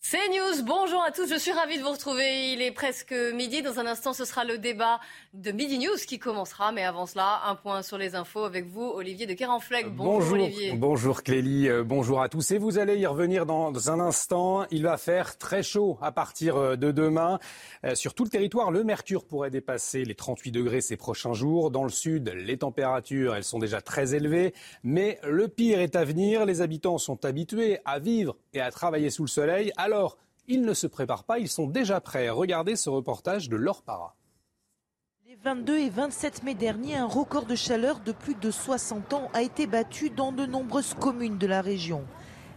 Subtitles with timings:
[0.00, 2.52] C'est News, bonjour à tous, je suis ravie de vous retrouver.
[2.52, 5.00] Il est presque midi, dans un instant ce sera le débat
[5.34, 6.70] de Midi News qui commencera.
[6.70, 9.88] Mais avant cela, un point sur les infos avec vous, Olivier de Kerenfleck.
[9.88, 10.72] Bonjour, bonjour Olivier.
[10.74, 12.52] Bonjour Clélie, euh, bonjour à tous.
[12.52, 14.64] Et vous allez y revenir dans un instant.
[14.70, 17.40] Il va faire très chaud à partir euh, de demain.
[17.84, 21.72] Euh, sur tout le territoire, le mercure pourrait dépasser les 38 degrés ces prochains jours.
[21.72, 24.54] Dans le sud, les températures, elles sont déjà très élevées.
[24.84, 26.46] Mais le pire est à venir.
[26.46, 29.72] Les habitants sont habitués à vivre et à travailler sous le soleil.
[29.88, 32.28] Alors, ils ne se préparent pas, ils sont déjà prêts.
[32.28, 34.14] Regardez ce reportage de Laure Para.
[35.26, 39.30] Les 22 et 27 mai dernier, un record de chaleur de plus de 60 ans
[39.32, 42.04] a été battu dans de nombreuses communes de la région.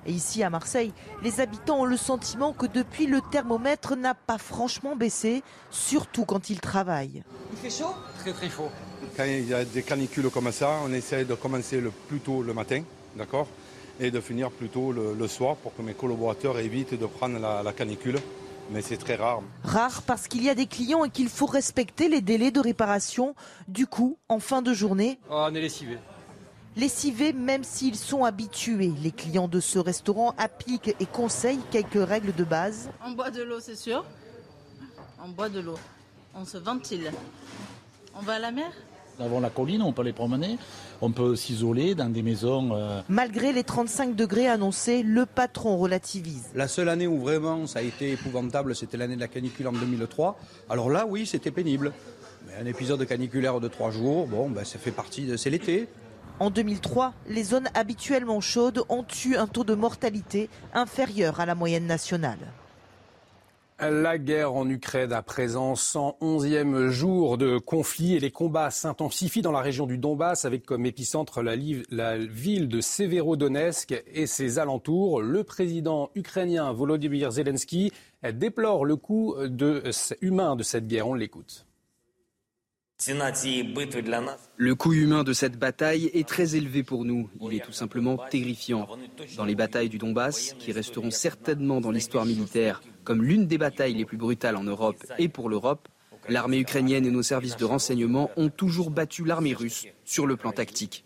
[0.06, 0.92] Et ici à Marseille,
[1.24, 6.50] les habitants ont le sentiment que depuis le thermomètre n'a pas franchement baissé, surtout quand
[6.50, 7.24] ils travaillent.
[7.54, 7.94] Il fait chaud?
[8.20, 8.68] Très très chaud.
[9.16, 12.44] Quand il y a des canicules comme ça, on essaie de commencer le plus tôt
[12.44, 12.84] le matin,
[13.16, 13.48] d'accord?
[14.02, 17.62] Et de finir plutôt le, le, soir pour que mes collaborateurs évitent de prendre la,
[17.64, 18.20] la canicule.
[18.72, 19.42] Mais c'est très rare.
[19.64, 23.36] Rare parce qu'il y a des clients et qu'il faut respecter les délais de réparation.
[23.68, 26.00] Du coup, en fin de journée, oh, on est lessivés.
[26.76, 28.94] Lessivés même s'ils sont habitués.
[29.04, 32.90] Les clients de ce restaurant appliquent et conseillent quelques règles de base.
[33.06, 34.06] On boit de l'eau, c'est sûr.
[35.24, 35.78] On boit de l'eau.
[36.34, 37.12] On se ventile.
[38.16, 38.72] On va à la mer?
[39.20, 40.58] Avant la colline, on peut les promener,
[41.02, 42.72] on peut s'isoler dans des maisons.
[42.74, 43.02] Euh...
[43.10, 46.50] Malgré les 35 degrés annoncés, le patron relativise.
[46.56, 49.74] La seule année où vraiment ça a été épouvantable, c'était l'année de la canicule en
[49.74, 50.40] 2003.
[50.70, 51.92] Alors là, oui, c'était pénible.
[52.48, 55.38] Mais un épisode caniculaire de trois jours, bon, ben, ça fait partie de.
[55.38, 55.88] C'est l'été.
[56.40, 61.54] En 2003, les zones habituellement chaudes ont eu un taux de mortalité inférieur à la
[61.54, 62.40] moyenne nationale.
[63.82, 69.52] La guerre en Ukraine à présent, 111e jour de conflit et les combats s'intensifient dans
[69.52, 71.56] la région du Donbass avec comme épicentre la,
[72.18, 75.24] ville de Severodonetsk et ses alentours.
[75.24, 77.92] Le président ukrainien Volodymyr Zelensky
[78.34, 79.36] déplore le coût
[80.22, 81.08] humain de cette guerre.
[81.08, 81.66] On l'écoute.
[84.58, 87.32] Le coût humain de cette bataille est très élevé pour nous.
[87.42, 88.88] Il est tout simplement terrifiant.
[89.38, 93.94] Dans les batailles du Donbass, qui resteront certainement dans l'histoire militaire comme l'une des batailles
[93.94, 95.88] les plus brutales en Europe et pour l'Europe,
[96.30, 100.52] l'armée ukrainienne et nos services de renseignement ont toujours battu l'armée russe sur le plan
[100.52, 101.06] tactique.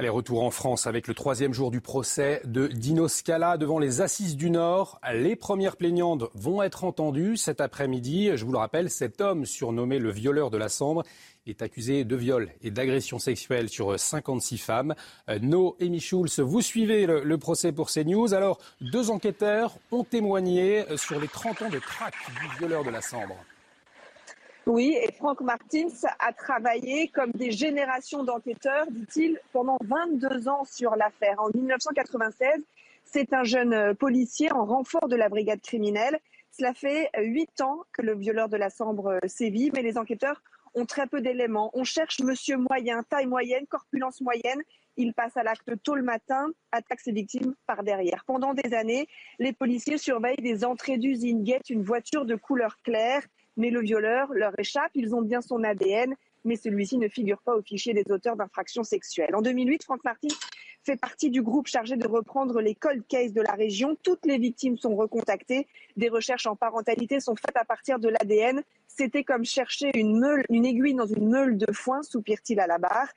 [0.00, 4.00] Allez, retour en France avec le troisième jour du procès de Dino Scala devant les
[4.00, 5.00] Assises du Nord.
[5.12, 8.30] Les premières plaignantes vont être entendues cet après-midi.
[8.36, 11.02] Je vous le rappelle, cet homme surnommé le violeur de la Sambre
[11.48, 14.94] est accusé de viol et d'agression sexuelle sur 56 femmes.
[15.28, 18.34] Euh, no Amy Schulz, vous suivez le, procès pour CNews.
[18.34, 23.00] Alors, deux enquêteurs ont témoigné sur les 30 ans de traque du violeur de la
[23.00, 23.36] Sambre.
[24.68, 25.88] Oui, et Franck Martins
[26.18, 31.40] a travaillé comme des générations d'enquêteurs, dit-il, pendant 22 ans sur l'affaire.
[31.40, 32.60] En 1996,
[33.02, 36.18] c'est un jeune euh, policier en renfort de la brigade criminelle.
[36.50, 40.42] Cela fait huit ans que le violeur de la Sambre euh, sévit, mais les enquêteurs
[40.74, 41.70] ont très peu d'éléments.
[41.74, 44.60] On cherche monsieur moyen, taille moyenne, corpulence moyenne.
[44.96, 48.24] Il passe à l'acte tôt le matin, attaque ses victimes par derrière.
[48.26, 49.06] Pendant des années,
[49.38, 53.22] les policiers surveillent des entrées d'usine, guettent une voiture de couleur claire
[53.58, 54.92] mais le violeur leur échappe.
[54.94, 56.14] Ils ont bien son ADN,
[56.44, 59.34] mais celui-ci ne figure pas au fichier des auteurs d'infractions sexuelles.
[59.34, 60.28] En 2008, Franck Martin
[60.88, 63.94] fait partie du groupe chargé de reprendre les cold cases de la région.
[64.02, 65.66] Toutes les victimes sont recontactées.
[65.98, 68.62] Des recherches en parentalité sont faites à partir de l'ADN.
[68.86, 73.08] C'était comme chercher une, une aiguille dans une meule de foin, soupire-t-il à la barre.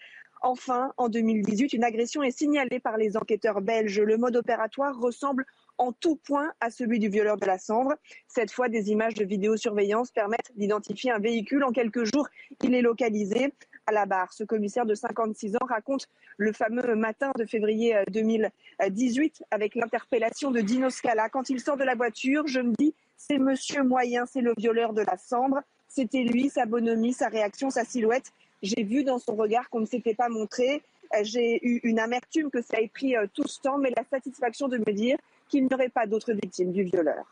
[0.42, 4.01] Enfin, en 2018, une agression est signalée par les enquêteurs belges.
[4.01, 5.45] Le mode opératoire ressemble
[5.78, 7.94] en tout point à celui du violeur de la Sambre.
[8.28, 11.63] Cette fois, des images de vidéosurveillance permettent d'identifier un véhicule.
[11.63, 12.28] En quelques jours,
[12.63, 13.54] il est localisé
[13.92, 14.34] la barre.
[14.34, 16.08] Ce commissaire de 56 ans raconte
[16.38, 21.30] le fameux matin de février 2018 avec l'interpellation de Dino Scala.
[21.30, 24.94] Quand il sort de la voiture, je me dis, c'est monsieur moyen, c'est le violeur
[24.94, 25.62] de la Sambre.
[25.88, 28.32] C'était lui, sa bonhomie, sa réaction, sa silhouette.
[28.64, 30.82] J'ai vu dans son regard qu'on ne s'était pas montré.
[31.24, 34.70] J'ai eu une amertume que ça ait pris euh, tout ce temps, mais la satisfaction
[34.70, 35.18] de me dire
[35.50, 37.26] qu'il n'y aurait pas d'autres victimes du violeur.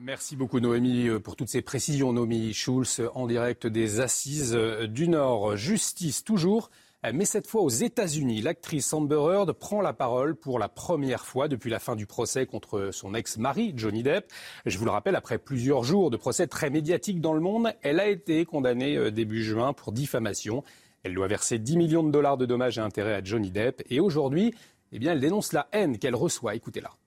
[0.00, 2.12] Merci beaucoup Noémie euh, pour toutes ces précisions.
[2.12, 5.56] Noémie Schulz en direct des Assises euh, du Nord.
[5.56, 6.70] Justice toujours
[7.12, 11.48] Mais cette fois aux États-Unis, l'actrice Amber Heard prend la parole pour la première fois
[11.48, 14.30] depuis la fin du procès contre son ex-mari, Johnny Depp.
[14.66, 17.98] Je vous le rappelle, après plusieurs jours de procès très médiatiques dans le monde, elle
[17.98, 20.62] a été condamnée euh, début juin pour diffamation.
[21.02, 23.82] Elle doit verser 10 millions de dollars de dommages et intérêts à Johnny Depp.
[23.90, 24.54] Et aujourd'hui,
[24.92, 26.54] eh bien, elle dénonce la haine qu'elle reçoit.
[26.54, 26.97] Écoutez-la.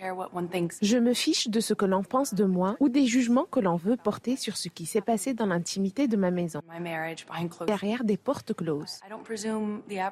[0.00, 3.76] Je me fiche de ce que l'on pense de moi ou des jugements que l'on
[3.76, 6.60] veut porter sur ce qui s'est passé dans l'intimité de ma maison,
[7.66, 9.00] derrière des portes closes.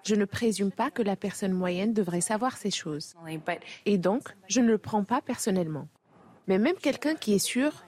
[0.04, 3.14] Je ne présume pas que la personne moyenne devrait savoir ces choses.
[3.84, 5.88] Et donc, je ne le prends pas personnellement.
[6.48, 7.84] Mais même quelqu'un qui est sûr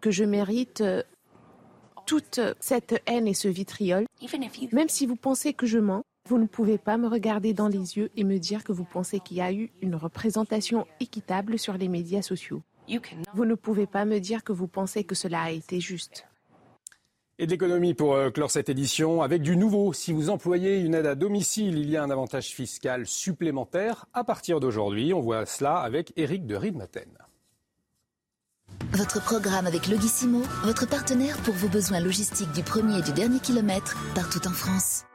[0.00, 1.02] que je mérite euh,
[2.04, 4.04] toute cette haine et ce vitriol,
[4.72, 7.96] même si vous pensez que je mens, vous ne pouvez pas me regarder dans les
[7.96, 11.76] yeux et me dire que vous pensez qu'il y a eu une représentation équitable sur
[11.76, 12.62] les médias sociaux.
[13.34, 16.28] Vous ne pouvez pas me dire que vous pensez que cela a été juste.
[17.40, 19.92] Et de l'économie pour euh, clore cette édition avec du nouveau.
[19.92, 24.22] Si vous employez une aide à domicile, il y a un avantage fiscal supplémentaire à
[24.22, 25.12] partir d'aujourd'hui.
[25.12, 27.10] On voit cela avec Eric de Riedmaten.
[28.92, 33.40] Votre programme avec Logissimo, votre partenaire pour vos besoins logistiques du premier et du dernier
[33.40, 35.06] kilomètre partout en France.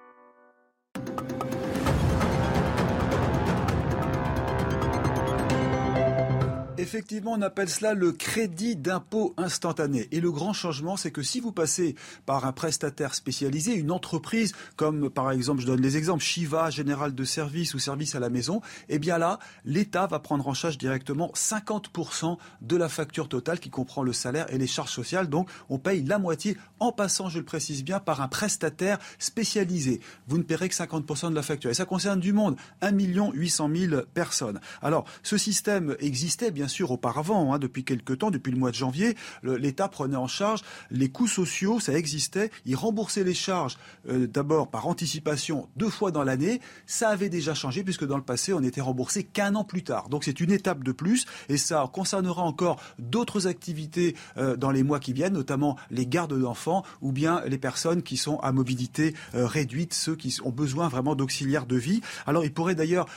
[6.85, 10.07] Effectivement, on appelle cela le crédit d'impôt instantané.
[10.11, 11.95] Et le grand changement, c'est que si vous passez
[12.27, 17.15] par un prestataire spécialisé, une entreprise, comme par exemple, je donne les exemples, Shiva, Général
[17.15, 20.77] de Service ou Service à la Maison, eh bien là, l'État va prendre en charge
[20.77, 25.27] directement 50% de la facture totale qui comprend le salaire et les charges sociales.
[25.27, 30.01] Donc, on paye la moitié en passant, je le précise bien, par un prestataire spécialisé.
[30.27, 31.71] Vous ne paierez que 50% de la facture.
[31.71, 34.59] Et ça concerne du monde, 1 800 000 personnes.
[34.83, 38.75] Alors, ce système existait bien sûr auparavant, hein, depuis quelques temps, depuis le mois de
[38.75, 40.61] janvier, l'État prenait en charge
[40.91, 43.77] les coûts sociaux, ça existait, il remboursait les charges
[44.09, 48.23] euh, d'abord par anticipation deux fois dans l'année, ça avait déjà changé puisque dans le
[48.23, 50.09] passé on était remboursé qu'un an plus tard.
[50.09, 54.83] Donc c'est une étape de plus et ça concernera encore d'autres activités euh, dans les
[54.83, 59.13] mois qui viennent, notamment les gardes d'enfants ou bien les personnes qui sont à mobilité
[59.33, 62.01] euh, réduite, ceux qui ont besoin vraiment d'auxiliaires de vie.
[62.25, 63.07] Alors il pourrait d'ailleurs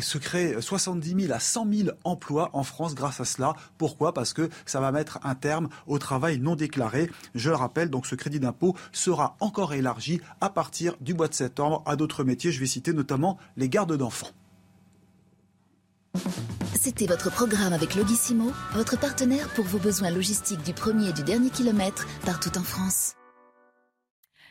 [0.00, 3.54] se créer 70 000 à 100 000 emplois en France grâce à cela.
[3.76, 4.12] Pourquoi?
[4.14, 7.10] Parce que ça va mettre un terme au travail non déclaré.
[7.34, 11.34] Je le rappelle, donc ce crédit d'impôt sera encore élargi à partir du mois de
[11.34, 12.52] septembre à d'autres métiers.
[12.52, 14.28] Je vais citer notamment les gardes d'enfants.
[16.74, 21.22] C'était votre programme avec Logissimo, votre partenaire pour vos besoins logistiques du premier et du
[21.22, 23.17] dernier kilomètre partout en France.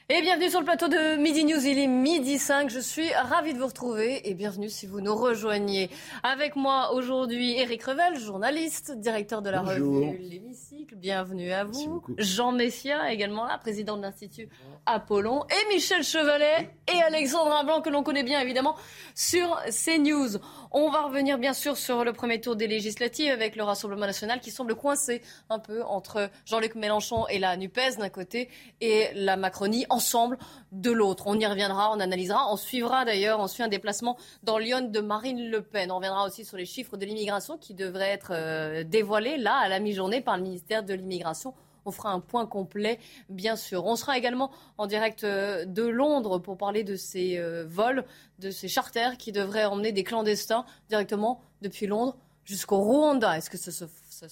[0.09, 1.67] Et bienvenue sur le plateau de Midi News.
[1.67, 2.69] Il est midi 5.
[2.69, 5.89] Je suis ravie de vous retrouver et bienvenue si vous nous rejoignez.
[6.23, 10.95] Avec moi aujourd'hui, Eric Revel, journaliste, directeur de la revue L'Hémicycle.
[10.95, 12.01] Bienvenue à vous.
[12.17, 14.47] Jean Messia, également là, président de l'Institut
[14.85, 15.43] Apollon.
[15.49, 18.77] Et Michel Chevalet et Alexandre Blanc, que l'on connaît bien évidemment,
[19.13, 20.37] sur CNews.
[20.71, 24.39] On va revenir bien sûr sur le premier tour des législatives avec le Rassemblement national
[24.39, 28.47] qui semble coincé un peu entre Jean-Luc Mélenchon et la NUPES d'un côté
[28.79, 30.37] et la Macronie ensemble
[30.71, 31.23] de l'autre.
[31.25, 34.99] On y reviendra, on analysera, on suivra d'ailleurs, on suit un déplacement dans Lyon de
[34.99, 35.91] Marine Le Pen.
[35.91, 39.67] On reviendra aussi sur les chiffres de l'immigration qui devraient être euh, dévoilés là à
[39.67, 41.55] la mi-journée par le ministère de l'immigration.
[41.85, 42.99] On fera un point complet,
[43.29, 43.85] bien sûr.
[43.85, 48.05] On sera également en direct euh, de Londres pour parler de ces euh, vols,
[48.37, 53.37] de ces charters qui devraient emmener des clandestins directement depuis Londres jusqu'au Rwanda.
[53.37, 53.85] Est-ce que ça se,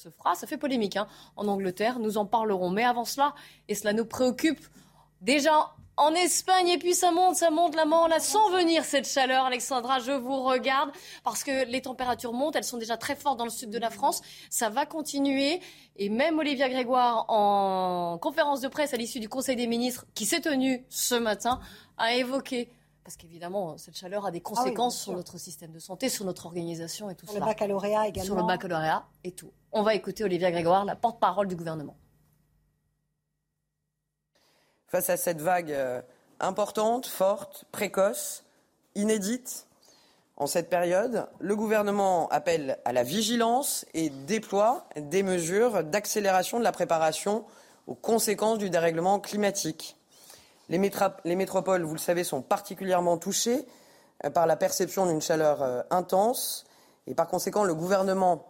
[0.10, 0.36] fera?
[0.36, 2.00] Ça fait polémique hein, en Angleterre.
[2.00, 2.70] Nous en parlerons.
[2.70, 3.34] Mais avant cela,
[3.68, 4.66] et cela nous préoccupe
[5.26, 9.08] déjà en Espagne, et puis ça monte, ça monte, la on la sent venir cette
[9.08, 10.92] chaleur, Alexandra, je vous regarde,
[11.24, 13.90] parce que les températures montent, elles sont déjà très fortes dans le sud de la
[13.90, 15.62] France, ça va continuer,
[15.96, 20.26] et même Olivia Grégoire, en conférence de presse à l'issue du Conseil des ministres, qui
[20.26, 21.60] s'est tenu ce matin,
[21.98, 22.70] a évoqué
[23.06, 26.48] parce qu'évidemment, cette chaleur a des ah conséquences sur notre système de santé, sur notre
[26.48, 27.34] organisation et tout ça.
[27.34, 28.26] Sur le baccalauréat également.
[28.26, 29.52] Sur le baccalauréat et tout.
[29.72, 31.96] On va écouter Olivia Grégoire, la porte-parole du gouvernement
[34.96, 36.02] face à cette vague euh,
[36.40, 38.46] importante, forte, précoce,
[38.96, 39.68] inédite
[40.38, 46.64] en cette période, le gouvernement appelle à la vigilance et déploie des mesures d'accélération de
[46.64, 47.44] la préparation
[47.88, 49.98] aux conséquences du dérèglement climatique.
[50.70, 53.68] Les, métropoles, vous le savez, sont particulièrement touchées
[54.24, 56.66] euh, par la perception d'une chaleur euh, intense
[57.06, 58.50] et par conséquent, le gouvernement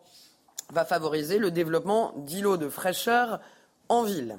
[0.72, 3.40] va favoriser le développement d'îlots de fraîcheur
[3.90, 4.38] en ville.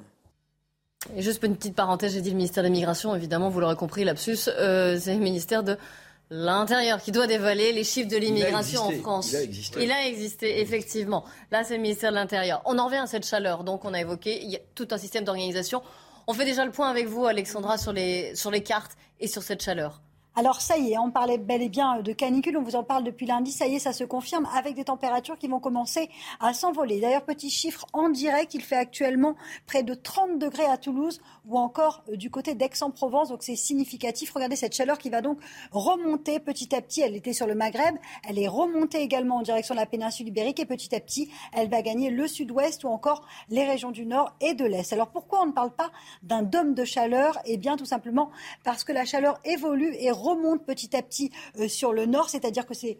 [1.15, 4.03] Et juste une petite parenthèse, j'ai dit le ministère de l'Immigration, évidemment, vous l'aurez compris,
[4.03, 5.77] lapsus, euh, c'est le ministère de
[6.29, 9.31] l'Intérieur qui doit dévoiler les chiffres de l'immigration en France.
[9.31, 9.83] Il a existé.
[9.83, 11.23] Il a existé, effectivement.
[11.51, 12.61] Là, c'est le ministère de l'Intérieur.
[12.65, 14.97] On en revient à cette chaleur, donc on a évoqué il y a tout un
[14.97, 15.81] système d'organisation.
[16.27, 19.43] On fait déjà le point avec vous, Alexandra, sur les, sur les cartes et sur
[19.43, 20.01] cette chaleur.
[20.39, 23.03] Alors ça y est, on parlait bel et bien de canicule, on vous en parle
[23.03, 26.53] depuis lundi, ça y est, ça se confirme avec des températures qui vont commencer à
[26.53, 27.01] s'envoler.
[27.01, 31.57] D'ailleurs, petit chiffre en direct, il fait actuellement près de 30 degrés à Toulouse ou
[31.57, 34.31] encore euh, du côté d'Aix-en-Provence, donc c'est significatif.
[34.31, 35.39] Regardez cette chaleur qui va donc
[35.71, 37.95] remonter petit à petit, elle était sur le Maghreb,
[38.29, 41.67] elle est remontée également en direction de la péninsule ibérique et petit à petit, elle
[41.67, 44.93] va gagner le sud-ouest ou encore les régions du nord et de l'est.
[44.93, 45.89] Alors pourquoi on ne parle pas
[46.21, 47.39] d'un dôme de chaleur?
[47.45, 48.29] Eh bien tout simplement
[48.63, 50.26] parce que la chaleur évolue et remonte
[50.65, 52.97] petit à petit euh, sur le nord, c'est-à-dire que c'est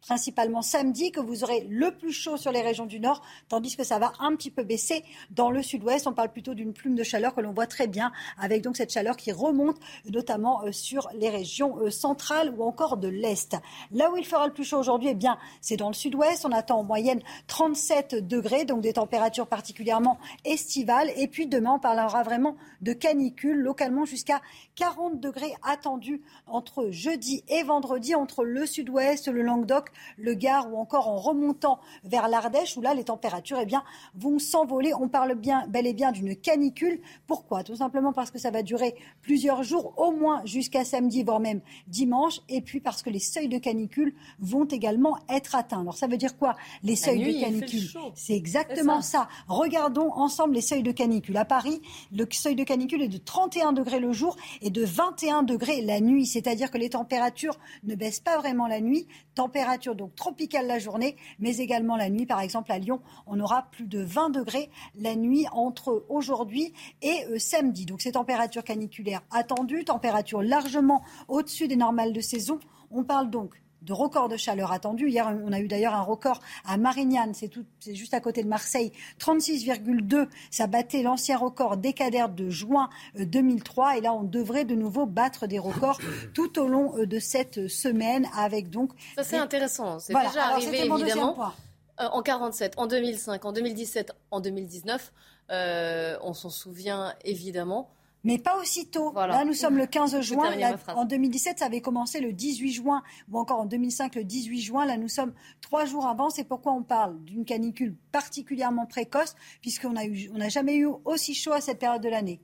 [0.00, 3.84] principalement samedi, que vous aurez le plus chaud sur les régions du nord, tandis que
[3.84, 6.06] ça va un petit peu baisser dans le sud-ouest.
[6.06, 8.90] On parle plutôt d'une plume de chaleur que l'on voit très bien, avec donc cette
[8.90, 9.76] chaleur qui remonte
[10.10, 13.56] notamment euh, sur les régions euh, centrales ou encore de l'est.
[13.92, 16.46] Là où il fera le plus chaud aujourd'hui, eh bien, c'est dans le sud-ouest.
[16.46, 21.10] On attend en moyenne 37 degrés, donc des températures particulièrement estivales.
[21.16, 24.40] Et puis demain, on parlera vraiment de canicule, localement jusqu'à
[24.78, 30.76] 40 degrés attendus entre jeudi et vendredi, entre le sud-ouest, le Languedoc, le Gard ou
[30.76, 33.82] encore en remontant vers l'Ardèche où là les températures eh bien,
[34.14, 34.94] vont s'envoler.
[34.94, 37.00] On parle bien, bel et bien d'une canicule.
[37.26, 37.64] Pourquoi?
[37.64, 41.60] Tout simplement parce que ça va durer plusieurs jours, au moins jusqu'à samedi, voire même
[41.88, 42.40] dimanche.
[42.48, 45.80] Et puis parce que les seuils de canicule vont également être atteints.
[45.80, 46.54] Alors ça veut dire quoi
[46.84, 47.88] Les seuils de canicule?
[48.14, 49.28] C'est exactement ça.
[49.48, 51.36] Regardons ensemble les seuils de canicule.
[51.36, 51.82] À Paris,
[52.12, 56.00] le seuil de canicule est de 31 degrés le jour et de 21 degrés la
[56.00, 56.26] nuit.
[56.26, 59.06] C'est-à-dire que les températures ne baissent pas vraiment la nuit.
[59.34, 62.26] Température donc tropicale la journée, mais également la nuit.
[62.26, 66.72] Par exemple, à Lyon, on aura plus de 20 degrés la nuit entre aujourd'hui
[67.02, 67.86] et euh, samedi.
[67.86, 72.58] Donc ces températures caniculaires attendues, températures largement au-dessus des normales de saison.
[72.90, 75.08] On parle donc de records de chaleur attendus.
[75.08, 77.50] Hier, on a eu d'ailleurs un record à Marignane, c'est,
[77.94, 80.28] juste à côté de Marseille, 36,2.
[80.50, 83.88] Ça battait l'ancien record décadaire de juin 2003.
[83.88, 86.00] Euh, Et là, on devrait de nouveau battre des records
[86.34, 88.90] tout au long euh, de cette semaine avec donc...
[89.16, 89.98] Ça, c'est intéressant.
[89.98, 91.52] C'est déjà arrivé, évidemment.
[92.00, 95.12] Euh, en 47, en 2005, en 2017, en 2019.
[95.50, 97.90] on s'en souvient évidemment
[98.24, 99.12] mais pas aussitôt.
[99.14, 100.50] Là, nous sommes le 15 juin.
[100.88, 104.86] en 2017, ça avait commencé le 18 juin, ou encore en 2005, le 18 juin.
[104.86, 106.30] Là, nous sommes trois jours avant.
[106.30, 111.60] C'est pourquoi on parle d'une canicule particulièrement précoce, puisqu'on n'a jamais eu aussi chaud à
[111.60, 112.40] cette période de l'année.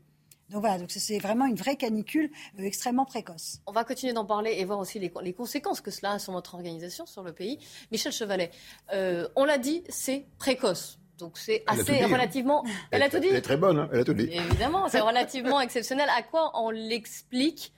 [0.51, 3.61] Donc voilà, donc c'est vraiment une vraie canicule euh, extrêmement précoce.
[3.67, 6.55] On va continuer d'en parler et voir aussi les, conséquences que cela a sur notre
[6.55, 7.59] organisation, sur le pays.
[7.91, 8.51] Michel Chevalet,
[8.93, 10.99] euh, on l'a dit, c'est précoce.
[11.19, 12.09] Donc c'est assez hein.
[12.09, 12.65] relativement.
[12.91, 13.29] Elle, a tout dit.
[13.29, 13.89] Elle est très bonne, hein.
[13.93, 14.29] elle a tout dit.
[14.31, 16.09] Évidemment, c'est relativement exceptionnel.
[16.17, 17.73] À quoi on l'explique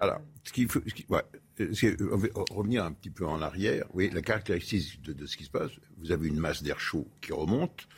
[0.00, 1.22] Alors, ce qu'il faut, ouais,
[1.60, 3.84] on va revenir un petit peu en arrière.
[3.92, 7.32] Oui, la caractéristique de, ce qui se passe, vous avez une masse d'air chaud qui
[7.32, 7.88] remonte,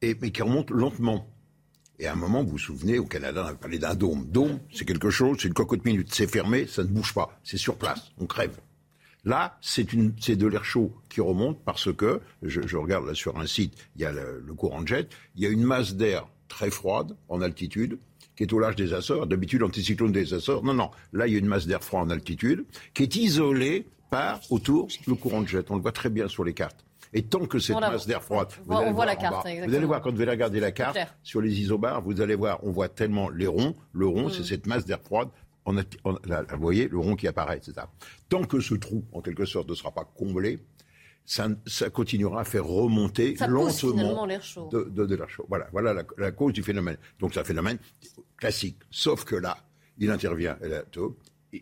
[0.00, 1.28] et, mais qui remonte lentement.
[1.98, 4.26] Et à un moment, vous vous souvenez, au Canada, on a parlé d'un dôme.
[4.26, 6.12] Dôme, c'est quelque chose, c'est une cocotte minute.
[6.12, 7.38] C'est fermé, ça ne bouge pas.
[7.44, 8.56] C'est sur place, on crève.
[9.24, 13.74] Là, c'est de l'air chaud qui remonte parce que, je, regarde là sur un site,
[13.96, 17.16] il y a le, courant de jet, il y a une masse d'air très froide
[17.28, 17.98] en altitude
[18.36, 19.26] qui est au large des Açores.
[19.26, 20.64] D'habitude, l'anticyclone des Açores.
[20.64, 20.90] Non, non.
[21.12, 24.88] Là, il y a une masse d'air froid en altitude qui est isolée par autour
[25.06, 25.70] le courant de jet.
[25.70, 26.84] On le voit très bien sur les cartes.
[27.16, 30.02] Et tant que cette masse d'air froide, vous, allez voir la carte, vous allez voir
[30.02, 33.30] quand vous allez regarder la carte sur les isobars, vous allez voir, on voit tellement
[33.30, 33.76] les ronds.
[33.92, 34.44] Le rond, c'est mm.
[34.44, 35.28] cette masse d'air froide
[35.66, 37.86] on vous voyez, le rond qui apparaît, etc.
[38.28, 40.58] Tant que ce trou, en quelque sorte, ne sera pas comblé,
[41.24, 41.48] ça,
[41.90, 44.68] continuera à faire remonter lentement l'air chaud.
[44.70, 45.46] De, l'air chaud.
[45.48, 46.98] Voilà, voilà la, cause du phénomène.
[47.18, 47.78] Donc c'est un phénomène
[48.36, 48.78] classique.
[48.90, 49.56] Sauf que là,
[49.98, 50.58] il intervient,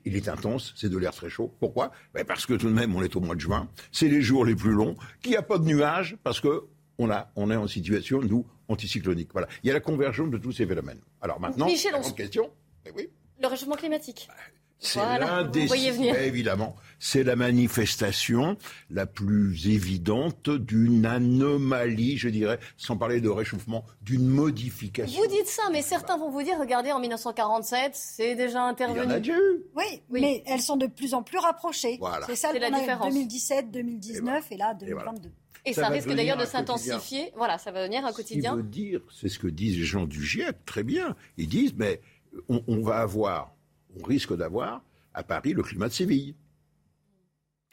[0.04, 1.54] il est intense, c'est de l'air très chaud.
[1.60, 1.92] Pourquoi?
[2.14, 4.44] Ben Parce que tout de même, on est au mois de juin, c'est les jours
[4.44, 6.64] les plus longs, qu'il n'y a pas de nuages, parce que
[6.98, 9.30] on, a, on est en situation, nous, anticyclonique.
[9.32, 9.48] Voilà.
[9.62, 11.00] Il y a la convergence de tous ces phénomènes.
[11.20, 12.50] Alors maintenant, Michel, la question,
[12.84, 13.08] ben oui.
[13.42, 14.28] Le réchauffement climatique.
[14.78, 15.68] C'est l'un des
[16.26, 18.56] évidemment, c'est la manifestation
[18.90, 25.20] la plus évidente d'une anomalie, je dirais, sans parler de réchauffement, d'une modification.
[25.20, 29.00] Vous dites ça, mais certains vont vous dire, regardez, en 1947, c'est déjà intervenu.
[29.04, 29.38] Il y en a
[29.76, 32.00] Oui, mais elles sont de plus en plus rapprochées.
[32.26, 33.12] C'est ça la différence.
[33.12, 35.30] 2017, 2019 et, là 2022.
[35.64, 37.32] Et ça, risque d'ailleurs de s'intensifier.
[37.36, 38.52] Voilà, ça va venir un quotidien.
[38.52, 41.14] Ce veut dire, c'est ce que disent les gens du GIEC, très bien.
[41.36, 42.00] Ils disent, mais
[42.48, 43.54] on, va avoir,
[43.98, 44.82] on risque d'avoir
[45.14, 46.34] à Paris le climat de Séville.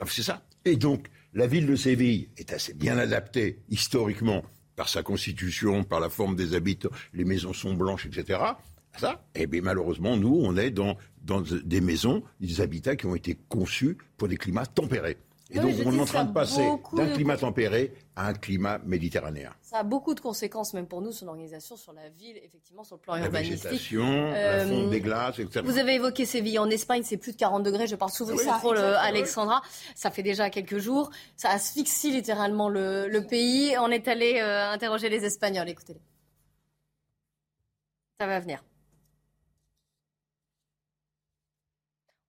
[0.07, 0.43] C'est ça.
[0.65, 4.43] Et donc, la ville de Séville est assez bien adaptée historiquement
[4.75, 8.39] par sa constitution, par la forme des habitants, les maisons sont blanches, etc.
[8.97, 13.37] Ça, eh bien malheureusement, nous, on est dans des maisons, des habitats qui ont été
[13.49, 15.17] conçus pour des climats tempérés.
[15.51, 19.51] Et donc, on est en train de passer d'un climat tempéré à un climat méditerranéen.
[19.61, 22.97] Ça a beaucoup de conséquences, même pour nous, son organisation, sur la ville, effectivement, sur
[22.97, 23.63] le plan urbanistique.
[23.63, 25.61] La végétation, la fonte des glaces, etc.
[25.65, 26.59] Vous avez évoqué Séville.
[26.59, 27.87] En Espagne, c'est plus de 40 degrés.
[27.87, 29.61] Je parle souvent de trop, Alexandra.
[29.95, 31.09] Ça fait déjà quelques jours.
[31.35, 33.75] Ça asphyxie littéralement le, pays.
[33.79, 35.69] On est allé interroger les Espagnols.
[35.69, 36.01] Écoutez-les.
[38.19, 38.61] Ça va venir.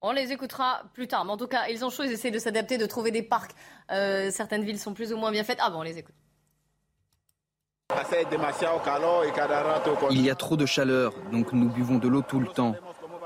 [0.02, 1.24] On les écoutera plus tard.
[1.24, 3.52] Mais en tout cas, ils ont chaud, ils essaient de s'adapter, de trouver des parcs.
[3.90, 5.58] Euh, certaines villes sont plus ou moins bien faites.
[5.60, 6.14] Ah bon, on les écoute.
[10.10, 12.76] Il y a trop de chaleur, donc nous buvons de l'eau tout le temps.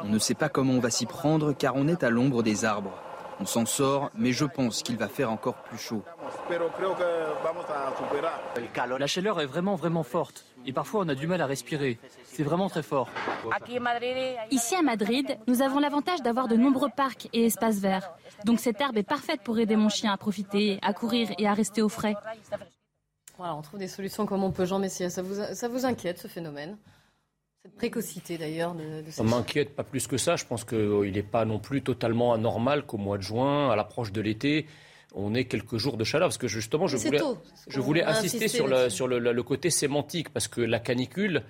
[0.01, 2.65] On ne sait pas comment on va s'y prendre car on est à l'ombre des
[2.65, 2.99] arbres.
[3.41, 6.03] On s'en sort, mais je pense qu'il va faire encore plus chaud.
[8.99, 10.45] La chaleur est vraiment, vraiment forte.
[10.67, 11.99] Et parfois, on a du mal à respirer.
[12.25, 13.09] C'est vraiment très fort.
[14.51, 18.11] Ici à Madrid, nous avons l'avantage d'avoir de nombreux parcs et espaces verts.
[18.45, 21.55] Donc cette herbe est parfaite pour aider mon chien à profiter, à courir et à
[21.55, 22.15] rester au frais.
[23.37, 24.65] Voilà, on trouve des solutions comme on peut.
[24.65, 26.77] Jean Messia, ça vous, ça vous inquiète ce phénomène?
[27.65, 30.37] Cette précocité d'ailleurs de, de Ça m'inquiète pas plus que ça.
[30.37, 34.13] Je pense qu'il n'est pas non plus totalement anormal qu'au mois de juin, à l'approche
[34.13, 34.67] de l'été,
[35.15, 36.29] on ait quelques jours de chaleur.
[36.29, 37.21] Parce que justement, je voulais,
[37.69, 40.29] je voulais insister sur, le, sur le, côté sémantique.
[40.29, 41.43] Parce que la canicule,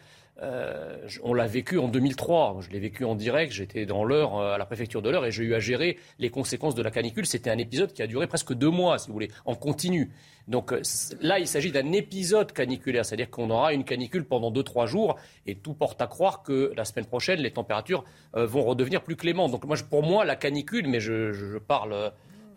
[0.42, 2.58] euh, on l'a vécu en 2003.
[2.60, 3.52] Je l'ai vécu en direct.
[3.52, 6.30] J'étais dans l'heure euh, à la préfecture de l'heure et j'ai eu à gérer les
[6.30, 7.24] conséquences de la canicule.
[7.24, 10.10] C'était un épisode qui a duré presque deux mois, si vous voulez, en continu.
[10.48, 10.82] Donc euh,
[11.20, 15.16] là, il s'agit d'un épisode caniculaire, c'est-à-dire qu'on aura une canicule pendant deux trois jours
[15.46, 19.52] et tout porte à croire que la semaine prochaine, les températures vont redevenir plus clémentes.
[19.52, 22.12] Donc moi, pour moi, la canicule, mais je, parle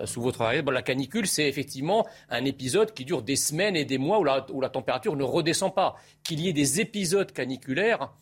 [0.06, 0.64] sous votre arrière.
[0.66, 4.46] la canicule, c'est effectivement un épisode qui dure des semaines et des mois où la,
[4.52, 5.96] où la température ne redescend pas.
[6.24, 8.14] Qu'il y ait des épisodes caniculaires,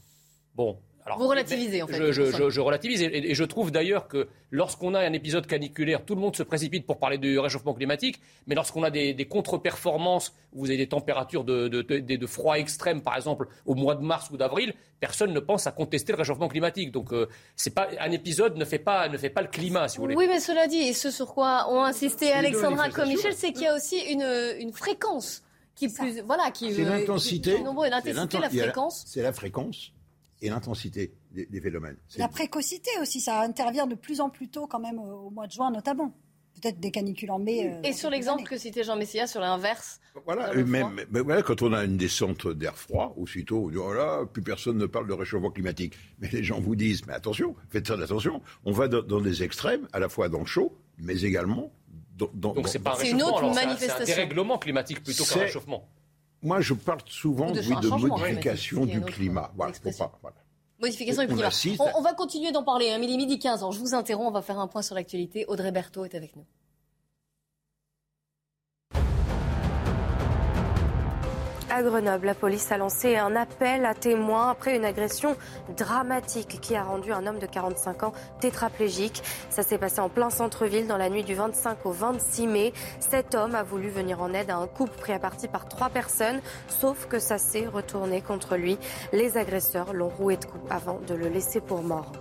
[0.56, 0.80] bon,
[1.18, 2.12] vous relativisez, en fait.
[2.12, 3.02] Je, relativise.
[3.02, 6.86] Et, je trouve d'ailleurs que lorsqu'on a un épisode caniculaire, tout le monde se précipite
[6.86, 8.20] pour parler du réchauffement climatique.
[8.48, 13.48] Mais lorsqu'on a des, contre-performances, vous avez des températures de, de, froid extrême, par exemple,
[13.66, 16.92] au mois de mars ou d'avril, personne ne pense à contester le réchauffement climatique.
[16.92, 19.98] Donc, euh, c'est pas, un épisode ne fait, pas, ne fait pas le climat, si
[19.98, 20.16] vous voulez.
[20.16, 23.64] Oui, mais cela dit, et ce sur quoi ont insisté Alexandra comme Michel, c'est qu'il
[23.64, 24.26] y a aussi une,
[24.60, 25.44] une fréquence
[25.76, 26.22] qui est plus.
[26.22, 26.74] Voilà, qui.
[26.74, 27.60] C'est l'intensité.
[27.60, 29.04] L'intensité, la fréquence.
[29.06, 29.92] C'est la fréquence
[30.42, 31.98] et l'intensité des, phénomènes.
[32.18, 35.52] La précocité aussi, ça intervient de plus en plus tôt quand même au, mois de
[35.52, 36.14] juin notamment.
[36.62, 37.70] Peut-être des canicules en mai.
[37.70, 40.00] Euh, et sur l'exemple que citait Jean Messia, sur l'inverse.
[40.24, 44.26] Voilà, même, voilà, quand on a une descente d'air froid, aussitôt, on dit oh là,
[44.26, 45.96] plus personne ne parle de réchauffement climatique.
[46.20, 48.42] Mais les gens vous disent mais attention, faites très attention.
[48.64, 51.74] On va dans, des extrêmes, à la fois dans le chaud, mais également
[52.16, 52.54] dans.
[52.54, 54.06] Donc c'est pas une autre manifestation.
[54.06, 55.90] C'est un dérèglement climatique plutôt qu'un réchauffement.
[56.46, 57.62] Moi, je parle souvent de,
[57.98, 59.52] modification du climat.
[59.56, 59.74] Voilà,
[60.80, 61.50] Modification du climat.
[61.98, 62.92] On, va continuer d'en parler.
[62.92, 63.72] Hein, midi 15 ans.
[63.72, 64.30] Je vous interromps.
[64.30, 65.46] On va faire un point sur l'actualité.
[65.48, 66.46] Audrey Berthaud est avec nous.
[71.76, 75.36] À Grenoble, la police a lancé un appel à témoins après une agression
[75.76, 79.22] dramatique qui a rendu un homme de 45 ans tétraplégique.
[79.50, 82.74] Ça s'est passé en plein centre-ville dans la nuit du 25 au 26 mai.
[83.02, 85.90] Cet homme a voulu venir en aide à un couple pris à partie par trois
[85.90, 88.78] personnes, sauf que ça s'est retourné contre lui.
[89.12, 92.14] Les agresseurs l'ont roué de coups avant de le laisser pour mort.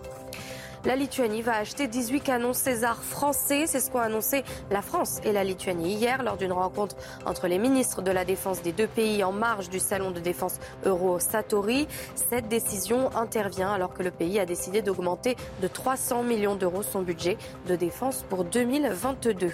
[0.86, 3.64] La Lituanie va acheter 18 canons César français.
[3.66, 6.94] C'est ce qu'ont annoncé la France et la Lituanie hier lors d'une rencontre
[7.24, 10.56] entre les ministres de la Défense des deux pays en marge du salon de défense
[10.84, 11.88] Euro Satori.
[12.14, 17.00] Cette décision intervient alors que le pays a décidé d'augmenter de 300 millions d'euros son
[17.00, 19.52] budget de défense pour 2022.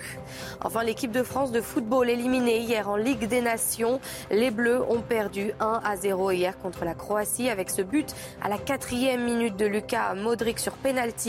[0.64, 4.00] Enfin, l'équipe de France de football éliminée hier en Ligue des Nations.
[4.32, 8.48] Les Bleus ont perdu 1 à 0 hier contre la Croatie avec ce but à
[8.48, 11.19] la quatrième minute de Lucas Modric sur pénalty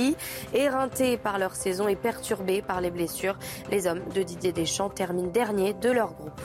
[0.53, 3.37] Éreintés par leur saison et perturbés par les blessures,
[3.69, 6.39] les hommes de Didier Deschamps terminent dernier de leur groupe.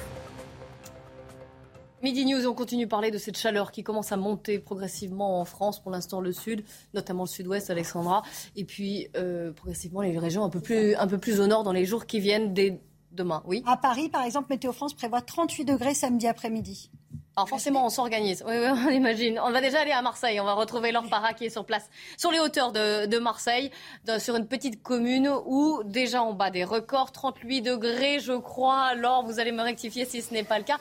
[2.02, 5.44] Midi News, on continue de parler de cette chaleur qui commence à monter progressivement en
[5.44, 8.22] France, pour l'instant le sud, notamment le sud-ouest, Alexandra,
[8.54, 11.72] et puis euh, progressivement les régions un peu, plus, un peu plus au nord dans
[11.72, 12.80] les jours qui viennent dès
[13.12, 13.42] demain.
[13.46, 13.62] Oui.
[13.66, 16.90] À Paris, par exemple, Météo France prévoit 38 degrés samedi après-midi.
[17.38, 18.42] Alors forcément, on s'organise.
[18.46, 19.38] Oui, oui, on imagine.
[19.38, 20.40] On va déjà aller à Marseille.
[20.40, 23.70] On va retrouver Laure Parra qui est sur place, sur les hauteurs de, Marseille,
[24.18, 28.94] sur une petite commune où déjà on bat des records, 38 degrés, je crois.
[28.94, 30.78] Laure, vous allez me rectifier si ce n'est pas le cas.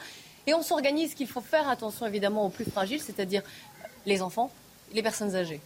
[0.47, 3.41] Et on s'organise qu'il faut faire attention évidemment aux plus fragiles, c'est-à-dire
[4.05, 4.49] les enfants,
[4.93, 5.59] les personnes âgées.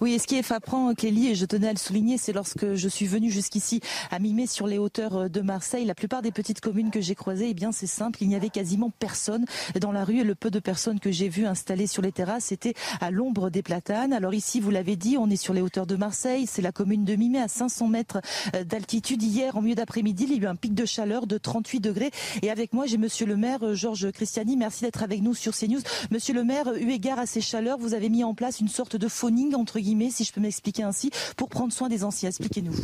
[0.00, 2.74] Oui, et ce qui est frappant, Kelly, et je tenais à le souligner, c'est lorsque
[2.74, 6.60] je suis venue jusqu'ici à Mimé sur les hauteurs de Marseille, la plupart des petites
[6.60, 9.44] communes que j'ai croisées, eh bien c'est simple, il n'y avait quasiment personne
[9.80, 12.52] dans la rue et le peu de personnes que j'ai vues installées sur les terrasses
[12.52, 14.12] étaient à l'ombre des platanes.
[14.12, 17.04] Alors ici, vous l'avez dit, on est sur les hauteurs de Marseille, c'est la commune
[17.04, 18.20] de Mimé à 500 mètres
[18.54, 19.22] euh, d'altitude.
[19.22, 22.10] Hier, en milieu d'après-midi, il y a eu un pic de chaleur de 38 degrés
[22.42, 24.56] et avec moi, j'ai monsieur le maire euh, Georges Christiani.
[24.56, 25.80] Merci d'être avec nous sur CNews.
[26.10, 28.96] Monsieur le maire, eu égard à ces chaleurs, vous avez mis en place une sorte
[28.96, 32.28] de phoning entre guillemets, si je peux m'expliquer ainsi, pour prendre soin des anciens.
[32.28, 32.74] Expliquez-nous.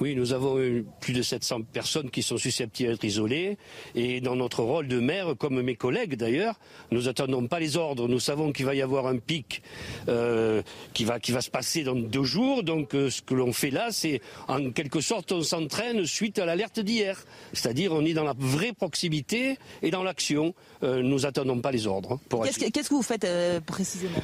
[0.00, 3.58] Oui, nous avons plus de 700 personnes qui sont susceptibles d'être isolées.
[3.96, 6.60] Et dans notre rôle de maire, comme mes collègues d'ailleurs,
[6.92, 8.06] nous n'attendons pas les ordres.
[8.06, 9.62] Nous savons qu'il va y avoir un pic
[10.08, 10.62] euh,
[10.94, 12.62] qui, va, qui va se passer dans deux jours.
[12.62, 16.46] Donc euh, ce que l'on fait là, c'est en quelque sorte, on s'entraîne suite à
[16.46, 17.20] l'alerte d'hier.
[17.52, 20.54] C'est-à-dire on est dans la vraie proximité et dans l'action.
[20.84, 22.20] Euh, nous n'attendons pas les ordres.
[22.30, 23.26] Qu'est-ce que vous faites
[23.66, 24.20] précisément?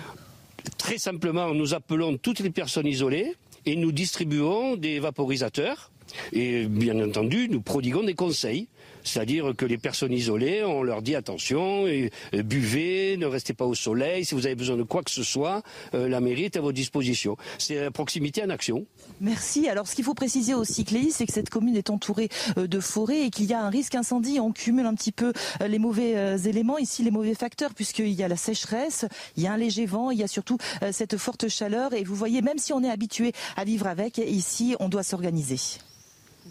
[0.78, 3.34] Très simplement, nous appelons toutes les personnes isolées
[3.66, 5.90] et nous distribuons des vaporisateurs.
[6.32, 8.68] Et bien entendu, nous prodiguons des conseils
[9.04, 11.84] c'est-à-dire que les personnes isolées, on leur dit attention,
[12.32, 15.62] buvez, ne restez pas au soleil, si vous avez besoin de quoi que ce soit,
[15.94, 17.36] euh, la mairie est à votre disposition.
[17.58, 18.86] C'est proximité en action.
[19.20, 19.68] Merci.
[19.68, 22.80] Alors ce qu'il faut préciser aussi, Clélie, c'est que cette commune est entourée euh, de
[22.80, 24.40] forêts et qu'il y a un risque incendie.
[24.40, 28.22] On cumule un petit peu euh, les mauvais éléments, ici les mauvais facteurs, puisqu'il y
[28.22, 30.58] a la sécheresse, il y a un léger vent, il y a surtout
[30.92, 31.92] cette forte chaleur.
[31.92, 35.58] Et vous voyez, même si on est habitué à vivre avec, ici, on doit s'organiser.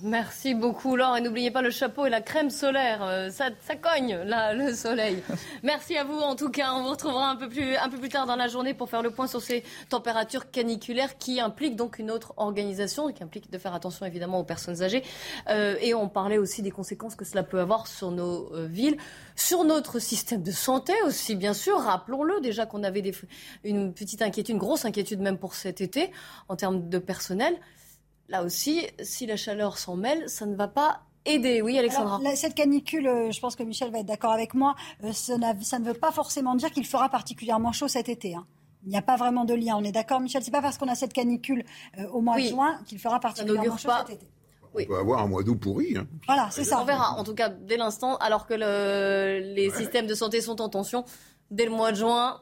[0.02, 1.18] Merci beaucoup, Laure.
[1.18, 3.04] Et n'oubliez pas le chapeau et la crème solaire.
[3.04, 5.22] Euh, ça, ça, cogne, là, le soleil.
[5.64, 6.74] Merci à vous, en tout cas.
[6.74, 9.04] On vous retrouvera un peu, plus, un peu plus tard dans la journée pour faire
[9.04, 13.58] le point sur ces températures caniculaires qui impliquent donc une autre organisation qui implique de
[13.60, 15.04] faire attention, évidemment, aux personnes âgées.
[15.50, 18.98] Euh, et on parlait aussi des conséquences que cela peut avoir sur nos euh, villes,
[19.36, 21.78] sur notre système de santé aussi, bien sûr.
[21.78, 23.14] Rappelons-le, déjà qu'on avait des,
[23.64, 26.12] une petite inquiétude, une grosse inquiétude même pour cet été
[26.50, 27.56] en termes de personnel
[28.34, 31.62] là aussi, si la chaleur s'en mêle, ça ne va pas aider.
[31.62, 32.20] Oui, Alexandra.
[32.36, 35.86] cette canicule, euh, je pense que Michel va être d'accord avec moi, euh, ça, ne
[35.86, 38.34] veut pas forcément dire qu'il fera particulièrement chaud cet été.
[38.34, 38.46] Hein.
[38.86, 39.76] Il n'y a pas vraiment de lien.
[39.78, 40.44] On est d'accord, Michel?
[40.44, 41.64] C'est pas parce qu'on a cette canicule
[42.00, 44.28] euh, au mois de juin qu'il fera particulièrement chaud cet été.
[44.74, 45.96] On peut avoir un mois d'août pourri.
[45.96, 46.08] Hein.
[46.26, 46.82] Voilà, c'est ça.
[46.82, 50.70] On verra, en tout cas, dès l'instant, alors que les systèmes de santé sont en
[50.70, 51.06] tension,
[51.52, 52.42] dès le mois de juin,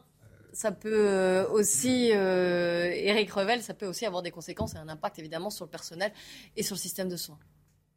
[0.52, 4.88] ça peut euh, aussi, Eric euh, Revel, ça peut aussi avoir des conséquences et un
[4.88, 6.12] impact évidemment sur le personnel
[6.56, 7.38] et sur le système de soins.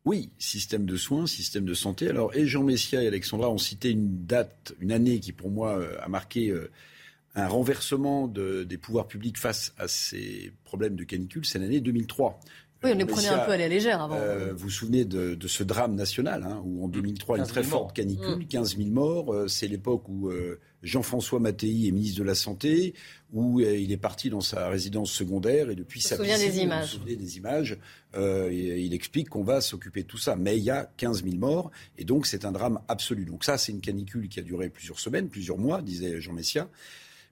[0.06, 2.08] Oui, système de soins, système de santé.
[2.08, 5.80] Alors, et Jean Messia et Alexandra ont cité une date, une année qui pour moi
[5.80, 6.54] euh, a marqué
[7.34, 12.40] un renversement des pouvoirs publics face à ces problèmes de canicule, c'est l'année 2003.
[12.84, 14.20] Oui, on les prenait un peu à la légère avant.
[14.52, 18.46] vous vous souvenez de, ce drame national, hein, où en 2003, une très forte canicule,
[18.48, 19.34] 15 000 morts.
[19.48, 20.32] c'est l'époque où
[20.86, 22.94] Jean-François Mattei est ministre de la Santé,
[23.34, 27.00] où euh, il est parti dans sa résidence secondaire et depuis sa piscine, des images.
[27.00, 27.78] des images,
[28.16, 30.36] euh, il explique qu'on va s'occuper de tout ça.
[30.36, 33.26] Mais il y a 15 000 morts et donc c'est un drame absolu.
[33.26, 36.70] Donc ça, c'est une canicule qui a duré plusieurs semaines, plusieurs mois, disait Jean Messia.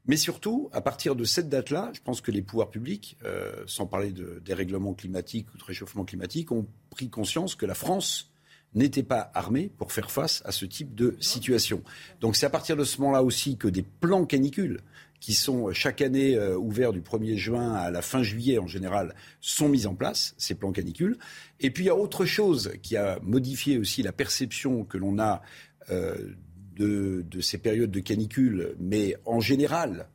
[0.05, 3.85] Mais surtout, à partir de cette date-là, je pense que les pouvoirs publics, euh, sans
[3.85, 8.29] parler de dérèglement climatique ou de réchauffement climatique, ont pris conscience que la France
[8.75, 11.83] n'étaient pas armés pour faire face à ce type de situation.
[12.19, 14.81] Donc c'est à partir de ce moment-là aussi que des plans canicules
[15.23, 19.15] qui sont chaque année euh, ouverts du 1er juin à la fin juillet en général,
[19.39, 21.17] sont mis en place, ces plans canicules.
[21.61, 25.19] Et puis il y a autre chose qui a modifié aussi la perception que l'on
[25.19, 25.41] a
[25.89, 26.33] euh,
[26.75, 30.07] de, ces périodes de canicule, mais en général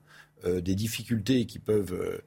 [0.44, 2.18] euh, des difficultés qui peuvent euh,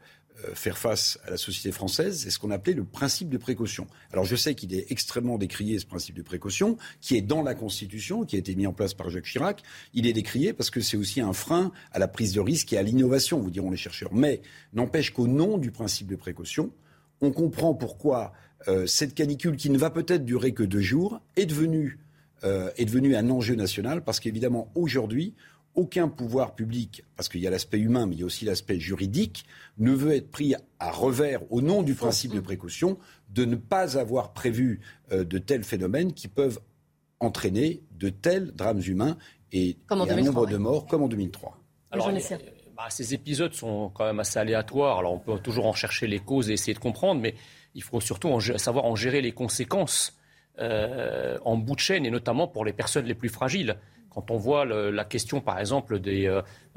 [0.53, 3.87] faire face à la société française, c'est ce qu'on appelait le principe de précaution.
[4.11, 7.53] Alors je sais qu'il est extrêmement décrié, ce principe de précaution, qui est dans la
[7.53, 9.61] Constitution, qui a été mis en place par Jacques Chirac.
[9.93, 12.77] Il est décrié parce que c'est aussi un frein à la prise de risque et
[12.77, 14.13] à l'innovation, vous diront les chercheurs.
[14.13, 14.41] Mais
[14.73, 16.71] n'empêche qu'au nom du principe de précaution,
[17.21, 18.33] on comprend pourquoi
[18.67, 21.99] euh, cette canicule, qui ne va peut-être durer que deux jours, est devenue,
[22.43, 25.33] euh, est devenue un enjeu national, parce qu'évidemment, aujourd'hui,
[25.75, 28.79] aucun pouvoir public, parce qu'il y a l'aspect humain, mais il y a aussi l'aspect
[28.79, 29.45] juridique,
[29.77, 32.97] ne veut être pris à revers au nom du principe de précaution
[33.29, 36.59] de ne pas avoir prévu euh, de tels phénomènes qui peuvent
[37.19, 39.17] entraîner de tels drames humains
[39.53, 41.57] et, un nombre de morts comme en 2003.
[41.91, 42.19] Alors, euh,
[42.75, 44.97] bah, ces épisodes sont quand même assez aléatoires.
[44.97, 47.35] Alors on peut toujours en chercher les causes et essayer de comprendre, mais
[47.75, 50.17] il faut surtout savoir en gérer les conséquences
[50.59, 53.77] euh, en bout de chaîne et notamment pour les personnes les plus fragiles
[54.09, 56.27] Quand on voit la question, par exemple, des,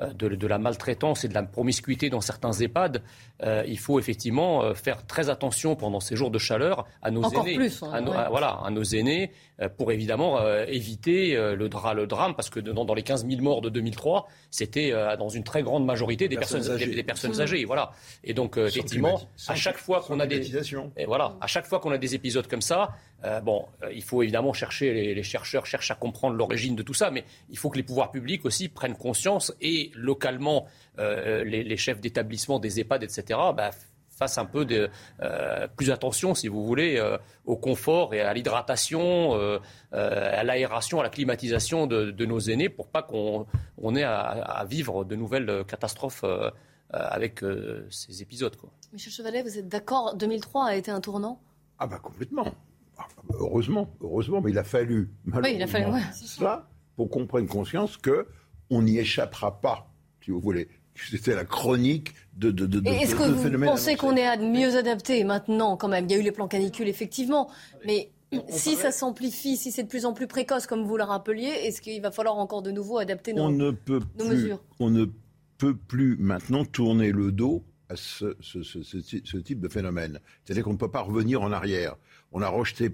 [0.01, 3.01] euh, de, la maltraitance et de la promiscuité dans certains EHPAD,
[3.45, 7.23] euh, il faut effectivement euh, faire très attention pendant ces jours de chaleur à nos
[7.31, 7.55] aînés.
[7.55, 9.31] Plus, hein, à, voilà, à nos aînés,
[9.77, 13.69] pour évidemment éviter le, le, drame, parce que dans, dans, les 15 000 morts de
[13.69, 16.93] 2003, c'était dans une très grande majorité des personnes, âgées.
[16.93, 17.93] Des, personnes âgées voilà.
[18.25, 20.57] Et donc, effectivement, à chaque fois qu'on a des,
[20.97, 24.03] et voilà, à chaque fois qu'on a des épisodes comme ça, euh, bon, euh, il
[24.03, 27.71] faut évidemment chercher, les, chercheurs cherchent à comprendre l'origine de tout ça, mais il faut
[27.71, 30.67] que les pouvoirs publics aussi prennent conscience et localement,
[30.99, 33.71] euh, les, chefs d'établissement des EHPAD, etc., bah,
[34.11, 34.89] fassent un peu de,
[35.77, 37.03] plus attention, si vous voulez,
[37.47, 39.33] au confort et à l'hydratation,
[39.91, 45.17] à l'aération, à la climatisation de, nos aînés pour pas qu'on ait à, vivre de
[45.17, 46.25] nouvelles catastrophes
[46.91, 47.41] avec
[47.91, 48.55] ces épisodes.
[48.55, 48.71] Quoi.
[48.93, 51.41] Michel Chevalet, vous êtes d'accord 2003 a été un tournant?
[51.81, 52.55] Ah bah complètement.
[53.41, 57.97] Heureusement, heureusement, mais il a fallu, oui, il a fallu ça pour qu'on prenne conscience
[57.97, 58.27] que
[58.71, 59.91] on n'y échappera pas,
[60.23, 60.69] si vous voulez.
[60.95, 65.77] C'était la chronique de, de, de, Est-ce que vous pensez qu'on est mieux adapté maintenant,
[65.77, 66.05] quand même?
[66.05, 67.51] Il y a eu les plans canicules, effectivement,
[67.85, 68.11] mais
[68.49, 71.81] si ça s'amplifie, si c'est de plus en plus précoce, comme vous le rappeliez, est-ce
[71.81, 74.63] qu'il va falloir encore de nouveau adapter nos, on ne peut plus, mesures?
[74.79, 75.07] On ne
[75.59, 80.21] peut plus maintenant tourner le dos à ce, ce, ce type de phénomène.
[80.45, 81.97] C'est-à-dire qu'on ne peut pas revenir en arrière.
[82.35, 82.91] On a rejeté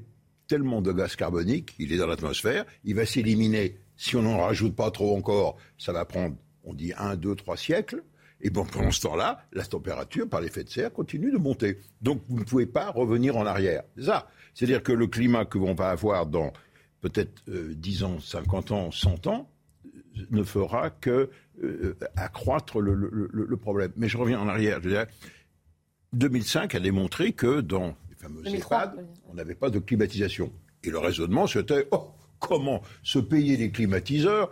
[0.47, 3.79] tellement de gaz carbonique, il est dans l'atmosphère, il va s'éliminer.
[3.97, 7.57] Si on n'en rajoute pas trop encore, ça va prendre, on dit, un, deux, trois
[7.57, 8.03] siècles.
[8.43, 11.79] Et bon, pendant ce temps-là, la température, par l'effet de serre, continue de monter.
[12.03, 13.83] Donc, vous ne pouvez pas revenir en arrière.
[13.97, 14.29] C'est ça.
[14.55, 16.53] C'est-à-dire que le climat que l'on va avoir dans
[17.01, 19.51] peut-être 10 euh, ans, 50 ans, 100 ans,
[19.87, 21.31] euh, ne fera que
[21.63, 23.93] euh, accroître le, problème.
[23.97, 24.81] Mais je reviens en arrière.
[24.83, 25.07] Je veux dire,
[26.13, 30.53] 2005 a démontré que dans fameux EHPAD, on n'avait pas de climatisation.
[30.85, 34.51] Et le raisonnement, c'était oh, comment se payer les climatiseurs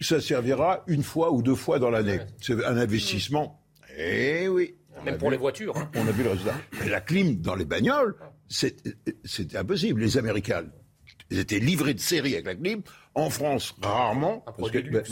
[0.00, 2.20] Ça servira une fois ou deux fois dans l'année.
[2.40, 3.62] C'est un investissement.
[3.98, 4.74] Eh oui.
[5.04, 5.74] Même pour les voitures.
[5.94, 6.54] On a vu le résultat.
[6.80, 8.16] Mais la clim dans les bagnoles,
[8.48, 10.00] c'était impossible.
[10.00, 10.64] Les Américains,
[11.30, 12.82] ils étaient livrés de série avec la clim.
[13.16, 14.44] En France, rarement.
[14.58, 15.02] Parce que, ben,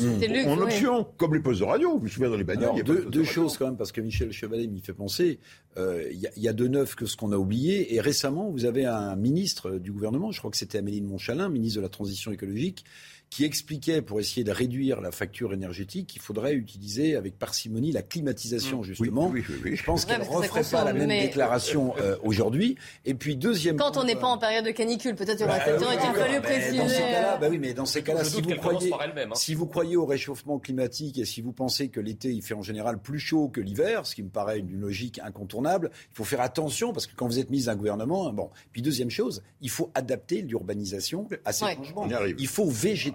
[0.46, 1.96] en option, comme les postes de radio.
[2.00, 2.72] Je me souviens dans les bagnoles.
[2.74, 5.40] il y a deux, deux choses quand même, parce que Michel Chevalet m'y fait penser.
[5.78, 7.94] Euh, il y, a de neuf que ce qu'on a oublié.
[7.94, 11.48] Et récemment, vous avez un ministre du gouvernement, je crois que c'était Amélie de Montchalin,
[11.48, 12.84] ministre de la Transition écologique,
[13.30, 18.02] qui expliquait, pour essayer de réduire la facture énergétique, qu'il faudrait utiliser avec parcimonie la
[18.02, 19.32] climatisation, justement.
[19.34, 22.76] Je pense qu'elle ne referait pas la même déclaration euh, aujourd'hui.
[23.04, 25.64] Et puis, deuxième Quand on n'est pas en période de canicule, peut-être y aura bah,
[25.64, 26.78] qu'il fallu préciser.
[26.78, 29.28] Dans ces cas-là, bah oui, mais dans ces cas-là, si vous, croyez, hein.
[29.34, 32.62] si vous croyez au réchauffement climatique et si vous pensez que l'été, il fait en
[32.62, 36.40] général plus chaud que l'hiver, ce qui me paraît une logique incontournable, il faut faire
[36.40, 38.50] attention parce que quand vous êtes mis un gouvernement, bon.
[38.72, 42.08] Puis deuxième chose, il faut adapter l'urbanisation à ces changements.
[42.38, 43.13] Il faut végétaliser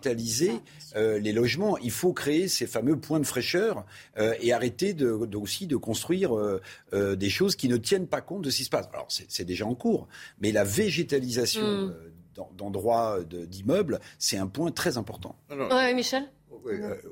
[0.95, 1.77] euh, les logements.
[1.79, 3.85] Il faut créer ces fameux points de fraîcheur
[4.17, 8.43] euh, et arrêter de, aussi de construire euh, des choses qui ne tiennent pas compte
[8.43, 8.87] de ce qui se passe.
[8.93, 10.07] Alors c'est déjà en cours,
[10.41, 11.93] mais la végétalisation mm.
[12.55, 15.35] d'endroits d'immeubles, c'est un point très important.
[15.51, 16.23] Oui, Michel?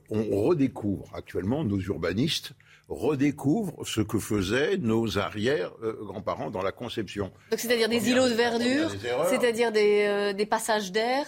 [0.09, 2.51] On redécouvre actuellement nos urbanistes
[2.89, 7.31] redécouvrent ce que faisaient nos arrière-grands-parents dans la conception.
[7.51, 8.89] c'est-à-dire des îlots de verdure,
[9.29, 11.25] c'est-à-dire des, des, passages d'air?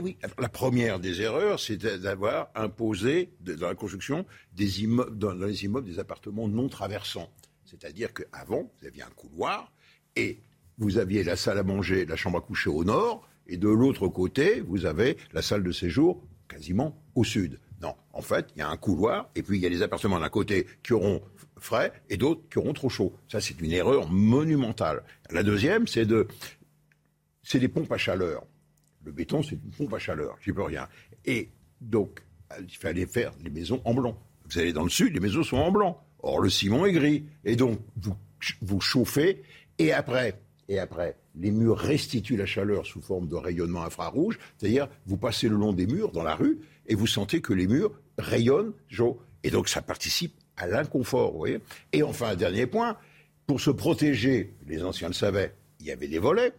[0.00, 5.64] Oui, la première des erreurs, c'est d'avoir imposé dans la construction des immeubles, dans les
[5.64, 7.30] immeubles des appartements non traversants.
[7.64, 9.72] C'est-à-dire qu'avant, vous aviez un couloir
[10.16, 10.40] et
[10.78, 14.08] vous aviez la salle à manger, la chambre à coucher au nord, et de l'autre
[14.08, 17.60] côté, vous avez la salle de séjour quasiment au sud.
[17.80, 20.18] Non, en fait, il y a un couloir, et puis il y a les appartements
[20.18, 21.22] d'un côté qui auront
[21.58, 23.14] frais et d'autres qui auront trop chaud.
[23.28, 25.02] Ça, c'est une erreur monumentale.
[25.30, 26.26] La deuxième, c'est de,
[27.42, 28.44] c'est des pompes à chaleur.
[29.04, 30.88] Le béton, c'est une pompe à chaleur, j'y peux rien.
[31.24, 32.20] Et donc,
[32.58, 34.18] il fallait faire les maisons en blanc.
[34.46, 36.00] Vous allez dans le sud, les maisons sont en blanc.
[36.20, 37.24] Or, le ciment est gris.
[37.44, 38.14] Et donc, vous,
[38.62, 39.42] vous chauffez,
[39.78, 44.38] et après, et après, les murs restituent la chaleur sous forme de rayonnement infrarouge.
[44.56, 47.66] C'est-à-dire, vous passez le long des murs dans la rue, et vous sentez que les
[47.66, 48.72] murs rayonnent.
[49.42, 51.60] Et donc, ça participe à l'inconfort, vous voyez.
[51.92, 52.96] Et enfin, dernier point,
[53.46, 56.52] pour se protéger, les anciens le savaient, il y avait des volets.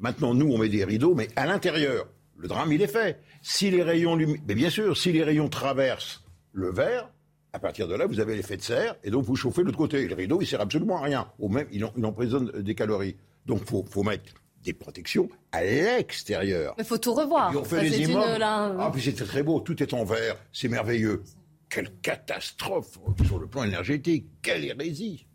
[0.00, 2.08] Maintenant, nous, on met des rideaux, mais à l'intérieur.
[2.36, 3.20] Le drame, il est fait.
[3.42, 7.10] Si les rayons, mais bien sûr, si les rayons traversent le verre,
[7.52, 10.06] à partir de là, vous avez l'effet de serre, et donc vous chauffez l'autre côté.
[10.08, 11.28] le rideau, il sert absolument à rien.
[11.38, 13.16] Ou même, il, emprisonne des calories.
[13.44, 14.32] Donc, faut, faut mettre
[14.62, 16.74] des protections à l'extérieur.
[16.78, 17.54] Il faut tout revoir.
[17.54, 18.42] on fait les immeubles.
[18.42, 21.22] Ah, puis c'est très beau, tout est en verre, c'est merveilleux.
[21.68, 25.26] Quelle catastrophe sur le plan énergétique, quelle hérésie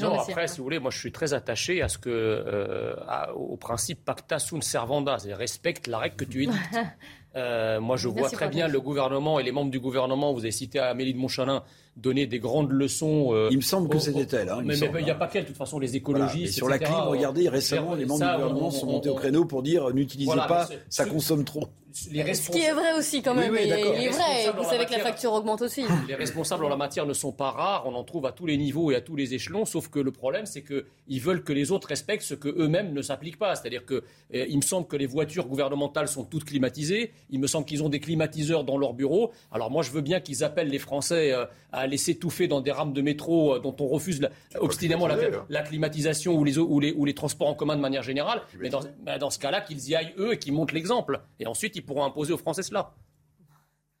[0.00, 2.94] non, après, si vous voulez, moi je suis très attaché à ce que, euh,
[3.34, 6.56] au principe pacta sunt servanda, c'est respecte la règle que tu édites.
[7.36, 10.32] Euh, moi, je vois très bien le gouvernement et les membres du gouvernement.
[10.32, 11.62] Vous avez cité Amélie de Montchalin
[11.96, 13.28] donner des grandes leçons.
[13.32, 14.48] Euh, il me semble que c'était elle.
[14.48, 16.54] Hein, mais il n'y a pas qu'elle, de toute façon, les écologistes.
[16.54, 19.92] sur la clim, regardez, récemment, les membres du gouvernement sont montés au créneau pour dire
[19.92, 21.68] n'utilisez pas, ça consomme trop.
[21.96, 24.52] Ce qui est vrai aussi quand même, il est vrai.
[24.54, 25.84] Vous savez que la facture augmente aussi.
[26.06, 28.58] Les responsables en la matière ne sont pas rares, on en trouve à tous les
[28.58, 31.70] niveaux et à tous les échelons, sauf que le problème c'est qu'ils veulent que les
[31.70, 33.54] autres respectent ce que eux-mêmes ne s'appliquent pas.
[33.54, 37.46] C'est-à-dire que eh, il me semble que les voitures gouvernementales sont toutes climatisées, il me
[37.46, 39.32] semble qu'ils ont des climatiseurs dans leurs bureaux.
[39.50, 42.72] Alors moi je veux bien qu'ils appellent les Français euh, à les s'étouffer dans des
[42.72, 44.20] rames de métro euh, dont on refuse
[44.58, 45.06] obstinément
[45.48, 48.42] la, climatisation ou les, ou, les, ou les, transports en commun de manière générale.
[48.60, 48.80] Mais dans,
[49.18, 51.20] dans ce cas-là, qu'ils y aillent eux et qu'ils montrent l'exemple.
[51.40, 52.94] Et ensuite, ils pourront imposer aux Français cela.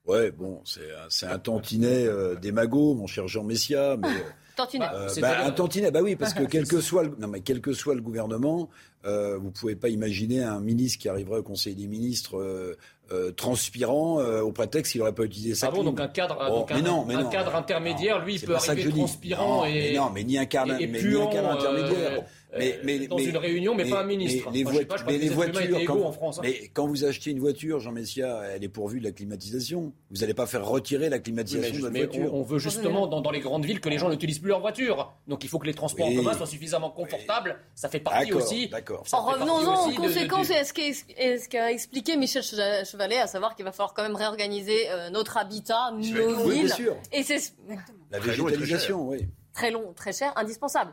[0.04, 4.08] Ouais, bon, c'est un tantinet euh, démago, mon cher Jean Messia, mais...
[4.56, 4.86] Tantinet.
[4.94, 7.60] Euh, bah, un tantinet, bah oui, parce que quel que soit le, non, mais quel
[7.60, 8.70] que soit le gouvernement,
[9.04, 12.76] euh, vous pouvez pas imaginer un ministre qui arriverait au Conseil des ministres euh,
[13.12, 15.68] euh, transpirant euh, au prétexte qu'il n'aurait pas utilisé ça.
[15.68, 18.88] Ah bon, donc un cadre, donc un, non, un cadre intermédiaire, lui, il peut arriver
[18.90, 22.24] transpirant et, non, mais ni un cadre, mais ni un cadre intermédiaire.
[22.58, 24.50] Mais, mais, dans une réunion, mais, pas un ministre.
[24.52, 24.64] Les,
[25.18, 26.42] les voitures, quand, en France, hein.
[26.44, 29.92] mais quand vous achetez une voiture, Jean Messia, elle est pourvue de la climatisation.
[30.10, 32.34] Vous n'allez pas faire retirer la climatisation de la voiture.
[32.34, 35.12] On, veut justement dans, les grandes villes que les gens n'utilisent plus leur voiture.
[35.26, 37.58] Donc il faut que les transports en commun soient suffisamment confortables.
[37.74, 38.70] Ça fait partie aussi.
[39.12, 43.94] En revenons-en aux conséquences à ce qu'a expliqué Michel Chevalet, à savoir qu'il va falloir
[43.94, 46.74] quand même réorganiser euh, notre habitat, nos villes.
[47.12, 47.54] Et c'est
[48.10, 49.26] la végétalisation, oui.
[49.52, 50.92] Très long, très cher, indispensable.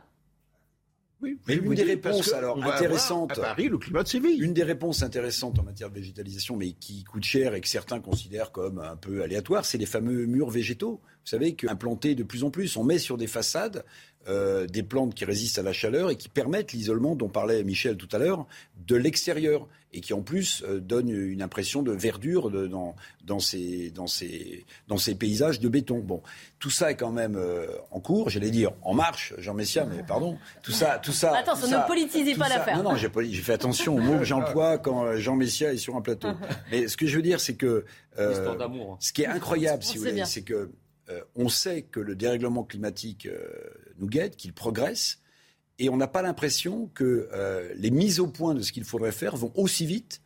[1.24, 3.38] Oui, mais une des réponses alors intéressantes.
[3.38, 4.38] À Paris, le climat de Séville.
[4.40, 8.00] Une des réponses intéressantes en matière de végétalisation, mais qui coûte cher et que certains
[8.00, 11.00] considèrent comme un peu aléatoire, c'est les fameux murs végétaux.
[11.02, 13.84] Vous savez qu'implantés de plus en plus, on met sur des façades
[14.28, 17.96] euh, des plantes qui résistent à la chaleur et qui permettent l'isolement dont parlait Michel
[17.96, 18.46] tout à l'heure
[18.86, 23.38] de l'extérieur et qui en plus euh, donnent une impression de verdure de, dans, dans,
[23.38, 25.98] ces, dans, ces, dans ces paysages de béton.
[25.98, 26.22] Bon,
[26.58, 30.02] tout ça est quand même euh, en cours, j'allais dire en marche, Jean Messia, mais
[30.02, 30.38] pardon.
[30.62, 31.36] Tout ça, tout ça.
[31.36, 32.82] Attention, ne politisez pas l'affaire.
[32.82, 36.00] Non, non, j'ai fait attention aux mots que j'emploie quand Jean Messia est sur un
[36.00, 36.28] plateau.
[36.70, 37.84] mais ce que je veux dire, c'est que
[38.18, 38.96] hein.
[39.00, 40.70] ce qui est incroyable, si vous voulez, c'est que
[41.36, 43.28] on sait que le dérèglement climatique
[43.98, 45.18] nous guette, qu'il progresse,
[45.78, 49.12] et on n'a pas l'impression que euh, les mises au point de ce qu'il faudrait
[49.12, 50.20] faire vont aussi vite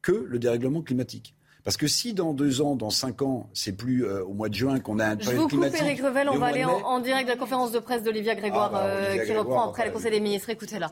[0.00, 1.34] que le dérèglement climatique.
[1.64, 4.54] Parce que si dans deux ans, dans cinq ans, c'est plus euh, au mois de
[4.54, 7.32] juin qu'on a un Je vous coupe, Eric Revel, on va aller en, direct de
[7.32, 10.20] la conférence de presse d'Olivia Grégoire, ah, bah, euh, qui reprend après le Conseil des
[10.20, 10.50] ministres.
[10.50, 10.90] Écoutez-la.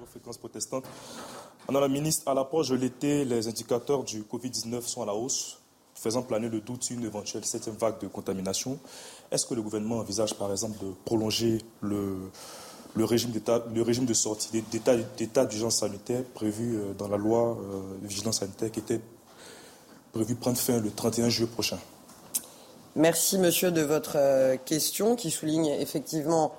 [1.69, 5.61] Madame la ministre, à l'approche de l'été, les indicateurs du Covid-19 sont à la hausse,
[5.95, 8.79] faisant planer le doute sur une éventuelle septième vague de contamination.
[9.31, 12.31] Est-ce que le gouvernement envisage, par exemple, de prolonger le,
[12.97, 18.73] régime, de sortie d'état d'urgence sanitaire prévu euh, dans la loi euh, de vigilance sanitaire
[18.73, 19.01] qui était
[20.13, 21.79] prévu prendre fin le 31 juillet prochain?
[22.97, 26.55] Merci, monsieur, de votre euh, question qui souligne effectivement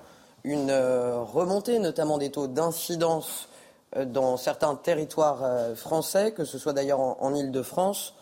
[0.46, 3.48] une remontée, notamment des taux d'incidence
[4.08, 8.16] dans certains territoires français, que ce soit d'ailleurs en, Ile-de-France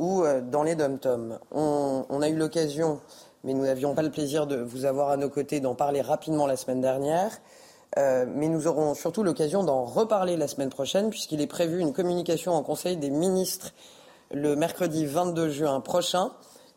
[0.00, 1.38] ou dans les dom-toms.
[1.52, 2.98] On, a eu l'occasion
[3.44, 6.46] mais nous n'avions pas le plaisir de vous avoir à nos côtés, d'en parler rapidement
[6.46, 7.40] la semaine dernière.
[7.98, 11.92] Euh, mais nous aurons surtout l'occasion d'en reparler la semaine prochaine, puisqu'il est prévu une
[11.92, 13.72] communication en Conseil des ministres
[14.32, 16.30] le mercredi 22 juin prochain,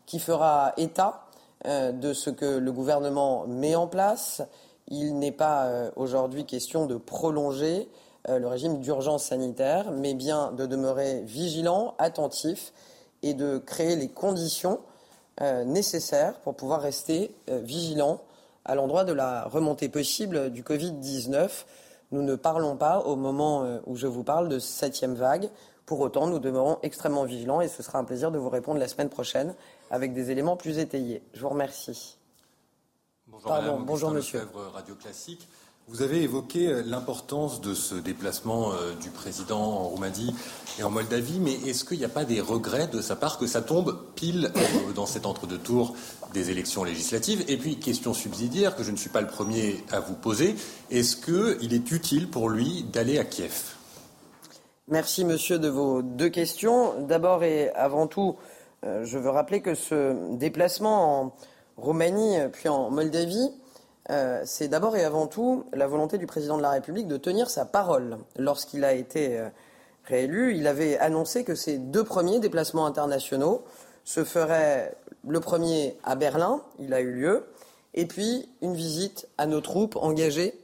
[0.06, 1.26] qui fera état
[1.66, 4.42] euh, de ce que le gouvernement met en place.
[4.88, 7.88] Il n'est pas euh, aujourd'hui question de prolonger
[8.26, 12.72] le régime d'urgence sanitaire, mais bien de demeurer vigilant, attentif
[13.22, 14.80] et de créer les conditions
[15.40, 18.20] euh, nécessaires pour pouvoir rester euh, vigilants
[18.64, 21.64] à l'endroit de la remontée possible du Covid-19.
[22.12, 25.50] Nous ne parlons pas, au moment euh, où je vous parle, de septième vague.
[25.86, 28.88] Pour autant, nous demeurons extrêmement vigilants et ce sera un plaisir de vous répondre la
[28.88, 29.54] semaine prochaine
[29.90, 31.22] avec des éléments plus étayés.
[31.34, 32.16] Je vous remercie.
[33.26, 34.48] Bonjour, Pardon, bonjour monsieur.
[34.72, 35.48] Radio Classique.
[35.86, 40.34] Vous avez évoqué euh, l'importance de ce déplacement euh, du président en Roumanie
[40.78, 43.46] et en Moldavie, mais est-ce qu'il n'y a pas des regrets de sa part que
[43.46, 45.94] ça tombe pile euh, dans cet entre-deux tours
[46.32, 47.44] des élections législatives?
[47.48, 50.56] Et puis, question subsidiaire que je ne suis pas le premier à vous poser,
[50.90, 53.74] est-ce qu'il est utile pour lui d'aller à Kiev?
[54.88, 56.94] Merci, monsieur, de vos deux questions.
[57.02, 58.36] D'abord et avant tout,
[58.82, 61.36] je veux rappeler que ce déplacement en
[61.76, 63.50] Roumanie puis en Moldavie
[64.10, 67.48] euh, c'est d'abord et avant tout la volonté du président de la République de tenir
[67.48, 68.18] sa parole.
[68.36, 69.48] Lorsqu'il a été euh,
[70.04, 73.64] réélu, il avait annoncé que ces deux premiers déplacements internationaux
[74.04, 74.94] se feraient
[75.26, 77.46] le premier à Berlin, il a eu lieu,
[77.94, 80.54] et puis une visite à nos troupes engagées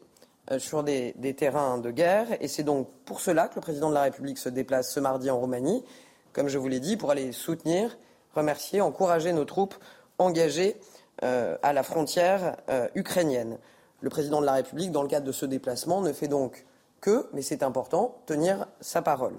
[0.51, 2.27] euh, sur des, terrains de guerre.
[2.41, 5.31] Et c'est donc pour cela que le président de la République se déplace ce mardi
[5.31, 5.83] en Roumanie,
[6.35, 7.97] comme je vous l'ai dit, pour aller soutenir,
[8.35, 9.75] remercier, encourager nos troupes
[10.19, 10.77] engagées
[11.23, 13.59] à la frontière euh, ukrainienne.
[14.01, 16.65] Le président de la République, dans le cadre de ce déplacement, ne fait donc
[17.01, 19.35] que, mais c'est important, tenir sa parole.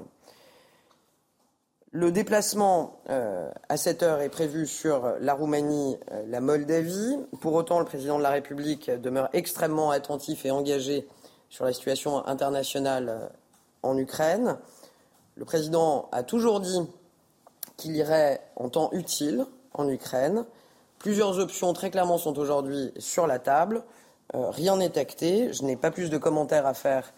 [1.91, 7.17] Le déplacement euh, à cette heure est prévu sur la Roumanie, la Moldavie.
[7.41, 11.07] Pour autant, le président de la République demeure extrêmement attentif et engagé
[11.49, 13.29] sur la situation internationale
[13.83, 14.57] en Ukraine.
[15.35, 16.81] Le président a toujours dit
[17.77, 20.45] qu'il irait en temps utile en Ukraine.
[21.01, 23.83] Plusieurs options très clairement sont aujourd'hui sur la table.
[24.35, 25.51] Euh, rien n'est acté.
[25.51, 27.11] Je n'ai pas plus de commentaires à faire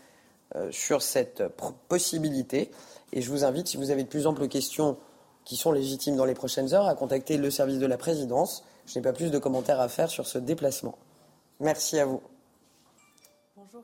[0.55, 1.43] euh, sur cette
[1.89, 2.71] possibilité.
[3.11, 4.95] Et je vous invite, si vous avez de plus amples questions
[5.43, 8.63] qui sont légitimes dans les prochaines heures, à contacter le service de la présidence.
[8.85, 10.97] Je n'ai pas plus de commentaires à faire sur ce déplacement.
[11.59, 12.21] Merci à vous.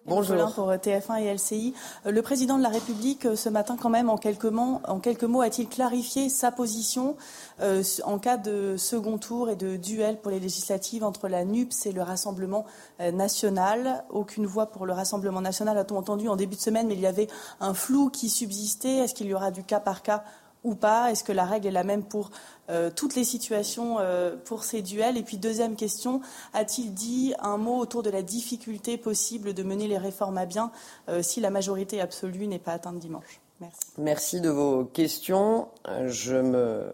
[0.05, 0.53] Bonjour.
[0.53, 1.73] pour TF1 et LCI.
[2.05, 4.99] Euh, le président de la République, euh, ce matin, quand même, en quelques mots, en
[4.99, 7.17] quelques mots a-t-il clarifié sa position
[7.59, 11.87] euh, en cas de second tour et de duel pour les législatives entre la NUPS
[11.87, 12.65] et le Rassemblement
[12.99, 14.03] national?
[14.11, 17.07] Aucune voix pour le Rassemblement national, a-t-on entendu en début de semaine, mais il y
[17.07, 17.27] avait
[17.59, 18.97] un flou qui subsistait.
[18.97, 20.23] Est-ce qu'il y aura du cas par cas
[20.64, 22.32] ou pas Est-ce que la règle est la même pour
[22.70, 25.18] euh, toutes les situations euh, pour ces duels?
[25.18, 26.22] Et puis deuxième question,
[26.53, 30.72] a-t-il dit un mot autour de la difficulté possible de mener les réformes à bien
[31.07, 33.39] euh, si la majorité absolue n'est pas atteinte dimanche?
[33.62, 33.80] Merci.
[33.97, 35.68] Merci de vos questions.
[36.05, 36.91] Je me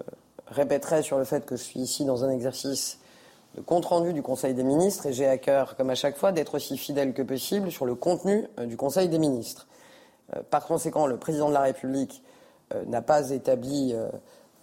[0.47, 2.99] répéterai sur le fait que je suis ici dans un exercice
[3.55, 6.55] de compte-rendu du Conseil des ministres et j'ai à cœur, comme à chaque fois, d'être
[6.55, 9.67] aussi fidèle que possible sur le contenu du Conseil des ministres.
[10.49, 12.23] Par conséquent, le président de la République
[12.87, 13.93] n'a pas établi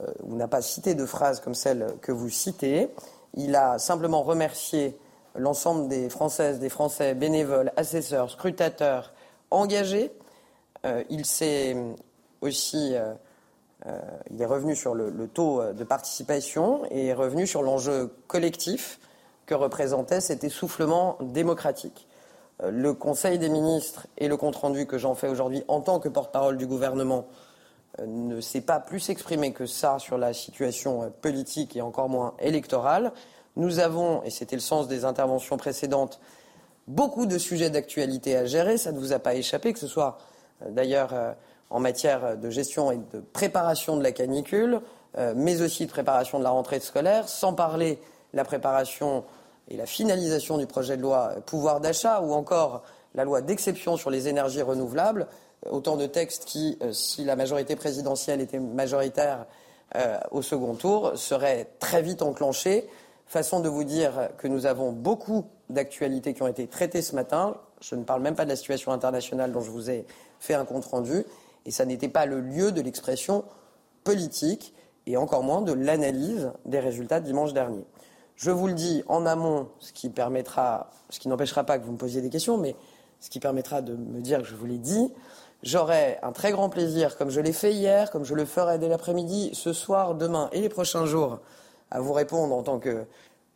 [0.02, 2.88] euh, ou n'a pas cité de phrases comme celle que vous citez.
[3.34, 4.96] Il a simplement remercié
[5.34, 9.12] l'ensemble des Françaises, des Français, bénévoles, assesseurs, scrutateurs,
[9.50, 10.12] engagés.
[10.84, 11.76] Euh, il s'est
[12.40, 13.14] aussi, euh,
[14.30, 18.98] il est revenu sur le, taux de participation et est revenu sur l'enjeu collectif
[19.46, 22.08] que représentait cet essoufflement démocratique.
[22.62, 26.56] le Conseil des ministres et le compte-rendu que j'en fais aujourd'hui en tant que porte-parole
[26.56, 27.41] du gouvernement euh,
[28.06, 32.34] ne s'est pas plus exprimé que ça sur la situation euh, politique et encore moins
[32.38, 33.12] électorale.
[33.56, 36.20] Nous avons, et c'était le sens des interventions précédentes,
[36.88, 38.78] beaucoup de sujets d'actualité à gérer.
[38.78, 40.18] Ça ne vous a pas échappé, que ce soit
[40.62, 41.12] euh, d'ailleurs
[41.70, 44.80] en matière de gestion et de préparation de la canicule,
[45.34, 47.98] mais aussi de préparation de la rentrée scolaire, sans parler
[48.34, 49.24] la préparation
[49.68, 52.82] et la finalisation du projet de loi pouvoir d'achat ou encore
[53.14, 55.26] la loi d'exception sur les énergies renouvelables
[55.70, 59.46] autant de textes qui, euh, si la majorité présidentielle était majoritaire
[59.96, 62.88] euh, au second tour, seraient très vite enclenchés.
[63.26, 67.56] Façon de vous dire que nous avons beaucoup d'actualités qui ont été traitées ce matin.
[67.80, 70.06] Je ne parle même pas de la situation internationale dont je vous ai
[70.38, 71.24] fait un compte rendu.
[71.64, 73.44] Et ça n'était pas le lieu de l'expression
[74.04, 74.74] politique
[75.06, 77.84] et encore moins de l'analyse des résultats de dimanche dernier.
[78.36, 81.92] Je vous le dis en amont, ce qui permettra, ce qui n'empêchera pas que vous
[81.92, 82.76] me posiez des questions, mais
[83.20, 85.12] ce qui permettra de me dire que je vous l'ai dit.
[85.62, 88.88] J'aurai un très grand plaisir, comme je l'ai fait hier, comme je le ferai dès
[88.88, 91.38] l'après-midi, ce soir, demain et les prochains jours,
[91.92, 93.04] à vous répondre en tant que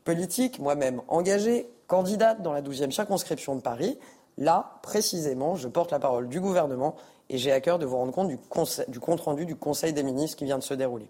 [0.05, 3.99] politique, moi-même engagée, candidate dans la 12e circonscription de Paris.
[4.39, 6.95] Là, précisément, je porte la parole du gouvernement
[7.29, 8.39] et j'ai à cœur de vous rendre compte du,
[8.89, 11.09] du compte-rendu du Conseil des ministres qui vient de se dérouler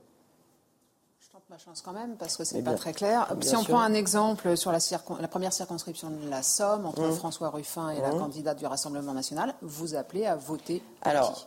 [1.49, 3.33] ma chance quand même, parce que c'est pas très clair.
[3.41, 4.79] si on prend un exemple sur la,
[5.21, 7.13] la, première circonscription de la Somme, entre mmh.
[7.13, 8.19] François Ruffin et la mmh.
[8.19, 11.47] candidate du Rassemblement national, vous appelez à voter Alors,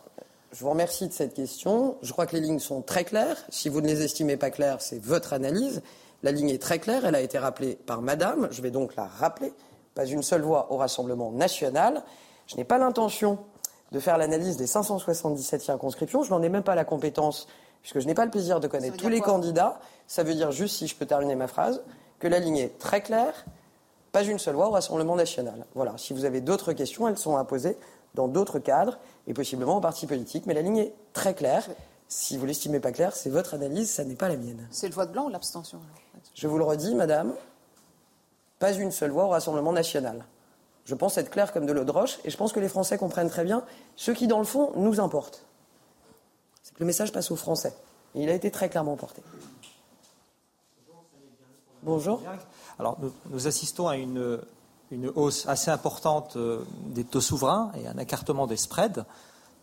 [0.52, 1.98] je vous remercie de cette question.
[2.00, 3.36] Je crois que les lignes sont très claires.
[3.50, 5.82] Si vous ne les estimez pas claires, c'est votre analyse.
[6.22, 7.04] La ligne est très claire.
[7.04, 8.48] Elle a été rappelée par Madame.
[8.50, 9.52] Je vais donc la rappeler.
[9.94, 12.04] Pas une seule voix au Rassemblement national.
[12.46, 13.38] Je n'ai pas l'intention
[13.92, 16.22] de faire l'analyse des 577 circonscriptions.
[16.22, 17.48] Je n'en ai même pas la compétence
[17.82, 20.76] puisque je n'ai pas le plaisir de connaître tous les candidats, ça veut dire juste,
[20.76, 21.82] si je peux terminer ma phrase,
[22.18, 23.44] que la ligne est très claire,
[24.12, 25.66] pas une seule voix au Rassemblement national.
[25.74, 27.76] Voilà, si vous avez d'autres questions, elles sont à poser
[28.14, 31.66] dans d'autres cadres et possiblement en parti politique, mais la ligne est très claire.
[32.08, 34.66] Si vous l'estimez pas claire, c'est votre analyse, ça n'est pas la mienne.
[34.70, 35.78] C'est le vote blanc ou l'abstention
[36.34, 37.32] Je vous le redis, madame,
[38.58, 40.24] pas une seule voix au Rassemblement national.
[40.84, 42.98] Je pense être clair comme de l'eau de roche et je pense que les Français
[42.98, 43.62] comprennent très bien
[43.94, 45.44] ce qui, dans le fond, nous importe
[46.80, 47.74] le message passe aux Français.
[48.14, 49.22] Et il a été très clairement porté.
[51.82, 52.20] Bonjour.
[52.78, 52.98] Alors,
[53.30, 54.40] nous, assistons à une,
[55.14, 59.04] hausse assez importante euh, des taux souverains et un écartement des spreads.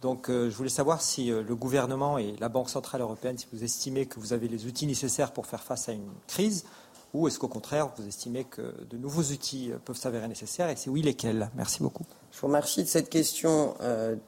[0.01, 3.47] Donc, euh, je voulais savoir si euh, le gouvernement et la Banque Centrale Européenne, si
[3.51, 6.65] vous estimez que vous avez les outils nécessaires pour faire face à une crise,
[7.13, 10.89] ou est-ce qu'au contraire, vous estimez que de nouveaux outils peuvent s'avérer nécessaires, et si
[10.89, 11.49] oui, lesquels?
[11.55, 12.05] Merci beaucoup.
[12.32, 13.74] Je vous remercie de cette question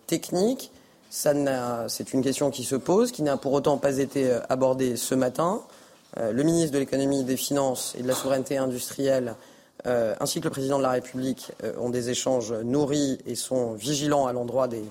[0.07, 0.71] technique.
[1.09, 5.61] C'est une question qui se pose, qui n'a pour autant pas été abordée ce matin.
[6.17, 9.35] le ministre de l'économie, des finances et de la souveraineté industrielle
[9.85, 14.33] ainsi que le président de la République ont des échanges nourris et sont vigilants à
[14.33, 14.83] l'endroit des,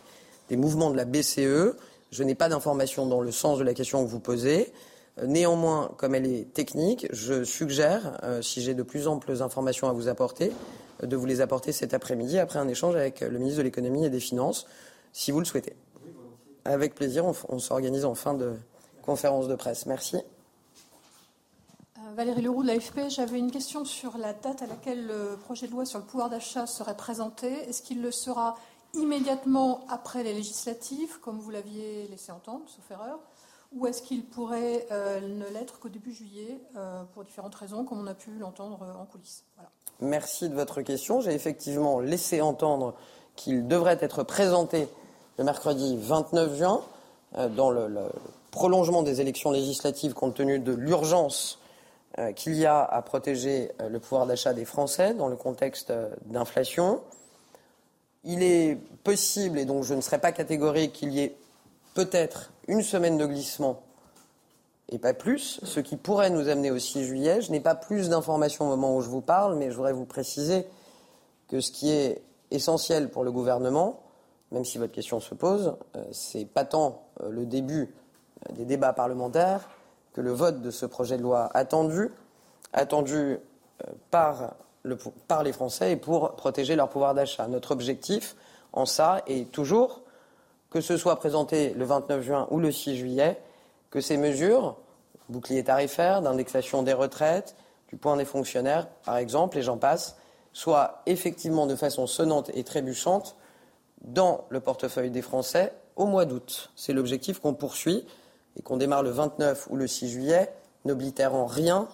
[0.49, 1.77] des, mouvements de la BCE.
[2.11, 4.73] Je n'ai pas d'informations dans le sens de la question que vous posez.
[5.27, 9.93] Néanmoins, comme elle est technique, je suggère, euh, si j'ai de plus amples informations à
[9.93, 10.53] vous apporter,
[11.03, 14.11] de vous les apporter cet après-midi après un échange avec le ministre de l'économie et
[14.11, 14.67] des finances,
[15.13, 15.75] si vous le souhaitez.
[16.69, 18.55] Avec plaisir, on, s'organise en fin de
[19.01, 19.87] conférence de presse.
[19.87, 20.17] Merci.
[20.17, 25.67] Euh, Valérie Leroux de l'AFP, j'avais une question sur la date à laquelle le projet
[25.67, 27.47] de loi sur le pouvoir d'achat serait présenté.
[27.47, 28.59] Est-ce qu'il le sera
[28.93, 33.19] immédiatement après les législatives, comme vous l'aviez laissé entendre, sauf erreur
[33.71, 38.01] ou est-ce qu'il pourrait euh, ne l'être qu'au début juillet, euh, pour différentes raisons, comme
[38.01, 39.45] on a pu l'entendre en coulisses?
[40.01, 41.21] Merci de votre question.
[41.21, 42.95] J'ai effectivement laissé entendre
[43.37, 44.89] qu'il devrait être présenté
[45.39, 46.83] le mercredi 29 juin,
[47.57, 47.89] dans le,
[48.51, 51.59] prolongement des élections législatives, compte tenu de l'urgence
[52.35, 55.93] qu'il y a à protéger le pouvoir d'achat des Français dans le contexte
[56.27, 57.01] d'inflation.
[58.25, 61.37] Il est possible, et donc je ne serai pas catégorique, qu'il y ait
[61.95, 63.81] peut-être une semaine de glissement
[64.91, 67.43] et pas plus, ce qui pourrait nous amener au 6 juillet.
[67.43, 70.07] Je n'ai pas plus d'informations au moment où je vous parle, mais je voudrais vous
[70.07, 70.67] préciser
[71.49, 74.01] que ce qui est essentiel pour le gouvernement,
[74.53, 77.95] même si votre question se pose, euh, c'est pas tant euh, le début
[78.49, 79.69] euh, des débats parlementaires
[80.13, 82.11] que le vote de ce projet de loi attendu,
[82.73, 83.39] attendu
[84.11, 87.47] par, le, par les Français et pour protéger leur pouvoir d'achat.
[87.47, 88.35] Notre objectif
[88.73, 90.03] en ça est toujours
[90.71, 93.41] que ce soit présenté le 29 juin ou le 6 juillet,
[93.91, 94.77] que ces mesures,
[95.29, 97.55] bouclier tarifaire, d'indexation des retraites,
[97.89, 100.17] du point des fonctionnaires, par exemple, et j'en passe,
[100.53, 103.37] soient effectivement de façon sonnante et trébuchante
[104.03, 106.73] dans le portefeuille des Français au mois d'août.
[106.77, 108.07] C'est l'objectif qu'on poursuit
[108.57, 110.53] et qu'on démarre le 29 ou le 6 juillet,
[110.85, 111.89] n'oblitère en rien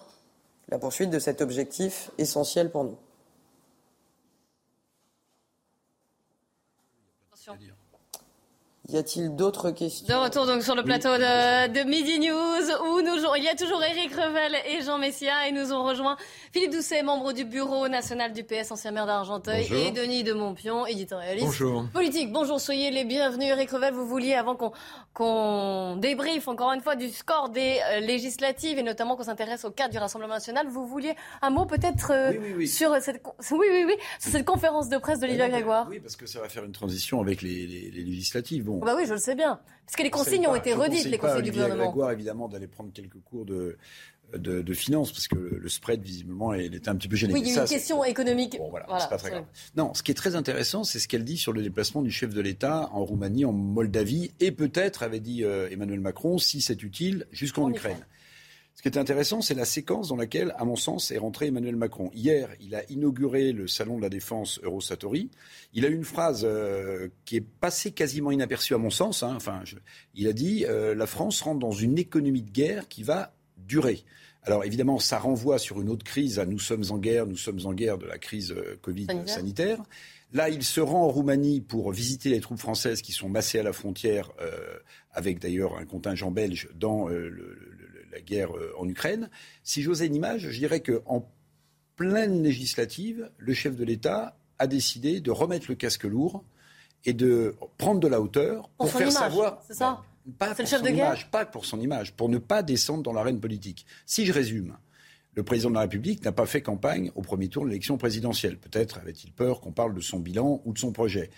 [0.69, 2.97] la poursuite de cet objectif essentiel pour nous.
[8.87, 13.15] Y a-t-il d'autres questions De retour donc sur le plateau de, Midi News où nous
[13.35, 16.17] il y a toujours Éric Revel et Jean Messia et nous ont rejoint
[16.53, 20.85] Philippe Doucet, membre du bureau national du PS, ancien maire d'Argenteuil, et Denis de Montpion,
[20.85, 21.85] éditorialiste Bonjour.
[21.93, 22.31] politique.
[22.31, 23.47] Bonjour, soyez les bienvenus.
[23.49, 24.71] Éric Revel, vous vouliez avant qu'on
[25.13, 29.71] qu'on débriefe encore une fois du score des euh, législatives et notamment qu'on s'intéresse au
[29.71, 33.95] cadre du Rassemblement national, vous vouliez un mot peut-être euh, sur cette oui oui oui
[34.19, 35.87] sur cette conférence de presse d'Olivia Grégoire.
[35.89, 38.65] Oui, parce que ça va faire une transition avec les, les, les législatives.
[38.65, 39.59] Bon, bah oui, je le sais bien.
[39.85, 41.85] Parce que les consignes ont été redites, les conseils du gouvernement.
[41.85, 43.77] Grégoire, évidemment, d'aller prendre quelques cours de,
[44.33, 47.33] de, de finances, parce que le, spread, visiblement, il était un petit peu gêné.
[47.33, 48.57] Oui, il y a une question économique.
[48.57, 49.45] Bon, voilà, c'est pas très grave.
[49.75, 52.33] Non, ce qui est très intéressant, c'est ce qu'elle dit sur le déplacement du chef
[52.33, 56.81] de l'État en Roumanie, en Moldavie, et peut-être, avait dit euh, Emmanuel Macron, si c'est
[56.81, 58.05] utile, jusqu'en Ukraine.
[58.75, 61.77] Ce qui est intéressant, c'est la séquence dans laquelle, à mon sens, est rentré Emmanuel
[61.77, 62.11] Macron.
[62.13, 65.31] Hier, il a inauguré le salon de la défense Eurosatori.
[65.73, 69.23] Il a eu une phrase euh, qui est passée quasiment inaperçue à mon sens.
[69.23, 69.33] Hein.
[69.33, 69.63] Enfin,
[70.13, 74.03] il a dit euh, la France rentre dans une économie de guerre qui va durer.
[74.43, 76.37] Alors évidemment, ça renvoie sur une autre crise.
[76.37, 79.81] À nous sommes en guerre, nous sommes en guerre de la crise euh, Covid sanitaire.
[80.33, 83.63] Là, il se rend en Roumanie pour visiter les troupes françaises qui sont massées à
[83.63, 84.31] la frontière,
[85.11, 87.74] avec d'ailleurs un contingent belge dans le
[88.15, 89.29] la guerre euh, en Ukraine.
[89.63, 91.29] Si j'osais une image, je dirais qu'en
[91.95, 96.43] pleine législative, le chef de l'État a décidé de remettre le casque lourd
[97.03, 99.61] et de prendre de la hauteur pour, faire savoir.
[99.67, 100.03] C'est ça
[100.39, 103.85] pas pour son image, pas pour son image, pour ne pas descendre dans l'arène politique.
[104.05, 104.75] Si je résume,
[105.35, 108.57] le président de la République n'a pas fait campagne au premier tour de l'élection présidentielle.
[108.57, 111.29] Peut-être avait-il peur qu'on parle de son bilan ou de son projet.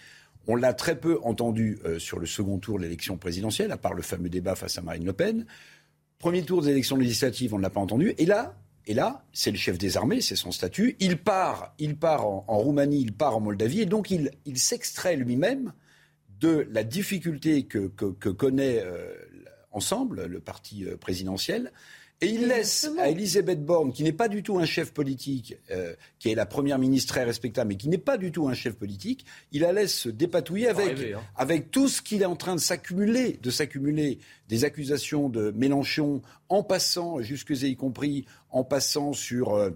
[0.48, 3.94] On l'a très peu entendu euh, sur le second tour de l'élection présidentielle, à part
[3.94, 5.46] le fameux débat face à Marine Le Pen.
[6.20, 8.14] Premier tour des élections législatives, on ne l'a pas entendu.
[8.18, 8.56] Et là,
[8.88, 10.96] et là, c'est le chef des armées, c'est son statut.
[11.00, 15.74] Il part, il part en, Roumanie, il part en Moldavie, et donc il, s'extrait lui-même
[16.40, 19.14] de la difficulté que, connaît euh,
[19.72, 21.72] ensemble le parti euh, présidentiel
[22.20, 25.94] et il laisse à Elisabeth Borne, qui n'est pas du tout un chef politique, euh,
[26.18, 28.76] qui est la première ministre très respectable, mais qui n'est pas du tout un chef
[28.76, 31.22] politique, il la laisse se dépatouiller avec, hein.
[31.36, 34.18] avec tout ce qu'il est en train de s'accumuler, de s'accumuler,
[34.50, 39.54] des accusations de Mélenchon, en passant, jusque y compris, en passant sur...
[39.54, 39.72] Euh,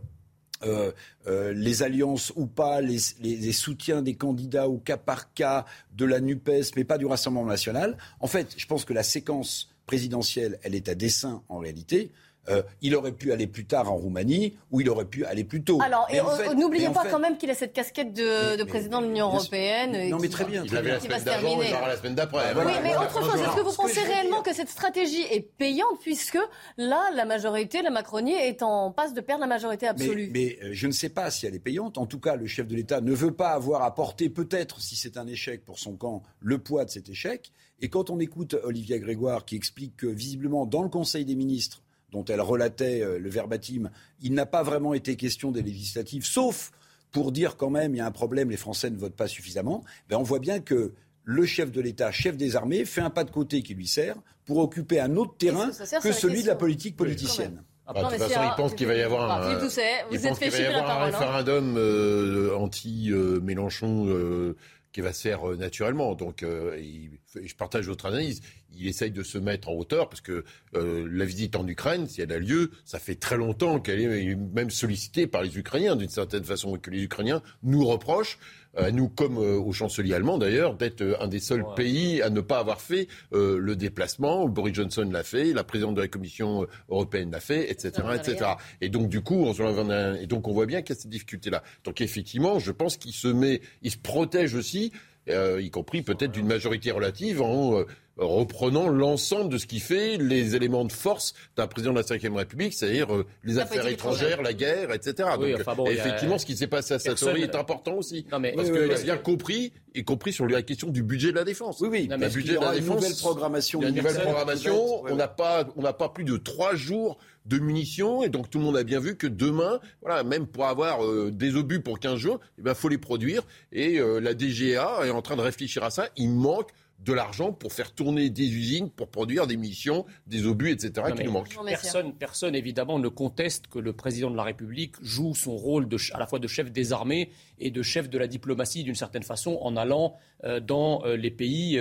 [0.64, 5.66] euh, les alliances ou pas, les, les, soutiens des candidats au cas par cas
[5.96, 7.98] de la NUPES, mais pas du Rassemblement national.
[8.20, 12.12] En fait, je pense que la séquence présidentielle, elle est à dessein en réalité.
[12.50, 15.64] Euh, il aurait pu aller plus tard en Roumanie ou il aurait pu aller plus
[15.64, 15.80] tôt.
[15.82, 16.08] Alors,
[16.56, 20.10] n'oubliez pas quand même qu'il a cette casquette de, président de l'Union européenne.
[20.10, 20.64] Non, mais très bien.
[20.66, 22.54] Il avait la semaine d'avant, il la semaine d'après.
[22.56, 26.40] Oui, mais autre chose, est-ce que vous pensez réellement que cette stratégie est payante puisque
[26.78, 30.30] là, la majorité, la Macronie est en passe de perdre la majorité absolue?
[30.34, 31.98] Mais, euh, je ne sais pas si elle est payante.
[31.98, 34.96] En tout cas, le chef de l'État ne veut pas avoir à porter, peut-être, si
[34.96, 37.52] c'est un échec pour son camp, le poids de cet échec.
[37.82, 41.82] Et quand on écoute Olivier Grégoire qui explique que, visiblement, dans le Conseil des ministres,
[42.12, 43.90] dont elle relatait euh, le verbatim,
[44.22, 46.72] il n'a pas vraiment été question des législatives, sauf
[47.12, 49.84] pour dire quand même il y a un problème, les Français ne votent pas suffisamment,
[50.10, 50.94] ben on voit bien que
[51.24, 54.16] le chef de l'État, chef des armées, fait un pas de côté qui lui sert
[54.46, 55.70] pour occuper un autre terrain
[56.02, 57.64] que celui de la politique politicienne.
[57.94, 64.56] Bah, de toute façon, il pense qu'il va y avoir un, référendum euh, anti-Mélenchon euh,
[64.92, 66.16] qui va se faire naturellement.
[66.16, 68.42] Donc, je partage votre analyse
[68.78, 70.44] il essaye de se mettre en hauteur parce que
[70.76, 74.36] euh, la visite en Ukraine, si elle a lieu, ça fait très longtemps qu'elle est
[74.36, 78.38] même sollicitée par les Ukrainiens d'une certaine façon et que les Ukrainiens nous reprochent,
[78.76, 82.30] à euh, nous comme euh, au chancelier allemand d'ailleurs, d'être un des seuls pays à
[82.30, 84.48] ne pas avoir fait le déplacement.
[84.48, 88.52] Boris Johnson l'a fait, la présidente de la Commission européenne l'a fait, etc., etc.
[88.82, 91.64] Et donc du coup, on, et donc on voit bien qu'il y a cette difficulté-là.
[91.84, 94.92] Donc effectivement, je pense qu'il se met, il se protège aussi.
[95.28, 97.84] y compris peut-être d'une majorité relative en
[98.18, 102.36] reprenant l'ensemble de ce qui fait les éléments de force d'un président de la Ve
[102.36, 105.30] République, c'est-à-dire euh, les affaires étrangères, la guerre, etc.
[105.38, 108.26] Donc, effectivement, ce qui s'est passé à Satori est important aussi.
[108.30, 111.80] parce qu'il a bien compris, y compris sur la question du budget de la défense.
[111.82, 112.08] Oui, oui.
[112.10, 112.88] Le budget de la défense.
[112.88, 113.82] Une nouvelle programmation.
[113.82, 115.04] Une nouvelle programmation.
[115.04, 118.60] On n'a pas, on n'a pas plus de trois jours de munitions et donc tout
[118.60, 122.00] le monde a bien vu que demain, voilà, même pour avoir euh, des obus pour
[122.00, 123.42] 15 jours, il eh ben, faut les produire
[123.72, 126.10] et euh, la DGA est en train de réfléchir à ça.
[126.18, 126.70] Il manque
[127.04, 131.14] de l'argent pour faire tourner des usines, pour produire des missions, des obus, etc.
[131.16, 131.56] qui nous manquent.
[131.66, 135.98] Personne, personne, évidemment, ne conteste que le président de la République joue son rôle de,
[136.14, 139.24] à la fois de chef des armées et de chef de la diplomatie, d'une certaine
[139.24, 141.80] façon, en allant euh, dans euh, les pays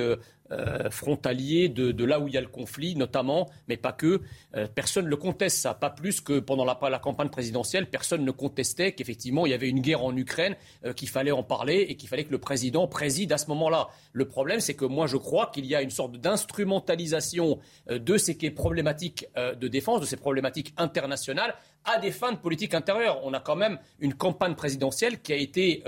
[0.52, 4.20] euh, frontalier de, là où il y a le conflit, notamment, mais pas que.
[4.56, 5.74] Euh, personne ne le conteste, ça.
[5.74, 9.68] Pas plus que pendant la, la campagne présidentielle, personne ne contestait qu'effectivement il y avait
[9.68, 12.88] une guerre en Ukraine, euh, qu'il fallait en parler et qu'il fallait que le président
[12.88, 13.90] préside à ce moment-là.
[14.12, 18.34] Le problème, c'est que moi, je crois qu'il y a une sorte d'instrumentalisation de ces
[18.50, 23.20] problématiques de défense, de ces problématiques internationales, à des fins de politique intérieure.
[23.24, 25.84] On a quand même une campagne présidentielle qui a été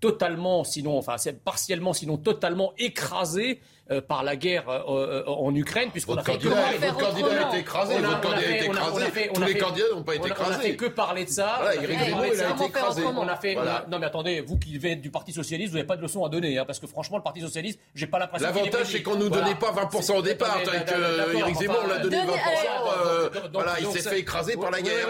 [0.00, 3.60] totalement, sinon, enfin, partiellement, sinon totalement écrasée
[3.90, 7.28] euh, par la guerre euh, euh, en Ukraine, puisqu'on a fait que parler Votre candidat
[7.28, 10.54] a été écrasé, votre candidat a été écrasé, tous les candidats n'ont pas été écrasés.
[10.54, 11.58] On a fait que parler de ça.
[11.60, 13.02] Voilà, Éric Zemmour, il a été écrasé.
[13.04, 13.58] On a fait,
[13.90, 16.30] non mais attendez, vous qui venez du Parti Socialiste, vous n'avez pas de leçon à
[16.30, 19.24] donner, hein, parce que franchement, le Parti Socialiste, j'ai pas l'impression L'avantage, c'est qu'on ne
[19.24, 20.90] nous donnait pas 20% au départ, avec
[21.36, 23.50] Éric Zemmour, on l'a donné 20%.
[23.52, 25.08] Voilà, il s'est fait écraser par la guerre.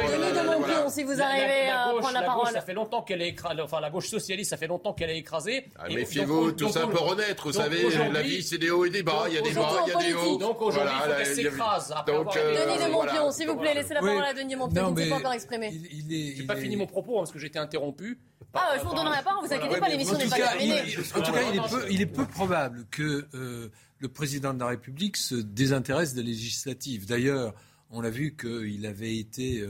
[0.88, 2.52] Si vous arrivez à prendre la parole.
[2.52, 5.18] Ça fait longtemps qu'elle est écrasée, enfin la gauche socialiste, ça fait longtemps qu'elle est
[5.18, 5.66] écrasée.
[5.78, 9.02] Ah, méfiez-vous, tout ça peut renaître, vous savez, la vie, c'est des hauts et des
[9.02, 10.38] bas, il y a des bas, il y a des hauts.
[10.38, 11.94] Donc aujourd'hui, il faut qu'elle s'écrase.
[12.06, 15.04] Denis de Montpion, s'il vous plaît, laissez la parole à Denis de Montpion, qui ne
[15.04, 15.72] s'est pas encore exprimé.
[16.08, 18.18] J'ai pas fini mon propos, parce que j'ai été interrompu.
[18.56, 20.82] Ah, je vous redonnerai la parole, vous inquiétez pas, l'émission n'est pas terminée.
[21.14, 26.14] En tout cas, il est peu probable que le président de la République se désintéresse
[26.14, 27.06] des législatives.
[27.06, 27.54] D'ailleurs,
[27.90, 29.64] on a vu qu'il avait été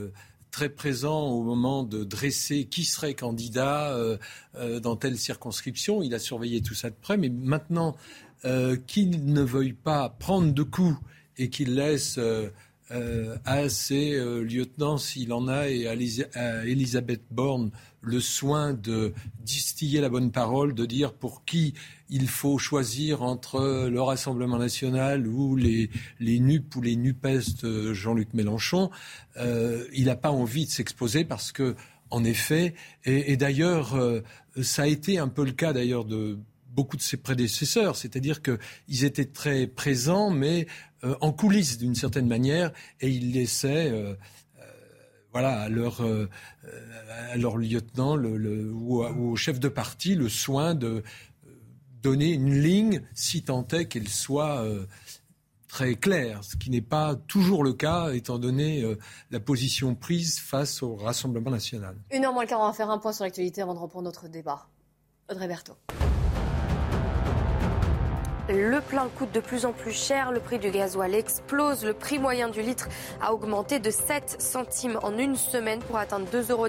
[0.55, 4.17] très présent au moment de dresser qui serait candidat euh,
[4.55, 6.01] euh, dans telle circonscription.
[6.01, 7.97] Il a surveillé tout ça de près, mais maintenant
[8.45, 10.97] euh, qu'il ne veuille pas prendre de coups
[11.37, 12.19] et qu'il laisse
[13.45, 17.71] à ses lieutenants, s'il en a, et à Elisabeth Borne
[18.05, 21.73] le soin de distiller la bonne parole, de dire pour qui
[22.09, 25.89] il faut choisir entre le Rassemblement national ou les,
[26.19, 28.91] les NUP ou les NUPES de Jean-Luc Mélenchon.
[29.37, 31.75] Euh, il n'a pas envie de s'exposer parce que,
[32.11, 32.75] en effet,
[33.05, 34.21] et, d'ailleurs, euh,
[34.61, 36.37] ça a été un peu le cas d'ailleurs de
[36.75, 40.67] beaucoup de ses prédécesseurs, c'est-à-dire qu'ils étaient très présents, mais
[41.03, 42.71] euh, en coulisses d'une certaine manière,
[43.01, 43.91] et ils laissaient
[45.35, 46.29] voilà, à leur, euh,
[47.29, 51.01] à leur lieutenant ou, au chef de parti le soin de euh,
[52.01, 54.85] donner une ligne si tant est qu'elle soit euh,
[55.67, 58.85] très claire, ce qui n'est pas toujours le cas étant donné
[59.29, 61.97] la position prise face au Rassemblement national.
[62.13, 64.05] Une heure moins le quart, on va faire un point sur l'actualité avant de reprendre
[64.05, 64.69] notre débat.
[65.29, 65.75] Audrey Berthaud.
[68.47, 72.19] Le plein coûte de plus en plus cher, le prix du gasoil explose, le prix
[72.19, 72.87] moyen du litre
[73.19, 76.67] a augmenté de 7 centimes en une semaine pour atteindre 2,10 euros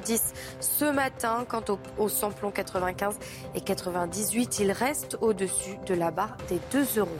[0.61, 1.45] ce matin.
[1.47, 1.64] Quant
[1.99, 3.18] au, samplon 95
[3.55, 7.11] et 98, il reste au-dessus de la barre des 2 euros.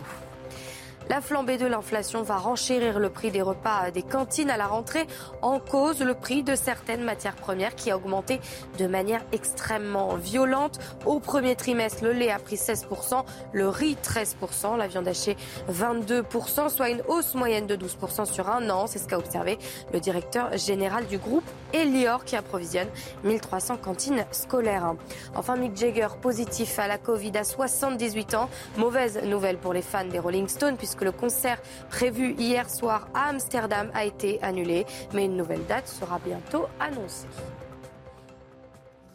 [1.09, 5.07] La flambée de l'inflation va renchérir le prix des repas des cantines à la rentrée.
[5.41, 8.41] En cause, le prix de certaines matières premières qui a augmenté
[8.79, 10.81] de manière extrêmement violente.
[11.05, 15.37] Au premier trimestre, le lait a pris 16%, le riz 13%, la viande hachée
[15.71, 18.89] 22%, soit une hausse moyenne de 12% sur un an.
[18.89, 19.59] C'est ce qu'a observé
[19.93, 22.89] le directeur général du groupe Elior qui approvisionne
[23.23, 24.95] 1300 cantines scolaires.
[25.37, 28.51] Enfin, Mick Jagger positif à la Covid à 78 ans.
[28.77, 33.29] Mauvaise nouvelle pour les fans des Rolling Stones puisque le concert prévu hier soir à
[33.29, 34.87] Amsterdam a été annulé.
[35.13, 37.27] Mais une nouvelle date sera bientôt annoncée.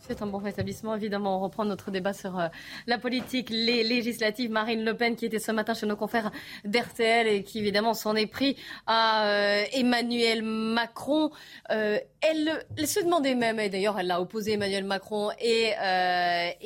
[0.08, 0.96] C'est un bon rétablissement.
[0.96, 2.48] Évidemment, on reprend notre débat sur euh,
[2.86, 4.52] la politique, les législatives.
[4.52, 6.32] Marine Le Pen, qui était ce matin chez nos confrères
[6.66, 8.58] d'RTL et qui, évidemment, s'en est pris
[8.88, 11.30] à euh, Emmanuel Macron.
[11.70, 15.72] Euh, elle, se demandait même, et d'ailleurs, elle l'a opposé Emmanuel Macron et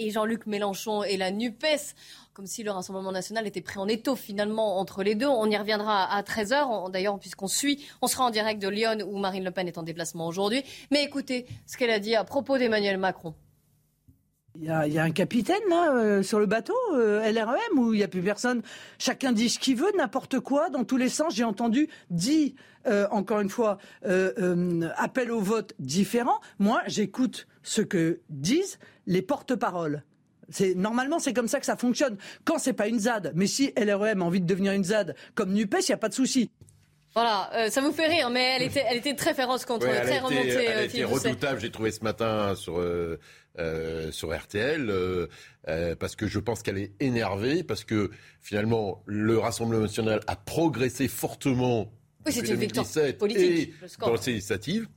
[0.09, 1.93] Jean-Luc Mélenchon et la NUPES
[2.35, 5.25] comme si le Rassemblement national était pris en étau finalement entre les deux.
[5.25, 9.17] On y reviendra à 13h, d'ailleurs, puisqu'on suit, on sera en direct de Lyon où
[9.17, 10.61] Marine Le Pen est en déplacement aujourd'hui.
[10.91, 13.35] Mais écoutez ce qu'elle a dit à propos d'Emmanuel Macron.
[14.57, 18.09] Il y, a, un capitaine euh, sur le bateau euh, LREM où il n'y a
[18.09, 18.61] plus personne.
[18.99, 21.35] Chacun dit ce qu'il veut, n'importe quoi, dans tous les sens.
[21.35, 22.55] J'ai entendu dit
[22.85, 23.77] euh, encore une fois
[24.97, 26.41] appel au vote différent.
[26.59, 28.77] Moi, j'écoute ce que disent
[29.07, 30.03] les porte-paroles.
[30.49, 32.17] C'est normalement c'est comme ça que ça fonctionne.
[32.43, 35.53] Quand c'est pas une ZAD, mais si LREM a envie de devenir une ZAD comme
[35.53, 36.49] Nupes, il y a pas de souci.
[37.15, 40.01] Voilà, euh, ça vous fait rire, mais elle était, elle était très féroce contre, ouais,
[40.01, 40.65] très remontée.
[40.65, 41.61] Elle a été euh, redoutable.
[41.61, 43.17] J'ai trouvé ce matin sur euh,
[44.11, 44.91] sur RTL
[45.97, 51.07] parce que je pense qu'elle est énervée parce que finalement le Rassemblement national a progressé
[51.07, 51.89] fortement.
[52.25, 52.85] Oui, c'est une victoire
[53.17, 53.41] politique.
[53.41, 54.87] Et dans les législatives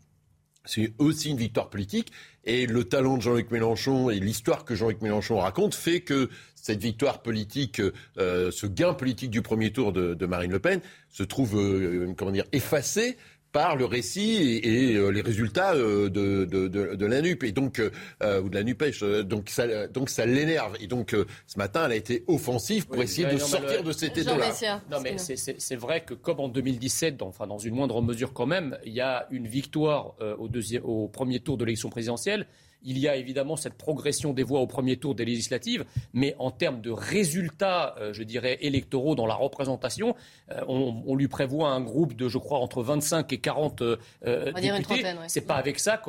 [0.69, 2.13] c'est aussi une victoire politique.
[2.45, 6.81] Et le talent de Jean-Luc Mélenchon et l'histoire que Jean-Luc Mélenchon raconte fait que cette
[6.81, 7.81] victoire politique,
[8.19, 12.31] euh, ce gain politique du premier tour de, Marine Le Pen se trouve, euh, comment
[12.31, 13.17] dire, effacé
[13.53, 17.53] par le récit et, euh, les résultats euh, de, de, de, de, la NUP et
[17.53, 19.23] donc euh, ou de la NUPES.
[19.25, 20.77] Donc ça, donc ça l'énerve.
[20.81, 24.81] Et donc ce matin, elle a été offensive pour essayer de sortir de cet état-là.
[24.91, 28.47] Non, mais c'est vrai que comme en 2017, dans, enfin dans une moindre mesure quand
[28.47, 32.47] même, il y a une victoire au, deuxième, au premier tour de l'élection présidentielle
[32.83, 36.51] il y a évidemment cette progression des voix au premier tour des législatives, mais en
[36.51, 40.15] termes de résultats, euh, je dirais, électoraux dans la représentation,
[40.51, 43.97] euh, on, lui prévoit un groupe de, je crois, entre 25 et 40 euh,
[44.53, 45.05] députés.
[45.27, 46.01] C'est pas avec ça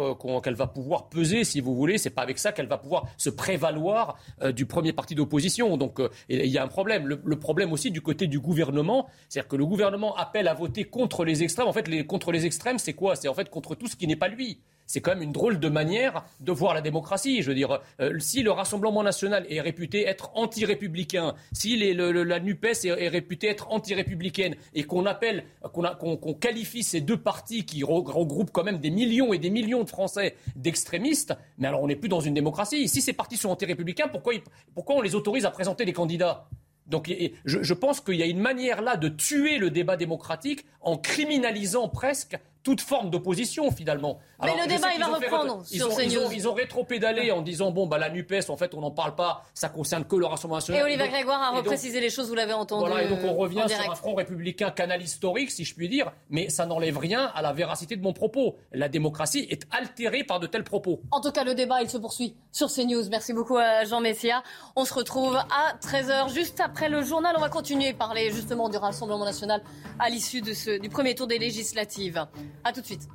[0.44, 1.98] qu'elle va pouvoir peser, si vous voulez.
[1.98, 4.18] C'est pas avec ça qu'elle va pouvoir se prévaloir
[4.54, 5.78] du premier parti d'opposition.
[5.78, 7.08] Donc il y a un problème.
[7.08, 11.26] Le, problème aussi du côté du gouvernement, c'est-à-dire que le gouvernement appelle à voter contre
[11.26, 11.68] les extrêmes.
[11.68, 13.16] En fait, les, contre les extrêmes, c'est quoi?
[13.16, 14.60] C'est en fait contre tout ce qui n'est pas lui
[14.90, 17.44] c'est quand même une drôle de manière de voir la démocratie.
[17.44, 22.86] Je veux dire, euh, si le Rassemblement national est réputé être anti-républicain, si la NUPES
[22.86, 28.64] est, réputé être anti-républicaine et qu'on appelle, qu'on qualifie ces deux partis qui regroupent quand
[28.64, 32.20] même des millions et des millions de Français d'extrémistes, mais alors on n'est plus dans
[32.20, 32.88] une démocratie.
[32.88, 34.34] Si ces partis sont anti-républicains, pourquoi,
[34.74, 36.48] pourquoi on les autorise à présenter des candidats?
[36.90, 37.14] Donc
[37.46, 41.88] je, pense qu'il y a une manière là de tuer le débat démocratique en criminalisant
[41.88, 44.20] presque toute forme d'opposition finalement.
[44.44, 47.72] Mais le débat, il va reprendre ils ont, ils, ont, ils ont rétro-pédalé en disant
[47.72, 50.58] bon, bah, la NUPES, en fait, on n'en parle pas, ça concerne que le Rassemblement
[50.58, 50.82] national.
[50.82, 52.88] Et Olivier Grégoire a reprécisé les choses, vous l'avez entendu.
[52.88, 56.12] Voilà, et donc on revient sur un front républicain canal historique, si je puis dire,
[56.30, 58.58] mais ça n'enlève rien à la véracité de mon propos.
[58.72, 61.02] La démocratie est altérée par de tels propos.
[61.12, 63.10] En tout cas, le débat, il se poursuit sur CNews.
[63.10, 64.44] Merci beaucoup à Jean Messia.
[64.76, 67.36] On se retrouve à 13h, juste après le journal.
[67.38, 69.62] On va continuer à parler justement du Rassemblement national
[70.00, 72.26] à l'issue du premier tour des législatives.
[72.64, 73.08] A tout de suite.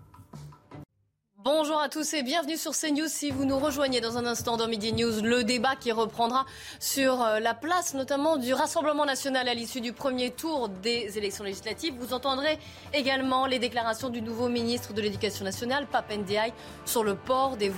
[1.44, 3.06] Bonjour à tous et bienvenue sur CNews.
[3.06, 6.46] Si vous nous rejoignez dans un instant dans Midi News, le débat qui reprendra
[6.80, 11.44] sur euh, la place notamment du Rassemblement national à l'issue du premier tour des élections
[11.44, 11.92] législatives.
[11.98, 12.58] Vous entendrez
[12.94, 16.54] également les déclarations du nouveau ministre de l'Éducation nationale, Pape Ndiaye,
[16.86, 17.70] sur le port des,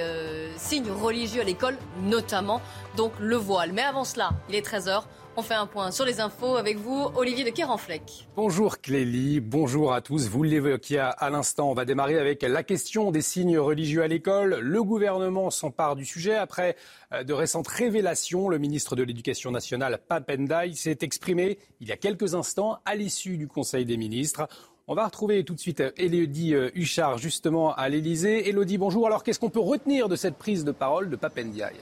[0.00, 2.62] euh, signes religieux à l'école, notamment
[2.96, 3.72] donc le voile.
[3.74, 5.02] Mais avant cela, il est 13h.
[5.34, 8.28] On fait un point sur les infos avec vous, Olivier de Kerenfleck.
[8.36, 10.28] Bonjour Clélie, bonjour à tous.
[10.28, 14.58] Vous l'évoquiez à l'instant, on va démarrer avec la question des signes religieux à l'école.
[14.60, 16.76] Le gouvernement s'empare du sujet après
[17.14, 18.50] euh, de récentes révélations.
[18.50, 23.38] Le ministre de l'Éducation nationale, Papendaï, s'est exprimé il y a quelques instants à l'issue
[23.38, 24.46] du Conseil des ministres.
[24.86, 28.50] On va retrouver tout de suite Elodie euh, Huchard justement à l'Elysée.
[28.50, 29.06] Elodie, bonjour.
[29.06, 31.76] Alors qu'est-ce qu'on peut retenir de cette prise de parole de Papendiaï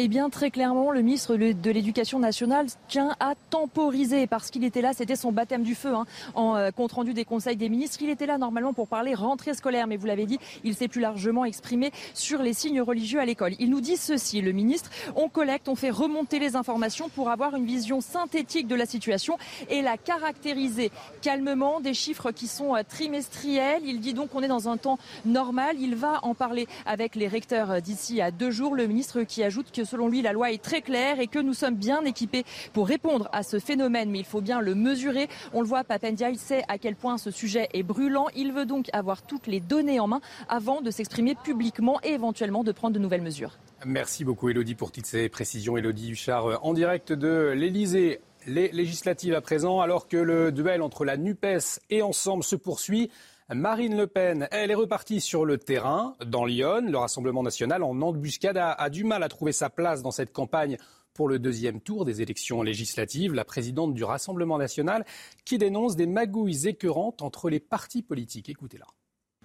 [0.00, 4.80] Eh bien, très clairement, le ministre de l'Éducation nationale tient à temporiser parce qu'il était
[4.80, 7.98] là, c'était son baptême du feu hein, en euh, compte rendu des conseils des ministres.
[8.00, 11.00] Il était là normalement pour parler rentrée scolaire, mais vous l'avez dit, il s'est plus
[11.00, 13.54] largement exprimé sur les signes religieux à l'école.
[13.58, 17.56] Il nous dit ceci, le ministre, on collecte, on fait remonter les informations pour avoir
[17.56, 19.36] une vision synthétique de la situation
[19.68, 20.92] et la caractériser
[21.22, 23.82] calmement, des chiffres qui sont euh, trimestriels.
[23.84, 25.74] Il dit donc qu'on est dans un temps normal.
[25.80, 28.76] Il va en parler avec les recteurs euh, d'ici à deux jours.
[28.76, 31.54] Le ministre qui ajoute que selon lui, la loi est très claire et que nous
[31.54, 35.28] sommes bien équipés pour répondre à ce phénomène, mais il faut bien le mesurer.
[35.52, 38.26] On le voit, Papendia, il sait à quel point ce sujet est brûlant.
[38.36, 42.64] Il veut donc avoir toutes les données en main avant de s'exprimer publiquement et éventuellement
[42.64, 43.58] de prendre de nouvelles mesures.
[43.86, 45.76] Merci beaucoup Elodie pour toutes ces précisions.
[45.76, 48.20] Elodie Huchard euh, en direct de l'Elysée.
[48.46, 53.10] Les législatives à présent, alors que le duel entre la NUPES et Ensemble se poursuit.
[53.54, 56.82] Marine Le Pen, elle est repartie sur le terrain dans Lyon.
[56.86, 60.76] Le Rassemblement national en embuscade a, du mal à trouver sa place dans cette campagne
[61.14, 63.32] pour le deuxième tour des élections législatives.
[63.32, 65.06] La présidente du Rassemblement national
[65.46, 68.50] qui dénonce des magouilles écœurantes entre les partis politiques.
[68.50, 68.84] Écoutez-la.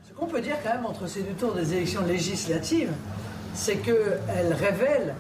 [0.06, 2.92] Ce qu'on peut dire quand même entre ces deux tours des élections législatives,
[3.54, 5.16] c'est qu'elles révèlent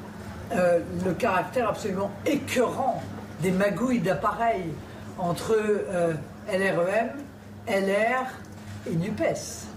[0.51, 3.01] euh, le caractère absolument écœurant
[3.41, 4.73] des magouilles d'appareils
[5.17, 6.13] entre euh,
[6.51, 7.11] LREM,
[7.65, 8.27] LR
[8.89, 9.67] et NUPES.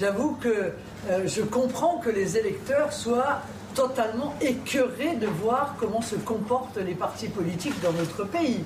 [0.00, 0.72] J'avoue que
[1.10, 3.42] euh, je comprends que les électeurs soient
[3.74, 8.64] totalement écœurés de voir comment se comportent les partis politiques dans notre pays.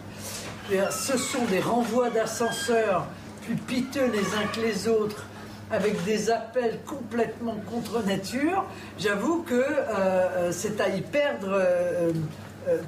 [0.71, 3.07] Ce sont des renvois d'ascenseurs
[3.43, 5.27] plus piteux les uns que les autres,
[5.71, 8.65] avec des appels complètement contre nature.
[8.99, 11.61] J'avoue que euh, euh, c'est à y perdre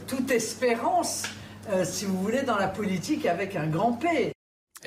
[0.07, 1.25] toute espérance,
[1.85, 4.36] si vous voulez, dans la politique avec un grand P.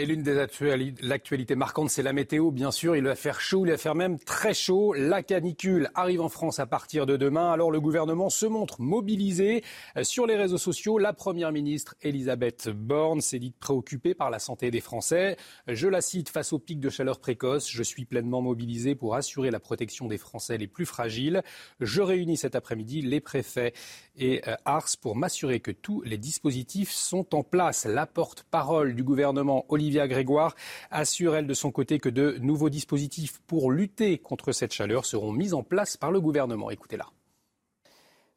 [0.02, 2.96] Et l'une des actualités marquantes, c'est la météo, bien sûr.
[2.96, 4.94] Il va faire chaud, il va faire même très chaud.
[4.94, 7.52] La canicule arrive en France à partir de demain.
[7.52, 9.62] Alors le gouvernement se montre mobilisé.
[10.04, 14.72] Sur les réseaux sociaux, la première ministre Elisabeth Borne s'est dite préoccupée par la santé
[14.72, 15.36] des Français.
[15.68, 19.52] Je la cite, face au pic de chaleur précoce, je suis pleinement mobilisée pour assurer
[19.52, 21.44] la protection des Français les plus fragiles.
[21.82, 23.74] Je réunis cet après-midi les préfets
[24.20, 27.86] et euh, Ars pour m'assurer que tous les dispositifs sont en place.
[27.86, 30.56] La porte-parole du gouvernement, Olivia Grégoire,
[30.92, 35.32] assure, elle, de son côté, que de nouveaux dispositifs pour lutter contre cette chaleur seront
[35.32, 36.70] mis en place par le gouvernement.
[36.70, 37.06] Écoutez-la.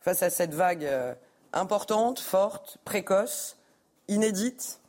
[0.01, 1.14] Face à cette vague euh,
[1.53, 3.59] importante, forte, précoce,
[4.09, 4.80] inédite,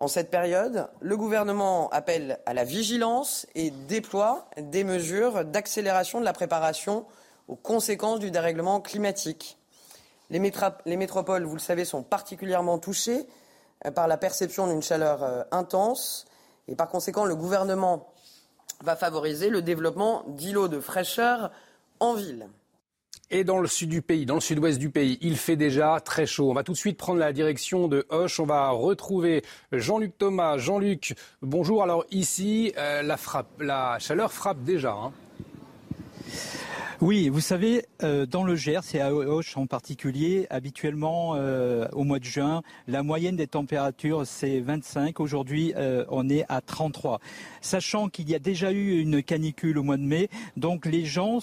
[0.00, 6.24] en cette période, le gouvernement appelle à la vigilance et déploie des mesures d'accélération de
[6.24, 7.04] la préparation
[7.48, 9.59] aux conséquences du dérèglement climatique.
[10.30, 10.38] Les,
[10.96, 13.26] métropoles, vous le savez, sont particulièrement touchées
[13.84, 16.26] euh, par la perception d'une chaleur euh, intense
[16.68, 18.12] et par conséquent, le gouvernement
[18.82, 21.50] va favoriser le développement d'îlots de fraîcheur
[21.98, 22.48] en ville.
[23.32, 26.26] Et dans le sud du pays, dans le sud-ouest du pays, il fait déjà très
[26.26, 26.50] chaud.
[26.50, 28.40] On va tout de suite prendre la direction de Hoche.
[28.40, 30.58] On va retrouver Jean-Luc Thomas.
[30.58, 31.82] Jean-Luc, bonjour.
[31.82, 34.92] Alors ici, euh, la, chaleur frappe déjà.
[34.92, 35.12] Hein.
[37.02, 42.04] Oui, vous savez, euh, dans le Gers et à Auch en particulier, habituellement euh, au
[42.04, 45.18] mois de juin, la moyenne des températures c'est 25.
[45.18, 47.20] Aujourd'hui, euh, on est à 33.
[47.62, 50.28] Sachant qu'il y a déjà eu une canicule au mois de mai,
[50.58, 51.38] donc les gens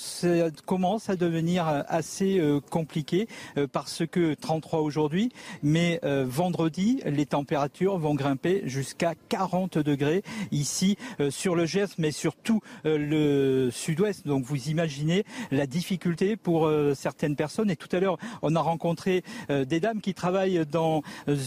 [0.68, 2.40] commencent à devenir assez
[2.70, 3.28] compliqués
[3.72, 5.32] parce que 33 aujourd'hui,
[5.64, 10.98] mais vendredi, les températures vont grimper jusqu'à 40 degrés ici
[11.30, 14.26] sur le Gers, mais surtout le sud-ouest.
[14.26, 17.70] Donc vous imaginez la difficulté pour euh, certaines personnes.
[17.70, 21.02] Et tout à l'heure, on a rencontré euh, des dames qui travaillent dans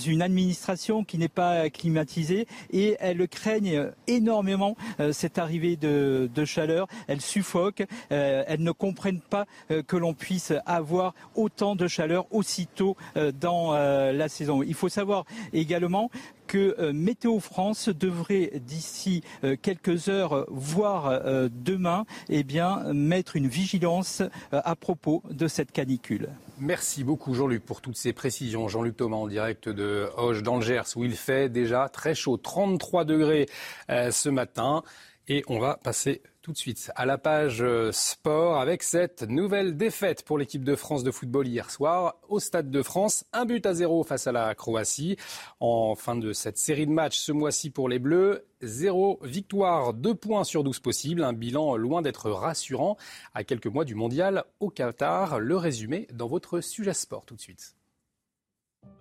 [0.06, 6.88] une administration qui n'est pas climatisée et elles craignent énormément euh, cette arrivée de, chaleur.
[7.06, 9.46] Elles suffoquent, elles ne comprennent pas
[9.86, 12.96] que l'on puisse avoir autant de chaleur aussitôt
[13.38, 14.62] dans la saison.
[14.62, 16.10] Il faut savoir également
[16.50, 23.36] que euh, Météo France devrait d'ici euh, quelques heures, voire euh, demain, eh bien, mettre
[23.36, 24.20] une vigilance
[24.50, 26.28] à propos de cette canicule.
[26.58, 28.66] Merci beaucoup Jean-Luc pour toutes ces précisions.
[28.66, 32.36] Jean-Luc Thomas en direct de Hoche dans le Gers où il fait déjà très chaud,
[32.36, 33.46] 33 degrés
[33.88, 34.82] ce matin.
[35.28, 39.76] Et on va passer tout de suite à la page euh, sport avec cette nouvelle
[39.76, 43.24] défaite pour l'équipe de France de football hier soir au Stade de France.
[43.32, 45.16] Un but à zéro face à la Croatie.
[45.60, 50.14] En fin de cette série de matchs ce mois-ci pour les Bleus, zéro victoire, deux
[50.14, 51.24] points sur douze possibles.
[51.24, 52.96] Un bilan loin d'être rassurant
[53.34, 55.40] à quelques mois du mondial au Qatar.
[55.40, 57.76] Le résumé dans votre sujet sport tout de suite.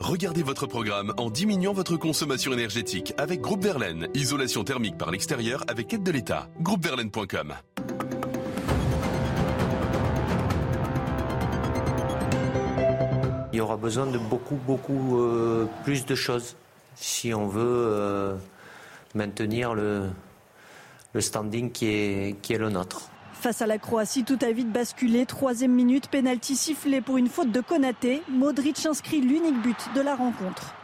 [0.09, 4.07] Regardez votre programme en diminuant votre consommation énergétique avec Groupe Verlaine.
[4.15, 6.49] Isolation thermique par l'extérieur avec aide de l'État.
[6.61, 7.53] Groupeverlaine.com.
[13.51, 15.19] y aura besoin de beaucoup, beaucoup
[15.84, 16.55] plus de choses
[16.95, 18.38] si on veut
[19.13, 20.09] maintenir le,
[21.19, 23.09] standing qui est le nôtre.
[23.40, 25.26] Face à la Croatie, tout a vite basculé.
[25.26, 28.22] Troisième minute, pénalty sifflé pour une faute de Konaté.
[28.28, 30.76] Modric inscrit l'unique but de la rencontre.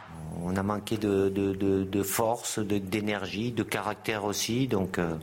[0.42, 4.68] On a manqué de, de, de, force, d'énergie, de, caractère aussi.
[4.68, 5.18] Donc, euh,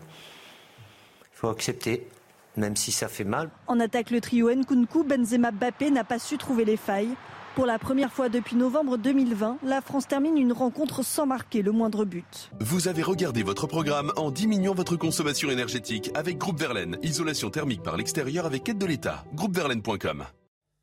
[1.21, 2.07] il faut accepter,
[2.55, 3.49] même si ça fait mal.
[3.65, 7.15] En attaque, le trio Nkunku, Benzema, Bappé n'a pas su trouver les failles.
[7.55, 11.71] Pour la première fois depuis novembre 2020, la France termine une rencontre sans marquer le
[11.71, 12.49] moindre but.
[12.59, 16.97] Vous avez regardé votre programme en diminuant votre consommation énergétique avec Groupe Verlaine.
[17.03, 19.23] Isolation thermique par l'extérieur avec aide de l'État.
[19.35, 20.23] Groupeverlaine.com.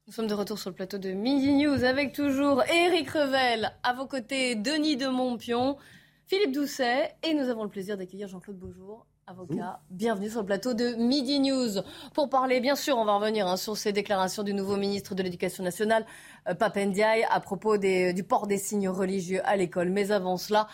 [0.06, 3.92] Nous sommes de retour sur le plateau de Midi News avec toujours Éric Revel, à
[3.92, 5.76] vos côtés Denis de Montpion,
[6.28, 9.80] Philippe Doucet et nous avons le plaisir d'accueillir Jean-Claude Beaujour, avocat.
[9.90, 11.82] Bienvenue sur le plateau de Midi News.
[12.14, 15.22] Pour parler, bien sûr, on va revenir hein, sur ces déclarations du nouveau ministre de
[15.22, 16.04] l'Éducation nationale,
[16.48, 19.90] euh, Papendiaï, à propos du port des signes religieux à l'école.
[19.90, 20.66] Mais avant cela,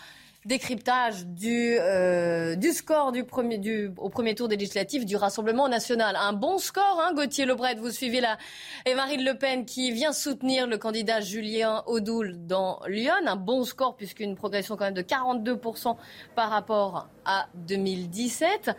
[0.47, 5.67] décryptage du, euh, du score du premier, du, au premier tour des législatives du Rassemblement
[5.67, 6.15] national.
[6.15, 8.37] Un bon score, hein, Gauthier Lebret, vous suivez là.
[8.85, 13.13] Et Marine Le Pen qui vient soutenir le candidat Julien Audoul dans Lyon.
[13.25, 15.97] Un bon score puisqu'une progression quand même de 42%
[16.33, 18.71] par rapport à 2017.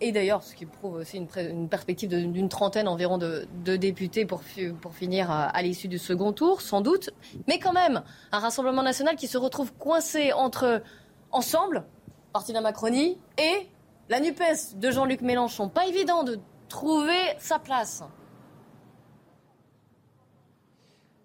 [0.00, 3.46] Et d'ailleurs, ce qui prouve aussi une, perspective d'une trentaine environ de,
[3.76, 4.42] députés pour,
[4.80, 7.10] pour finir à, l'issue du second tour, sans doute.
[7.48, 8.02] Mais quand même,
[8.32, 10.82] un Rassemblement national qui se retrouve coincé entre
[11.30, 11.84] Ensemble,
[12.32, 13.68] parti de la Macronie, et
[14.10, 15.68] la NUPES de Jean-Luc Mélenchon.
[15.68, 16.38] Pas évident de
[16.68, 18.02] trouver sa place.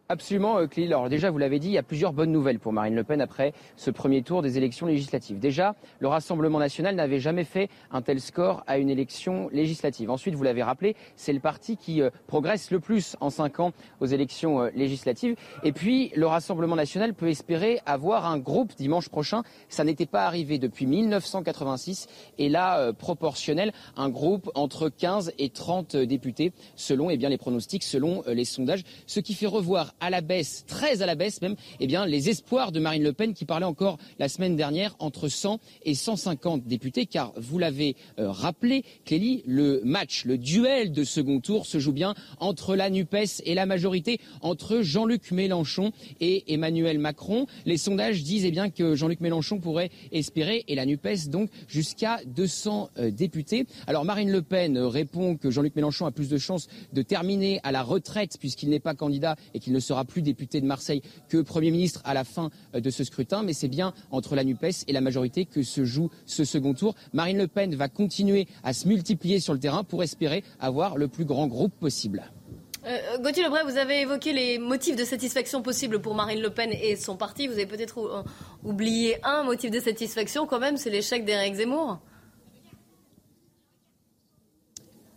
[0.10, 0.88] Absolument, euh, Clélie.
[0.94, 3.20] Alors déjà, vous l'avez dit, il y a plusieurs bonnes nouvelles pour Marine Le Pen
[3.20, 5.38] après ce premier tour des élections législatives.
[5.38, 10.10] Déjà, le Rassemblement national n'avait jamais fait un tel score à une élection législative.
[10.10, 13.74] Ensuite, vous l'avez rappelé, c'est le parti qui euh, progresse le plus en cinq ans
[14.00, 15.36] aux élections euh, législatives.
[15.64, 19.44] Et puis, le Rassemblement national peut espérer avoir un groupe dimanche prochain.
[19.68, 22.08] Ça n'était pas arrivé depuis 1986.
[22.38, 27.84] Et là, proportionnel, un groupe entre 15 et 30 députés, selon eh bien, les pronostics,
[27.84, 28.84] selon les sondages.
[29.06, 32.30] Ce qui fait revoir à la baisse, très à la baisse même, eh bien, les
[32.30, 36.66] espoirs de Marine Le Pen qui parlait encore la semaine dernière entre 100 et 150
[36.66, 41.80] députés, car vous l'avez euh, rappelé, Clélie, le match, le duel de second tour se
[41.80, 47.48] joue bien entre la NUPES et la majorité, entre Jean-Luc Mélenchon et Emmanuel Macron.
[47.66, 52.20] Les sondages disent eh bien, que Jean-Luc Mélenchon pourrait espérer, et la NUPES donc, jusqu'à
[52.26, 53.66] 200 euh, députés.
[53.88, 57.72] Alors Marine Le Pen répond que Jean-Luc Mélenchon a plus de chances de terminer à
[57.72, 61.42] la retraite puisqu'il n'est pas candidat et qu'il ne sera plus député de Marseille que
[61.42, 64.86] Premier ministre à la fin euh, de ce scrutin, mais c'est bien entre la NUPES
[64.88, 66.96] et la majorité que se joue ce second tour.
[67.14, 71.08] Marine Le Pen va continuer à se multiplier sur le terrain pour espérer avoir le
[71.08, 72.32] plus grand groupe possible.
[72.86, 76.72] Euh, Gauthier Lebray, vous avez évoqué les motifs de satisfaction possibles pour Marine Le Pen
[76.72, 77.48] et son parti.
[77.48, 78.24] Vous avez peut-être euh,
[78.64, 82.00] oublié un motif de satisfaction quand même, c'est l'échec d'Éric Zemmour.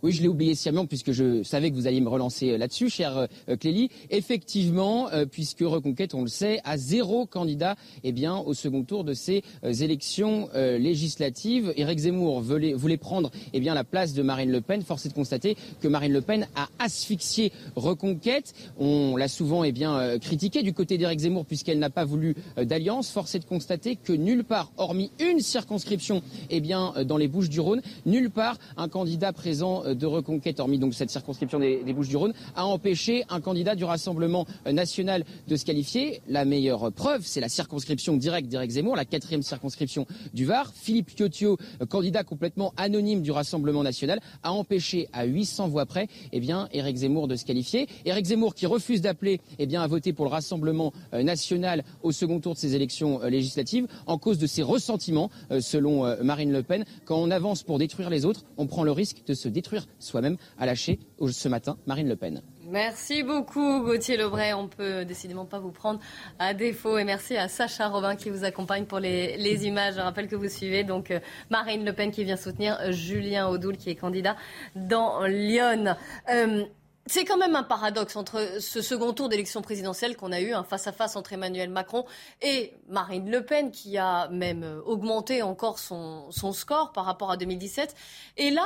[0.03, 2.89] Oui, je l'ai oublié sciemment puisque je savais que vous alliez me relancer euh, là-dessus,
[2.89, 3.89] cher euh, Clélie.
[4.09, 9.03] Effectivement, euh, puisque Reconquête, on le sait, a zéro candidat eh bien, au second tour
[9.03, 11.73] de ces élections législatives.
[11.77, 14.81] Éric Zemmour voulait, voulait prendre eh bien, la place de Marine Le Pen.
[14.81, 18.53] Force est de constater que Marine Le Pen a asphyxié Reconquête.
[18.79, 23.11] On l'a souvent eh bien, critiqué du côté d'Éric Zemmour puisqu'elle n'a pas voulu d'alliance.
[23.11, 27.49] Force est de constater que nulle part, hormis une circonscription eh bien, dans les Bouches
[27.49, 32.33] du Rhône, nulle part un candidat présent de reconquête, hormis donc cette circonscription des, Bouches-du-Rhône,
[32.55, 36.21] a empêché un candidat du Rassemblement national de se qualifier.
[36.27, 40.71] La meilleure preuve, c'est la circonscription directe d'Éric Zemmour, la quatrième circonscription du Var.
[40.73, 41.57] Philippe Piotio,
[41.89, 46.97] candidat complètement anonyme du Rassemblement national, a empêché à 800 voix près, eh bien, Éric
[46.97, 47.87] Zemmour de se qualifier.
[48.05, 52.39] Éric Zemmour qui refuse d'appeler, eh à voter pour le Rassemblement euh, national au second
[52.39, 56.63] tour de ces élections euh, législatives en cause de ses ressentiments, euh, selon Marine Le
[56.63, 56.85] Pen.
[57.05, 60.37] Quand on avance pour détruire les autres, on prend le risque de se détruire soi-même,
[60.57, 62.41] a lâché ce matin Marine Le Pen.
[62.71, 64.53] Merci beaucoup Gauthier Lebray.
[64.53, 65.99] On peut décidément pas vous prendre
[66.39, 66.97] à défaut.
[66.97, 69.95] Et merci à Sacha Robin qui vous accompagne pour les, images.
[69.95, 71.19] Je rappelle que vous suivez donc euh,
[71.49, 74.37] Marine Le Pen qui vient soutenir euh, Julien Audoul qui est candidat
[74.75, 75.97] dans Lyon.
[76.29, 76.63] Euh,
[77.07, 80.63] c'est quand même un paradoxe entre ce second tour d'élection présidentielle qu'on a eu, un
[80.63, 82.05] face-à-face entre Emmanuel Macron
[82.41, 87.95] et Marine Le Pen, qui a même augmenté encore son score par rapport à 2017.
[88.37, 88.65] Et là,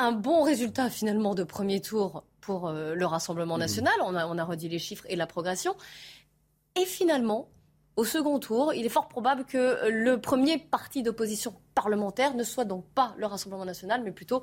[0.00, 3.60] un bon résultat finalement de premier tour pour euh, le Rassemblement mmh.
[3.60, 3.94] national.
[4.02, 5.76] On, a, on a redit les chiffres et la progression.
[6.80, 7.48] Et finalement,
[7.96, 12.64] au second tour, il est fort probable que le premier parti d'opposition parlementaire ne soit
[12.64, 14.42] donc pas le Rassemblement national, mais plutôt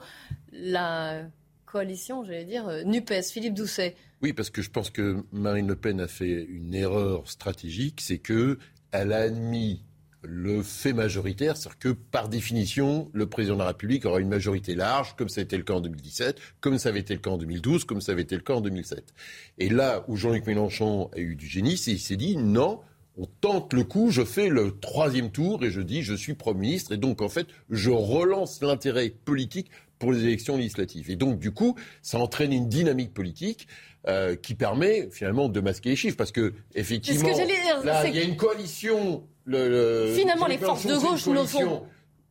[0.51, 1.23] la
[1.65, 3.31] coalition, j'allais dire, euh, NUPES.
[3.31, 3.95] Philippe Doucet.
[4.21, 8.19] Oui, parce que je pense que Marine Le Pen a fait une erreur stratégique, c'est
[8.19, 8.59] que
[8.91, 9.83] elle a admis
[10.23, 14.75] le fait majoritaire, c'est-à-dire que par définition, le président de la République aura une majorité
[14.75, 17.29] large, comme ça a été le cas en 2017, comme ça avait été le cas
[17.29, 19.13] en 2012, comme ça avait été le cas en 2007.
[19.59, 22.79] Et là où Jean-Luc Mélenchon a eu du génie, c'est il s'est dit non,
[23.17, 26.61] on tente le coup, je fais le troisième tour et je dis je suis Premier
[26.61, 31.09] ministre et donc en fait je relance l'intérêt politique pour les élections législatives.
[31.09, 33.67] Et donc du coup, ça entraîne une dynamique politique
[34.07, 37.29] euh, qui permet finalement de masquer les chiffres parce que effectivement,
[37.83, 39.23] là, il y a une coalition.
[39.45, 41.83] Le, Finalement, les forces de gauche font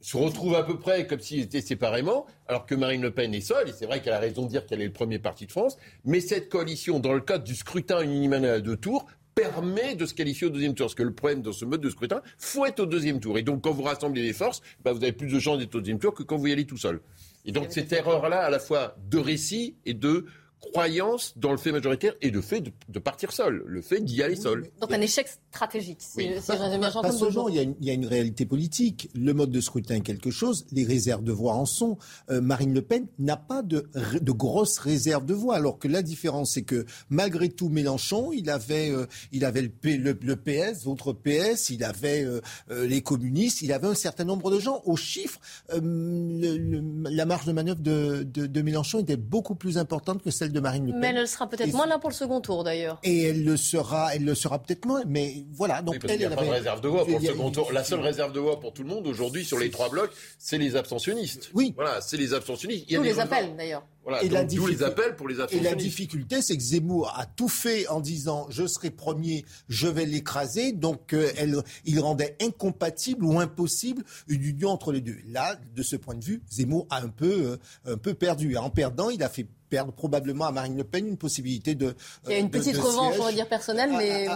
[0.07, 3.41] se retrouvent à peu près comme s'ils étaient séparément, alors que Marine Le Pen est
[3.41, 5.51] seule, et c'est vrai qu'elle a raison de dire qu'elle est le premier parti de
[5.51, 10.07] France, mais cette coalition, dans le cadre du scrutin uninominal à deux tours, permet de
[10.07, 10.87] se qualifier au deuxième tour.
[10.87, 13.37] Parce que le problème dans ce mode de scrutin, faut être au deuxième tour.
[13.37, 15.81] Et donc, quand vous rassemblez les forces, bah, vous avez plus de chances d'être au
[15.81, 17.01] deuxième tour que quand vous y allez tout seul.
[17.47, 20.27] Et donc, cette erreur-là, à la fois de récit et de
[20.73, 24.37] croyance dans le fait majoritaire et le fait de, partir seul, le fait d'y aller
[24.37, 24.67] seul.
[24.81, 25.99] Donc un échec stratégique.
[26.01, 29.09] Si, pas, seulement, il y, a une, il y, a une, réalité politique.
[29.15, 31.99] Le mode de scrutin est quelque chose, les réserves de voix en sont.
[32.31, 33.89] Euh, Marine Le Pen n'a pas de,
[34.21, 38.51] de grosses réserves de voix, alors que la différence, c'est que malgré tout, Mélenchon, il
[38.51, 42.41] avait, euh, il avait le, le, PS, votre PS, il avait euh,
[42.71, 44.83] les communistes, il avait un certain nombre de gens.
[44.85, 45.41] Au chiffre,
[45.71, 50.56] la marge de manœuvre de, de, de Mélenchon était beaucoup plus importante que celle de
[50.61, 51.01] Marine Le Pen.
[51.01, 52.99] Mais elle sera peut-être moins là pour le second tour d'ailleurs.
[53.03, 55.03] Et elle le sera, elle le sera peut-être moins.
[55.07, 55.83] Mais voilà.
[55.83, 57.73] Donc parce elle, n'y a pas de réserve de voix pour le second tour.
[57.73, 60.59] La seule réserve de voix pour tout le monde aujourd'hui sur les trois blocs, c'est
[60.59, 61.51] les abstentionnistes.
[61.55, 61.73] Oui.
[61.77, 62.87] Voilà, c'est les abstentionnistes.
[62.89, 63.85] Il les appels d'ailleurs.
[64.07, 67.49] Voilà, et donc, les appels pour les Et la difficulté, c'est que Zemmour a tout
[67.49, 70.71] fait en disant je serai premier, je vais l'écraser.
[70.71, 75.17] Donc euh, elle, il rendait incompatible ou impossible une union entre les deux.
[75.27, 78.57] Là, de ce point de vue, Zemmour a un peu, euh, un peu perdu.
[78.57, 81.97] En perdant, il a fait perdre probablement à Marine Le Pen une possibilité de.
[82.27, 84.29] Il y a une petite revanche, on va dire personnelle, mais,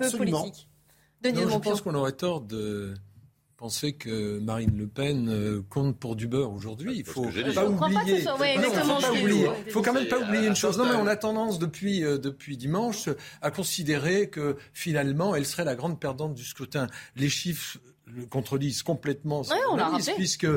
[0.00, 0.68] peu politique.
[1.22, 2.94] je pense qu'on aurait tort de
[3.62, 6.94] penser que Marine Le Pen euh, compte pour du beurre aujourd'hui?
[6.96, 7.22] Il faut
[7.54, 8.24] pas oublier.
[9.66, 10.76] Il faut quand même pas oublier une chose.
[10.78, 13.08] Non, mais on a tendance depuis euh, depuis dimanche
[13.40, 16.88] à considérer que finalement elle serait la grande perdante du scrutin.
[17.14, 19.42] Les chiffres le contredisent complètement,
[20.16, 20.48] puisque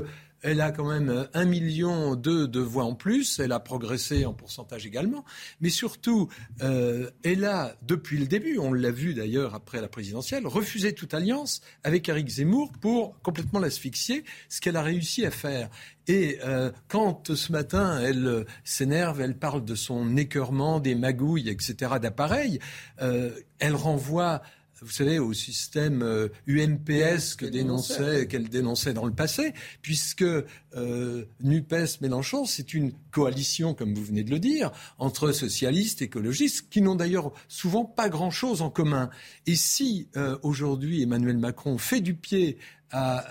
[0.46, 3.40] elle a quand même un million de voix en plus.
[3.40, 5.26] Elle a progressé en pourcentage également.
[5.60, 6.30] Mais surtout,
[6.62, 11.16] euh, elle a, depuis le début, on l'a vu d'ailleurs après la présidentielle, refusé toute
[11.16, 15.70] alliance avec Eric Zemmour pour complètement l'asphyxier, ce qu'elle a réussi à faire.
[16.08, 21.94] Et euh, quand ce matin elle s'énerve, elle parle de son écœurement, des magouilles, etc.,
[22.00, 22.60] d'appareils,
[23.02, 24.44] euh, elle renvoie
[24.86, 26.04] vous savez, au système
[26.48, 32.94] UMPS euh, que dénonçait, qu'elle dénonçait dans le passé, puisque euh, NUPES Mélenchon, c'est une
[33.10, 38.10] coalition, comme vous venez de le dire, entre socialistes, écologistes, qui n'ont d'ailleurs souvent pas
[38.10, 39.10] grand-chose en commun.
[39.48, 42.58] Et si euh, aujourd'hui Emmanuel Macron fait du pied
[42.92, 43.26] à,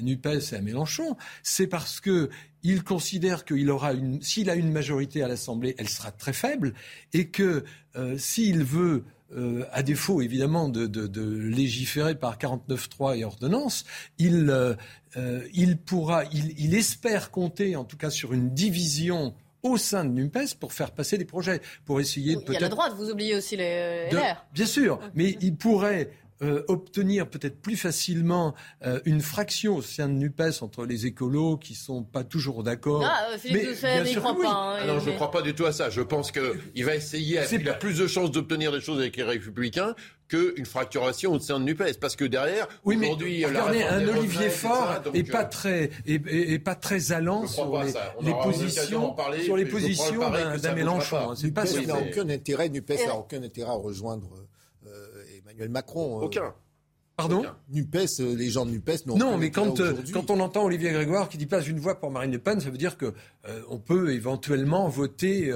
[0.00, 2.30] NUPES et à Mélenchon, c'est parce que
[2.62, 6.74] il considère qu'il aura une, s'il a une majorité à l'Assemblée, elle sera très faible,
[7.12, 7.62] et que
[8.16, 9.04] s'il veut
[9.36, 13.84] euh, à défaut évidemment de, légiférer par 49.3 et ordonnance,
[14.18, 14.74] il, euh,
[15.16, 20.10] euh, il pourra, il, espère compter en tout cas sur une division au sein de
[20.10, 22.48] NUMPES pour faire passer des projets, pour essayer peut-être...
[22.48, 24.44] Il y a la droite, vous oubliez aussi les LR.
[24.52, 26.10] bien sûr, mais il pourrait
[26.42, 28.54] euh, obtenir peut-être plus facilement
[28.86, 33.04] euh, une fraction au sein de NUPES entre les écolos qui sont pas toujours d'accord.
[33.04, 34.32] Ah, euh, mais bien sûr pas.
[34.46, 35.90] Hein, Alors, je ne crois pas du tout à ça.
[35.90, 39.22] Je pense qu'il va essayer, il a plus de chances d'obtenir des choses avec les
[39.22, 39.94] républicains
[40.28, 41.98] qu'une fracturation au sein de NUPES.
[42.00, 43.44] Parce que derrière, oui, aujourd'hui...
[43.44, 47.82] Regardez, un Olivier Faure n'est pas, très, et, pas très allant sur
[48.22, 49.14] les, positions,
[49.44, 51.34] sur les positions d'un Mélenchon.
[51.34, 54.30] C'est pas n'a aucun intérêt, NUPES n'a aucun intérêt à rejoindre
[55.68, 56.20] Macron.
[56.20, 56.54] Euh, Aucun.
[57.16, 60.64] Pardon NUPES, euh, les gens de NUPES n'ont Non, mais quand, euh, quand on entend
[60.64, 63.12] Olivier Grégoire qui dit pas une voix pour Marine Le Pen, ça veut dire que
[63.68, 65.52] on peut éventuellement voter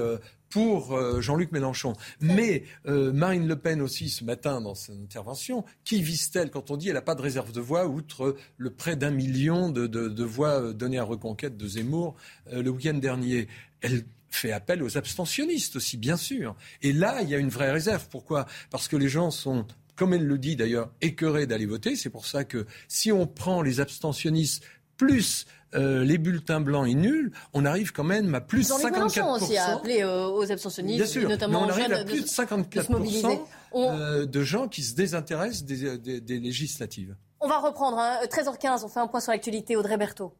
[0.49, 1.93] pour Jean-Luc Mélenchon.
[2.21, 6.85] Mais Marine Le Pen aussi, ce matin, dans son intervention, qui vise-t-elle quand on dit
[6.85, 10.71] qu'elle n'a pas de réserve de voix, outre le près d'un million de, de, voix
[10.71, 12.15] données à Reconquête de Zemmour
[12.51, 13.47] le week-end dernier?
[13.81, 16.55] Elle fait appel aux abstentionnistes aussi, bien sûr.
[16.81, 18.07] Et là, il y a une vraie réserve.
[18.09, 18.45] Pourquoi?
[18.69, 19.65] Parce que les gens sont
[19.95, 21.95] comme elle le dit d'ailleurs, écœurée d'aller voter.
[21.95, 24.63] C'est pour ça que si on prend les abstentionnistes
[24.97, 29.35] plus euh, les bulletins blancs et nuls, on arrive quand même à plus de 54%.
[29.35, 32.27] aussi a appelé euh, aux abstentionnistes, Bien sûr, notamment mais on arrive à plus de
[32.27, 33.39] 54%
[33.75, 37.15] euh, de, gens qui se désintéressent des, législatives.
[37.41, 38.77] On va reprendre, 13h15, hein.
[38.85, 39.75] on fait un point sur l'actualité.
[39.75, 40.33] Audrey Berthaud.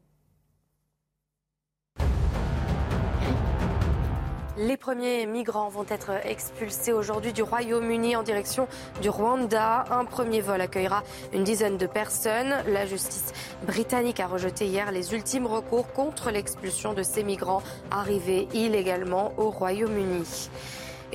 [4.58, 8.68] Les premiers migrants vont être expulsés aujourd'hui du Royaume-Uni en direction
[9.02, 9.84] du Rwanda.
[9.90, 11.02] Un premier vol accueillera
[11.34, 12.54] une dizaine de personnes.
[12.66, 13.34] La justice
[13.66, 19.50] britannique a rejeté hier les ultimes recours contre l'expulsion de ces migrants arrivés illégalement au
[19.50, 20.48] Royaume-Uni.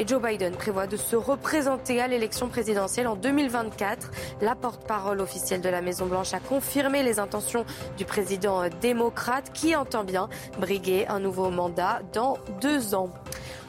[0.02, 4.10] Et Joe Biden prévoit de se représenter à l'élection présidentielle en 2024.
[4.42, 7.66] La porte-parole officielle de la Maison-Blanche a confirmé les intentions
[8.00, 10.28] du président démocrate qui entend bien
[10.60, 13.12] briguer un nouveau mandat dans deux ans.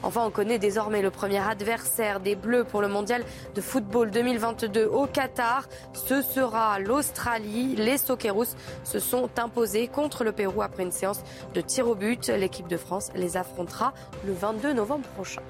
[0.01, 3.23] Enfin, on connaît désormais le premier adversaire des Bleus pour le mondial
[3.53, 5.67] de football 2022 au Qatar.
[5.93, 7.75] Ce sera l'Australie.
[7.75, 11.21] Les Socceroos se sont imposés contre le Pérou après une séance
[11.53, 12.29] de tir au but.
[12.29, 13.93] L'équipe de France les affrontera
[14.25, 15.43] le 22 novembre prochain.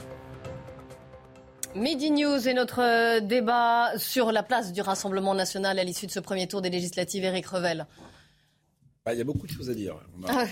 [1.76, 6.12] Midi News et notre euh, débat sur la place du Rassemblement national à l'issue de
[6.12, 7.24] ce premier tour des législatives.
[7.24, 7.88] Éric Revel.
[9.06, 9.98] Bah, il y a beaucoup de choses à dire.
[10.22, 10.46] On a,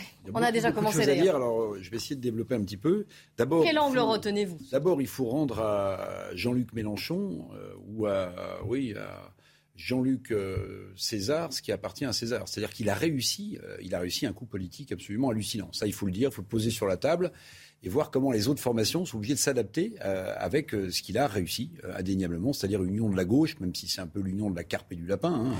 [0.47, 1.35] ah déjà commencé à dire.
[1.35, 3.05] Alors, je vais essayer de développer un petit peu.
[3.37, 4.57] D'abord, quel angle retenez-vous?
[4.71, 8.33] D'abord, il faut rendre à Jean-Luc Mélenchon euh, ou à
[8.65, 9.31] oui à
[9.75, 12.47] Jean-Luc euh, César ce qui appartient à César.
[12.47, 15.71] C'est-à-dire qu'il a réussi, il a réussi un coup politique absolument hallucinant.
[15.71, 17.31] Ça, il faut le dire, il faut le poser sur la table
[17.83, 21.17] et voir comment les autres formations sont obligées de s'adapter euh, avec euh, ce qu'il
[21.17, 24.51] a réussi euh, indéniablement, c'est-à-dire l'union de la gauche, même si c'est un peu l'union
[24.51, 25.33] de la carpe et du lapin.
[25.33, 25.53] Hein.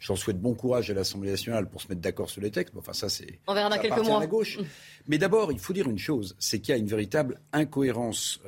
[0.00, 2.74] J'en souhaite bon courage à l'Assemblée nationale pour se mettre d'accord sur les textes.
[2.76, 3.40] Enfin, ça, c'est.
[3.46, 4.16] On verra dans quelques mois.
[4.16, 4.58] À la gauche.
[5.06, 8.40] Mais d'abord, il faut dire une chose, c'est qu'il y a une véritable incohérence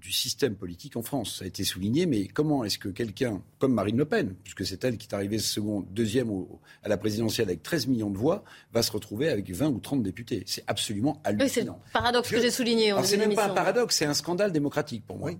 [0.00, 1.38] du système politique en France.
[1.38, 4.82] Ça a été souligné, mais comment est-ce que quelqu'un, comme Marine Le Pen, puisque c'est
[4.84, 6.30] elle qui est arrivée second, deuxième
[6.82, 10.02] à la présidentielle avec 13 millions de voix, va se retrouver avec 20 ou 30
[10.02, 11.44] députés C'est absolument hallucinant.
[11.44, 12.94] Oui, c'est le paradoxe que j'ai souligné.
[13.04, 15.30] C'est même pas un paradoxe, c'est un scandale démocratique pour moi.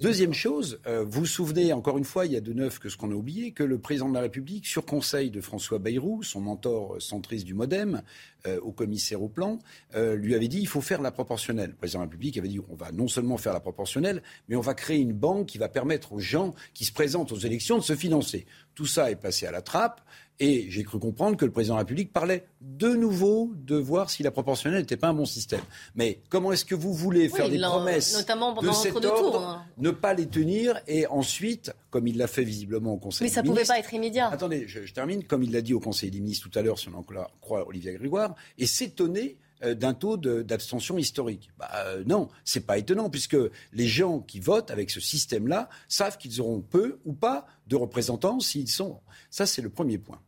[0.00, 2.88] Deuxième chose, euh, vous vous souvenez, encore une fois, il y a de neuf que
[2.88, 6.22] ce qu'on a oublié, que le président de la République, sur conseil de François Bayrou,
[6.22, 8.02] son mentor centriste du Modem,
[8.46, 9.58] euh, au commissaire au plan,
[9.94, 11.70] euh, lui avait dit il faut faire la proportionnelle.
[11.70, 14.56] Le président de la République avait dit on va non seulement faire la proportionnelle, mais
[14.56, 17.78] on va créer une banque qui va permettre aux gens qui se présentent aux élections
[17.78, 18.46] de se financer.
[18.74, 20.02] Tout ça est passé à la trappe.
[20.38, 24.10] Et j'ai cru comprendre que le président de la République parlait de nouveau de voir
[24.10, 25.62] si la proportionnelle n'était pas un bon système.
[25.94, 29.64] Mais comment est-ce que vous voulez faire des promesses notamment de cet ordre, hein.
[29.78, 33.42] ne pas les tenir et ensuite, comme il l'a fait visiblement au Conseil Mais ça
[33.42, 34.28] ne pouvait pas être immédiat.
[34.28, 35.24] Attendez, je, termine.
[35.24, 37.04] Comme il l'a dit au Conseil des ministres tout à l'heure, si on en
[37.40, 41.50] croit Olivier Grégoire, et s'étonner euh, d'un taux d'abstention historique.
[41.58, 43.38] Bah, euh, non, c'est pas étonnant puisque
[43.72, 48.38] les gens qui votent avec ce système-là savent qu'ils auront peu ou pas de représentants
[48.38, 49.00] s'ils sont.
[49.30, 50.20] Ça, c'est le premier point.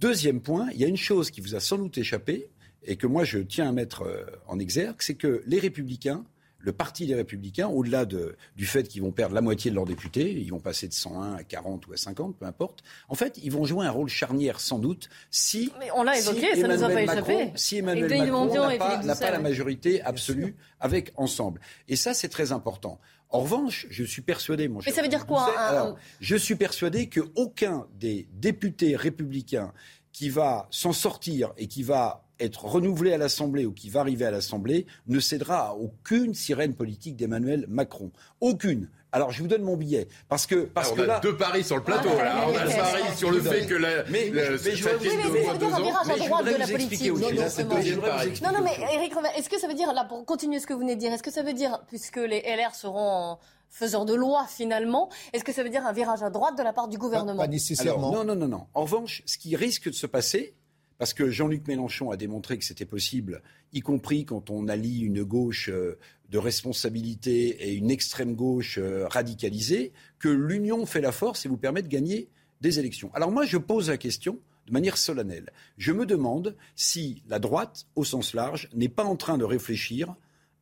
[0.00, 2.50] Deuxième point, il y a une chose qui vous a sans doute échappé
[2.84, 6.24] et que moi je tiens à mettre euh, en exergue, c'est que les républicains,
[6.58, 10.32] le parti des républicains, au-delà du fait qu'ils vont perdre la moitié de leurs députés,
[10.32, 13.52] ils vont passer de 101 à 40 ou à 50, peu importe, en fait, ils
[13.52, 15.72] vont jouer un rôle charnière sans doute si...
[15.78, 17.52] Mais on l'a évoqué, ça ne nous a pas échappé.
[17.54, 21.60] Si Emmanuel Macron n'a pas, pas la majorité absolue avec Ensemble.
[21.88, 23.00] Et ça, c'est très important.
[23.30, 24.90] En revanche, je suis persuadé, mon cher.
[24.90, 29.72] Mais ça veut dire quoi alors, Je suis persuadé qu'aucun des députés républicains
[30.12, 34.24] qui va s'en sortir et qui va être renouvelé à l'Assemblée ou qui va arriver
[34.24, 38.10] à l'Assemblée ne cédera à aucune sirène politique d'Emmanuel Macron.
[38.40, 38.88] Aucune.
[39.10, 41.76] Alors je vous donne mon billet parce que parce que on a deux paris sur
[41.76, 42.44] le plateau là.
[42.46, 44.98] On a le pari sur le fait que la mais, mais, mais je vais vous
[44.98, 48.42] dire un virage à droite de la politique.
[48.42, 50.80] Non non mais Éric est-ce que ça veut dire là pour continuer ce que vous
[50.80, 53.38] venez de dire est-ce que ça veut dire puisque les LR seront
[53.70, 55.08] faiseurs de loi finalement.
[55.32, 57.48] Est-ce que ça veut dire un virage à droite de la part du gouvernement Pas,
[57.48, 58.12] nécessairement.
[58.12, 58.66] non, non, non, non.
[58.74, 60.54] En revanche, ce qui risque de se passer,
[60.98, 63.42] parce que Jean-Luc Mélenchon a démontré que c'était possible,
[63.72, 65.98] y compris quand on allie une gauche euh,
[66.28, 71.56] de responsabilité et une extrême gauche euh, radicalisée, que l'union fait la force et vous
[71.56, 72.28] permet de gagner
[72.60, 73.10] des élections.
[73.14, 75.50] Alors moi, je pose la question de manière solennelle.
[75.78, 80.14] Je me demande si la droite, au sens large, n'est pas en train de réfléchir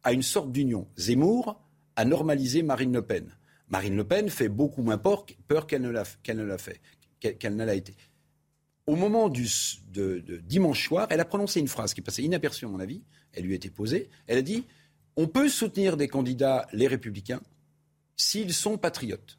[0.04, 0.86] à une sorte d'union.
[0.96, 1.60] Zemmour,
[1.96, 3.34] à normaliser Marine Le Pen.
[3.68, 5.26] Marine Le Pen fait beaucoup moins peur,
[5.66, 6.80] qu'elle ne l'a fait,
[7.18, 7.96] qu'elle ne l'a été.
[8.86, 9.48] Au moment du,
[9.92, 13.02] de, dimanche soir, elle a prononcé une phrase qui passait inaperçue à mon avis.
[13.32, 14.08] Elle lui été posée.
[14.26, 14.64] Elle a dit
[15.16, 17.40] on peut soutenir des candidats, les républicains,
[18.16, 19.38] s'ils sont patriotes.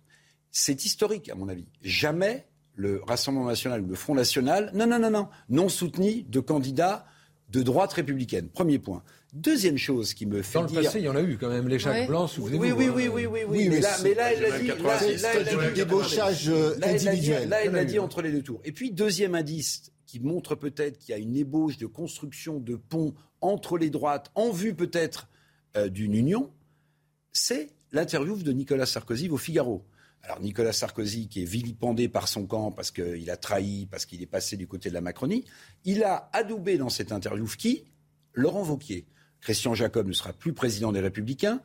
[0.52, 1.68] C'est historique, à mon avis.
[1.82, 6.40] Jamais le Rassemblement national ou le Front national, non, non, non, non, n'ont soutenu de
[6.40, 7.06] candidats
[7.50, 8.50] de droite républicaine.
[8.50, 9.04] Premier point.
[9.34, 10.68] Deuxième chose qui me fait dire...
[10.68, 12.64] Dans le passé, il y en a eu quand même, les Jacques Blancs, souvenez-vous.
[12.64, 14.68] Oui, oui, oui, oui, oui, oui, mais, là, mais là, elle a dit...
[14.68, 16.50] Là, débauchage
[16.82, 17.50] individuel.
[17.50, 18.62] Là, elle l'a dit entre les deux tours.
[18.64, 22.76] Et puis, deuxième indice qui montre peut-être qu'il y a une ébauche de construction de
[22.76, 25.28] ponts entre les droites, en vue peut-être
[25.76, 26.52] euh, d'une union,
[27.34, 29.86] c'est l'interview de Nicolas Sarkozy au Figaro.
[30.24, 34.22] Alors Nicolas Sarkozy, qui est vilipendé par son camp parce qu'il a trahi, parce qu'il
[34.22, 35.46] est passé du côté de la Macronie,
[35.86, 37.86] il a adoubé dans cette interview qui
[38.34, 39.06] Laurent Vauquier.
[39.42, 41.62] Christian Jacob ne sera plus président des Républicains.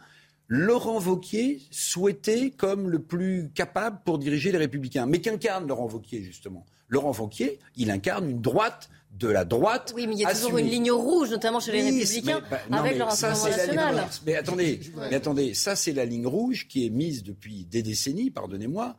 [0.48, 5.06] Laurent Vauquier souhaitait comme le plus capable pour diriger les Républicains.
[5.06, 6.66] Mais qu'incarne Laurent Vauquier, justement?
[6.88, 9.92] Laurent Vauquier, il incarne une droite de la droite.
[9.94, 12.98] Oui, mais il y a toujours une ligne rouge, notamment chez les Républicains, bah, avec
[12.98, 14.08] le Rassemblement national.
[14.26, 14.80] Mais attendez,
[15.10, 18.96] mais attendez, ça c'est la ligne rouge qui est mise depuis des décennies, pardonnez-moi,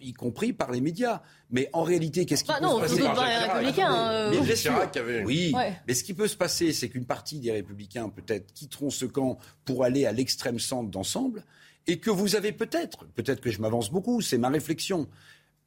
[0.00, 1.22] y compris par les médias.
[1.50, 4.10] Mais en réalité, qu'est-ce qui bah peut se passer les républicains.
[4.10, 5.54] Euh, oui,
[5.86, 9.38] mais ce qui peut se passer, c'est qu'une partie des républicains peut-être quitteront ce camp
[9.64, 11.44] pour aller à l'extrême centre d'ensemble,
[11.86, 15.06] et que vous avez peut-être, peut-être que je m'avance beaucoup, c'est ma réflexion,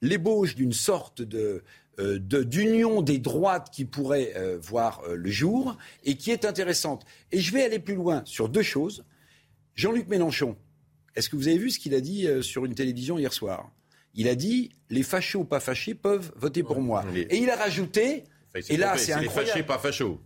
[0.02, 1.62] l'ébauche d'une sorte de
[2.00, 7.04] euh, d'union des droites qui pourrait euh, voir le jour et qui est intéressante.
[7.32, 9.04] Et je vais aller plus loin sur deux choses.
[9.74, 10.56] Jean-Luc Mélenchon,
[11.16, 13.70] est-ce que vous avez vu ce qu'il a dit sur une télévision hier soir?
[14.14, 17.04] Il a dit les fachos ou pas fâchés peuvent voter pour moi.
[17.14, 18.24] Et il a rajouté.
[18.68, 20.20] et là, c'est Les fâchés, pas fachos.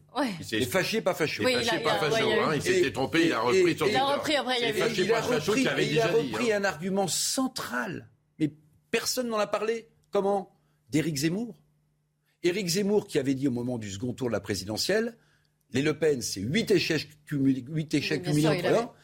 [0.53, 1.45] Les fâchés, pas fachos.
[1.45, 2.31] les fâchés, pas fachos.
[2.31, 2.55] Hein.
[2.55, 5.13] il s'était trompé, il a repris son Il a repris après, il y avait il
[5.13, 8.09] a repris, il a repris un argument central.
[8.39, 8.53] Mais
[8.91, 9.89] personne n'en a parlé.
[10.11, 10.55] Comment?
[10.91, 11.59] D'Éric Zemmour.
[12.43, 15.17] Éric Zemmour qui avait dit au moment du second tour de la présidentielle
[15.73, 18.95] les Le Pen, c'est huit échecs, cumulés, 8 échecs cumulés entre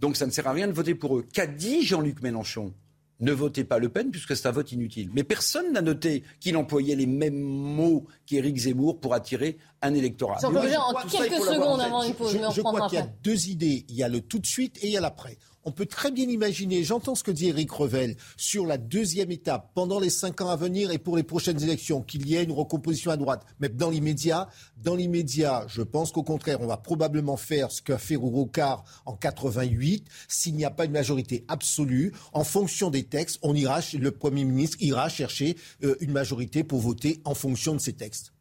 [0.00, 1.26] Donc ça ne sert à rien de voter pour eux.
[1.32, 2.74] Qu'a dit Jean-Luc Mélenchon?
[3.20, 5.10] Ne votez pas Le Pen puisque c'est un vote inutile.
[5.12, 10.38] Mais personne n'a noté qu'il employait les mêmes mots qu'Éric Zemmour pour attirer un électorat.
[10.44, 13.84] en quelques secondes avant une pause, je, je crois qu'il y a deux idées.
[13.88, 16.10] Il y a le tout de suite et il y a l'après on peut très
[16.10, 20.40] bien imaginer, j'entends ce que dit Eric Revel, sur la deuxième étape, pendant les cinq
[20.40, 23.46] ans à venir et pour les prochaines élections, qu'il y ait une recomposition à droite.
[23.60, 27.98] Mais dans l'immédiat, dans l'immédiat, je pense qu'au contraire, on va probablement faire ce qu'a
[27.98, 30.06] fait Rourocar en 88.
[30.28, 34.44] S'il n'y a pas une majorité absolue, en fonction des textes, on ira, le Premier
[34.44, 38.33] ministre ira chercher euh, une majorité pour voter en fonction de ces textes.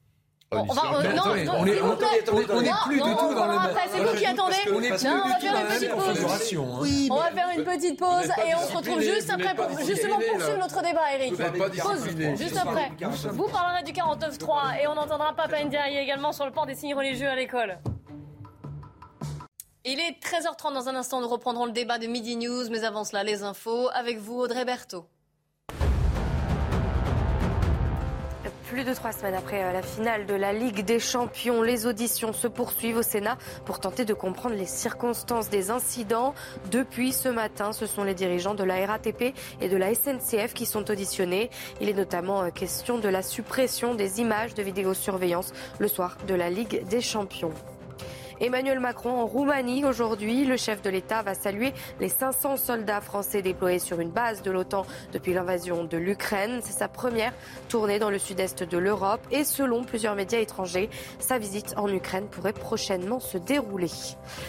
[0.56, 1.98] On, va, on, non, non, on est, on,
[2.54, 3.76] on est plus du tout dans le même.
[3.92, 4.56] C'est vous qui attendez.
[4.74, 7.10] On est plus on va faire une petite pause.
[7.10, 10.60] On va faire une petite pause et on se retrouve juste après pour justement poursuivre
[10.60, 11.36] notre débat, Eric.
[11.82, 12.92] Pause juste après.
[13.32, 16.96] Vous parlerez du 49.3 et on entendra Papa Ndiaye également sur le port des signes
[16.96, 17.80] religieux à l'école.
[19.86, 23.04] Il est 13h30 dans un instant, nous reprendrons le débat de Midi News, mais avant
[23.04, 25.06] cela, les infos avec vous, Audrey Berthaud.
[28.74, 32.34] Plus de trois semaines après euh, la finale de la Ligue des Champions, les auditions
[32.34, 36.34] se poursuivent au Sénat pour tenter de comprendre les circonstances des incidents.
[36.72, 40.66] Depuis ce matin, ce sont les dirigeants de la RATP et de la SNCF qui
[40.66, 41.52] sont auditionnés.
[41.82, 46.34] Il est notamment euh, question de la suppression des images de vidéosurveillance le soir de
[46.34, 47.54] la Ligue des Champions.
[48.40, 50.46] Emmanuel Macron en Roumanie aujourd'hui.
[50.46, 54.52] Le chef de l'État va saluer les 500 soldats français déployés sur une base de
[54.52, 56.60] l'OTAN depuis l'invasion de l'Ukraine.
[56.64, 57.34] C'est sa première
[57.70, 60.90] tournée dans le sud-est de l'Europe et selon plusieurs médias étrangers,
[61.20, 63.92] sa visite en Ukraine pourrait prochainement se dérouler.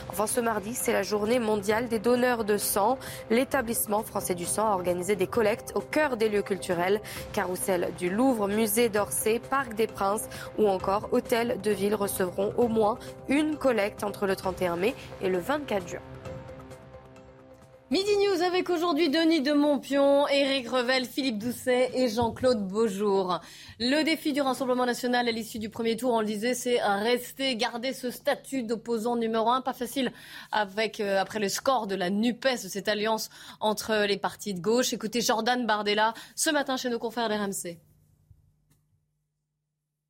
[0.08, 2.98] Enfin, ce mardi, c'est la journée mondiale des donneurs de sang.
[3.30, 7.00] L'établissement français du sang a organisé des collectes au cœur des lieux culturels,
[7.32, 10.28] carrousel du Louvre, musée d'Orsay, Parc des Princes
[10.58, 12.98] ou encore hôtel de ville recevront au moins
[13.28, 16.00] une collecte entre le 31 mai et le 24 juin.
[17.90, 23.40] Midi News avec aujourd'hui Denis de Montpion, Éric Revel, Philippe Doucet et Jean-Claude Beaujour.
[23.78, 27.54] Le défi du Rassemblement national à l'issue du premier tour, on le disait, c'est rester,
[27.56, 29.60] garder ce statut d'opposant numéro un.
[29.60, 30.12] Pas facile
[30.50, 33.28] avec, euh, après le score de la NUPES, cette alliance
[33.60, 34.92] entre les partis de gauche.
[34.92, 37.78] Écoutez Jordan Bardella ce matin chez nos confrères d'RMC.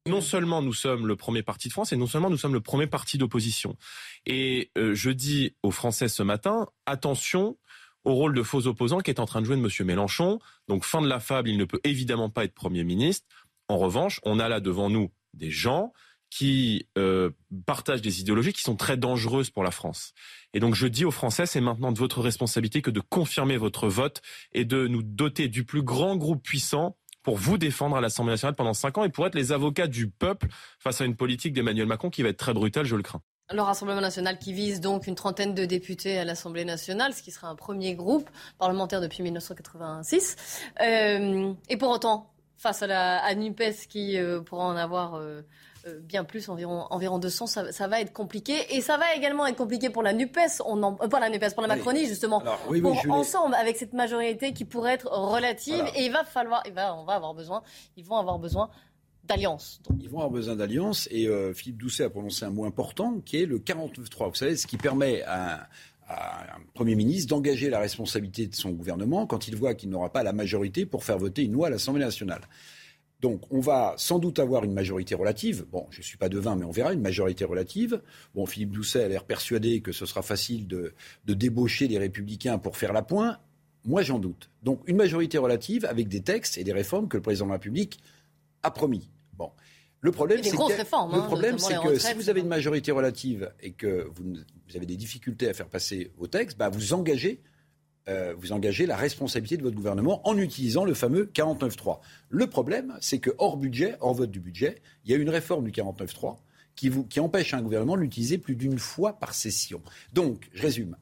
[0.06, 2.60] Non seulement nous sommes le premier parti de France, et non seulement nous sommes le
[2.60, 3.76] premier parti d'opposition.
[4.26, 7.56] Et euh, je dis aux Français ce matin, attention
[8.04, 9.86] au rôle de faux opposant qui est en train de jouer de M.
[9.86, 10.40] Mélenchon.
[10.68, 13.26] Donc fin de la fable, il ne peut évidemment pas être Premier ministre.
[13.68, 15.94] En revanche, on a là devant nous des gens
[16.28, 17.30] qui euh,
[17.64, 20.12] partagent des idéologies qui sont très dangereuses pour la France.
[20.52, 23.88] Et donc je dis aux Français, c'est maintenant de votre responsabilité que de confirmer votre
[23.88, 24.20] vote
[24.52, 28.54] et de nous doter du plus grand groupe puissant pour vous défendre à l'Assemblée nationale
[28.54, 30.46] pendant cinq ans et pour être les avocats du peuple
[30.78, 33.22] face à une politique d'Emmanuel Macron qui va être très brutale, je le crains.
[33.52, 37.30] Le Rassemblement national qui vise donc une trentaine de députés à l'Assemblée nationale, ce qui
[37.30, 40.62] sera un premier groupe parlementaire depuis 1986.
[40.80, 45.42] Euh, et pour autant, face à la NUPES qui euh, pourra en avoir euh,
[46.02, 48.54] bien plus, environ, environ 200, ça, ça, va être compliqué.
[48.70, 51.54] Et ça va également être compliqué pour la NUPES, on en, euh, pas la NUPES,
[51.54, 52.40] pour la Macronie, justement.
[52.40, 55.84] pour ensemble, avec cette majorité qui pourrait être relative.
[55.96, 57.62] Et il va falloir, il va, on va avoir besoin,
[57.96, 58.70] ils vont avoir besoin
[59.24, 59.80] d'alliance.
[60.00, 61.08] Ils vont avoir besoin d'alliance.
[61.10, 64.28] Et euh, Philippe Doucet a prononcé un mot important qui est le 49-3.
[64.28, 65.68] Vous savez, ce qui permet à,
[66.08, 70.10] à un Premier ministre d'engager la responsabilité de son gouvernement quand il voit qu'il n'aura
[70.10, 72.42] pas la majorité pour faire voter une loi à l'Assemblée nationale.
[73.24, 75.64] Donc, on va sans doute avoir une majorité relative.
[75.72, 78.02] Bon, je ne suis pas devin, mais on verra une majorité relative.
[78.34, 80.92] Bon, Philippe Doucet a l'air persuadé que ce sera facile de,
[81.24, 83.40] de débaucher les républicains pour faire la pointe.
[83.86, 84.50] Moi, j'en doute.
[84.62, 87.54] Donc, une majorité relative avec des textes et des réformes que le président de la
[87.54, 87.98] République
[88.62, 89.08] a promis.
[89.32, 89.52] Bon.
[90.00, 93.50] Le problème, c'est que, le hein, problème, c'est que si vous avez une majorité relative
[93.60, 94.34] et que vous,
[94.76, 97.40] avez des difficultés à faire passer vos textes, bah, vous engagez
[98.08, 102.00] euh, vous engagez la responsabilité de votre gouvernement en utilisant le fameux 49.3.
[102.28, 105.64] Le problème, c'est que hors budget, hors vote du budget, il y a une réforme
[105.64, 106.36] du 49.3
[106.76, 109.80] qui, qui empêche un gouvernement de l'utiliser plus d'une fois par session.
[110.12, 110.96] Donc, je résume.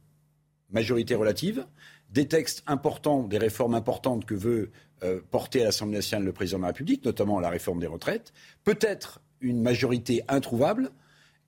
[0.70, 1.66] Majorité relative,
[2.10, 4.70] des textes importants, des réformes importantes que veut
[5.02, 8.32] euh, porter à l'Assemblée nationale le président de la République, notamment la réforme des retraites,
[8.62, 10.90] peut-être une majorité introuvable,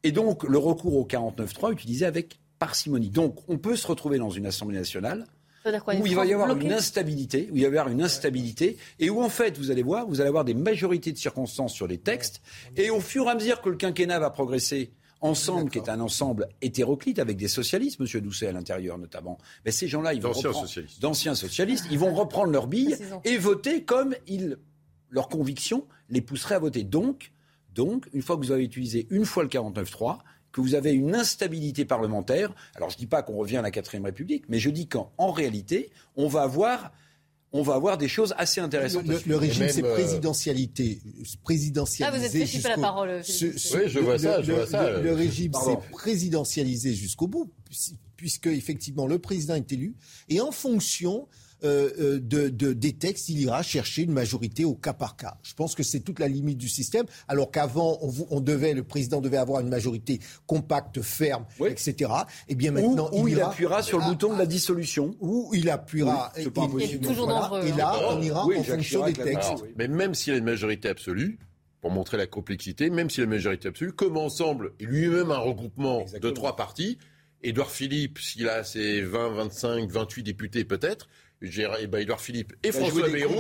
[0.03, 3.11] et donc le recours au 49.3 utilisé avec parcimonie.
[3.11, 5.27] Donc on peut se retrouver dans une Assemblée nationale
[5.67, 9.11] où il va y avoir une instabilité, où il va y avoir une instabilité, et
[9.11, 11.99] où en fait, vous allez voir, vous allez avoir des majorités de circonstances sur les
[11.99, 12.43] textes,
[12.77, 14.93] et au fur et à mesure que le quinquennat va progresser,
[15.25, 19.39] ensemble, qui est un ensemble hétéroclite avec des socialistes, Monsieur Doucet à l'intérieur notamment.
[19.65, 20.69] Mais ces gens-là, ils vont reprendre
[21.01, 24.59] d'anciens socialistes, ils vont reprendre leurs billes et voter comme ils,
[25.09, 26.85] leurs convictions les pousseraient à voter.
[26.85, 27.33] Donc,
[27.75, 30.19] donc, une fois que vous avez utilisé une fois le 49-3,
[30.55, 33.73] que vous avez une instabilité parlementaire, alors je ne dis pas qu'on revient à la
[33.73, 36.93] 4 République, mais je dis qu'en réalité, on va avoir
[37.57, 39.07] on va avoir des choses assez intéressantes.
[39.07, 41.01] Le, régime, c'est euh, présidentialité.
[41.45, 42.05] Présidentialisé.
[42.05, 43.21] Ah, vous êtes fait la parole.
[43.21, 43.53] oui,
[43.87, 44.43] je vois ça.
[44.43, 44.91] Je vois ça.
[44.99, 47.53] Le, régime, c'est présidentialisé jusqu'au bout,
[48.17, 49.95] puisque effectivement le président est élu,
[50.29, 51.29] et en fonction
[51.65, 55.39] euh, euh, de, de, des textes, il ira chercher une majorité au cas par cas.
[55.43, 58.85] Je pense que c'est toute la limite du système, alors qu'avant, on, on, devait, le
[58.85, 61.95] président devait avoir une majorité compacte, ferme, etc.
[62.49, 65.17] Et eh bien maintenant, où, il, appuiera sur le bouton de la dissolution.
[65.21, 66.33] Où il appuiera.
[66.37, 66.45] et,
[67.01, 67.67] toujours dangereux.
[67.67, 69.65] Et là, on ira en fonction des textes.
[69.77, 71.39] mais même s'il y a une majorité absolue,
[71.81, 75.31] pour montrer la complexité, même s'il y a une majorité absolue, comme ensemble, et lui-même
[75.31, 76.99] un regroupement de trois partis,
[77.43, 81.09] Édouard Philippe, s'il a ses 20, 25, 28 députés peut-être,
[81.43, 83.35] et ben, Edouard Philippe et François Bayrou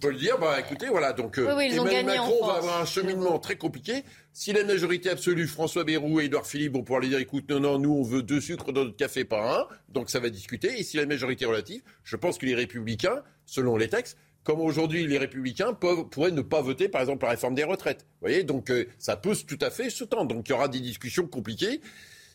[0.00, 3.56] peut le dire, bah écoutez, voilà, donc euh, Emmanuel Macron va avoir un cheminement très
[3.56, 4.04] compliqué.
[4.32, 7.60] Si la majorité absolue, François Bayrou et Edouard Philippe vont pouvoir lui dire, écoute, non,
[7.60, 10.78] non, nous on veut deux sucres dans notre café par un, donc ça va discuter.
[10.78, 15.06] Et si la majorité relative, je pense que les républicains, selon les textes, comme aujourd'hui
[15.06, 18.06] les républicains peuvent, pourraient ne pas voter par exemple la réforme des retraites.
[18.20, 20.34] Vous voyez, donc euh, ça peut tout à fait se tendre.
[20.34, 21.82] Donc il y aura des discussions compliquées.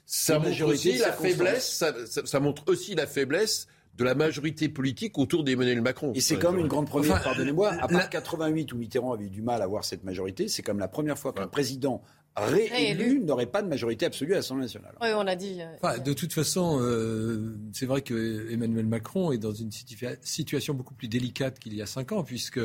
[0.06, 1.84] Ça montre aussi la faiblesse,
[2.26, 3.68] ça montre aussi la faiblesse
[3.98, 6.12] de la majorité politique autour d'Emmanuel Macron.
[6.14, 9.42] Et c'est comme une grande première, pardonnez-moi, à part 88 où Mitterrand avait eu du
[9.42, 12.02] mal à avoir cette majorité, c'est comme la première fois qu'un président
[12.36, 14.94] réélu n'aurait pas de majorité absolue à l'Assemblée nationale.
[15.02, 15.60] Oui, on a dit.
[15.84, 20.94] Euh, de toute façon, euh, c'est vrai que Emmanuel Macron est dans une situation beaucoup
[20.94, 22.60] plus délicate qu'il y a cinq ans, puisque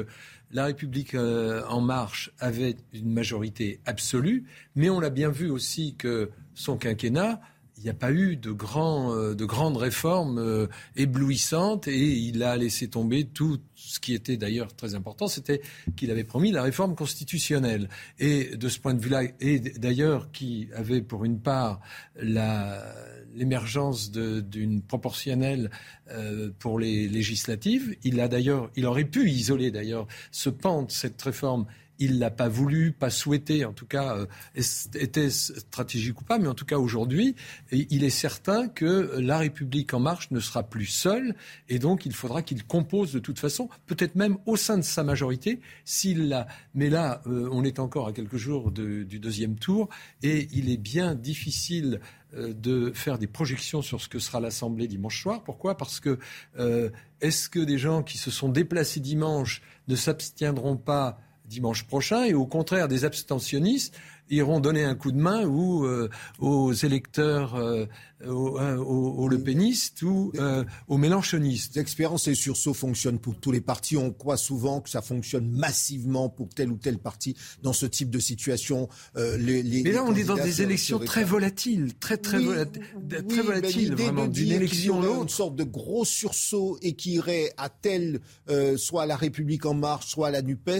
[0.50, 4.44] la République euh, en marche avait une majorité absolue,
[4.74, 7.40] mais on l'a bien vu aussi que son quinquennat
[7.80, 10.66] il n'y a pas eu de, grand, euh, de grandes réformes euh,
[10.96, 15.62] éblouissantes et il a laissé tomber tout ce qui était d'ailleurs très important, c'était
[15.96, 17.88] qu'il avait promis la réforme constitutionnelle.
[18.18, 21.80] Et de ce point de vue-là, et d'ailleurs qui avait pour une part
[23.34, 25.70] l'émergence d'une proportionnelle
[26.10, 30.90] euh, pour les législatives, il a d'ailleurs, il aurait pu isoler d'ailleurs ce pan de
[30.90, 31.64] cette réforme
[32.00, 34.26] il l'a pas voulu, pas souhaité, en tout cas, euh,
[34.94, 37.36] était stratégique ou pas, mais en tout cas aujourd'hui,
[37.70, 41.36] il est certain que la République en marche ne sera plus seule,
[41.68, 45.04] et donc il faudra qu'il compose de toute façon, peut-être même au sein de sa
[45.04, 46.48] majorité, s'il l'a.
[46.74, 49.90] Mais là, euh, on est encore à quelques jours du deuxième tour,
[50.22, 52.00] et il est bien difficile
[52.34, 55.42] euh, de faire des projections sur ce que sera l'Assemblée dimanche soir.
[55.44, 55.76] Pourquoi?
[55.76, 56.18] Parce que
[57.20, 61.18] est-ce que des gens qui se sont déplacés dimanche ne s'abstiendront pas
[61.50, 63.94] dimanche prochain et au contraire des abstentionnistes
[64.30, 66.08] iront donner un coup de main ou euh,
[66.38, 67.86] aux électeurs, euh,
[68.26, 70.32] aux, euh, aux, Le Penistes ou
[70.88, 71.76] aux Mélenchonistes.
[71.76, 73.96] L'expérience et sursauts fonctionnent pour tous les partis.
[73.96, 78.10] On croit souvent que ça fonctionne massivement pour tel ou tel parti dans ce type
[78.10, 78.88] de situation.
[79.16, 83.94] Les, les, mais là, on est dans des élections très volatiles, très très, très volatiles,
[83.94, 85.22] vraiment d'une élection à l'autre.
[85.22, 88.20] Une sorte de gros sursaut et qui irait à tel,
[88.76, 90.70] soit à la République en marche, soit à la Nupes.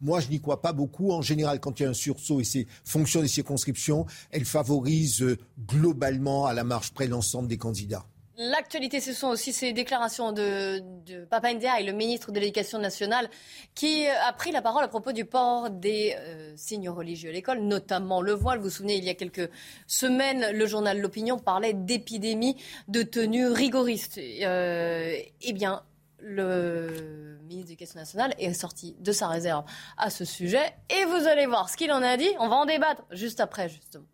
[0.00, 1.10] Moi, je n'y crois pas beaucoup.
[1.10, 2.66] En général, quand il y a un sursaut et c'est
[2.98, 8.04] fonction des circonscriptions, elle favorise euh, globalement à la marche près l'ensemble des candidats.
[8.40, 12.78] L'actualité, ce sont aussi ces déclarations de, de Papa India et le ministre de l'Éducation
[12.78, 13.28] nationale
[13.74, 17.58] qui a pris la parole à propos du port des euh, signes religieux à l'école,
[17.62, 18.58] notamment le voile.
[18.58, 19.50] Vous vous souvenez, il y a quelques
[19.88, 22.56] semaines, le journal L'Opinion parlait d'épidémie
[22.86, 24.18] de tenue rigoriste.
[24.18, 25.82] Euh, eh bien,
[26.20, 29.64] le ministre de l'Éducation nationale est sorti de sa réserve
[29.96, 30.74] à ce sujet.
[30.90, 32.30] Et vous allez voir ce qu'il en a dit.
[32.40, 34.04] On va en débattre juste après, justement.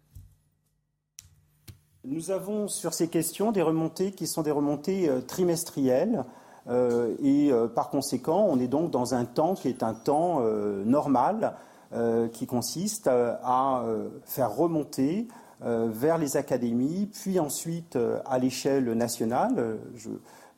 [2.07, 6.25] Nous avons sur ces questions des remontées qui sont des remontées euh, trimestrielles.
[6.69, 10.41] Euh, et euh, par conséquent, on est donc dans un temps qui est un temps
[10.85, 11.55] normal,
[12.33, 13.85] qui consiste à
[14.25, 15.29] faire remonter
[15.61, 19.79] vers les académies, puis ensuite à l'échelle nationale.
[19.95, 20.11] Je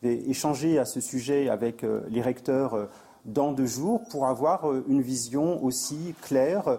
[0.06, 2.88] vais échanger à ce sujet avec les recteurs
[3.24, 6.78] dans deux jours pour avoir une vision aussi claire,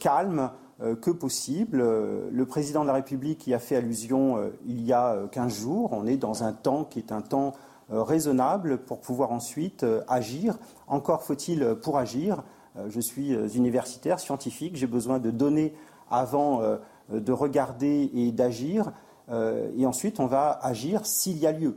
[0.00, 0.50] calme,
[0.82, 1.80] euh, que possible.
[1.80, 5.60] Euh, le président de la République y a fait allusion euh, il y a 15
[5.60, 5.94] jours.
[5.94, 7.54] On est dans un temps qui est un temps
[7.88, 10.58] raisonnable pour pouvoir ensuite agir.
[10.88, 12.42] Encore faut-il pour agir.
[12.88, 15.72] Je suis universitaire, scientifique, j'ai besoin de données
[16.10, 16.62] avant
[17.12, 18.90] de regarder et d'agir.
[19.30, 21.76] Et ensuite, on va agir s'il y a lieu.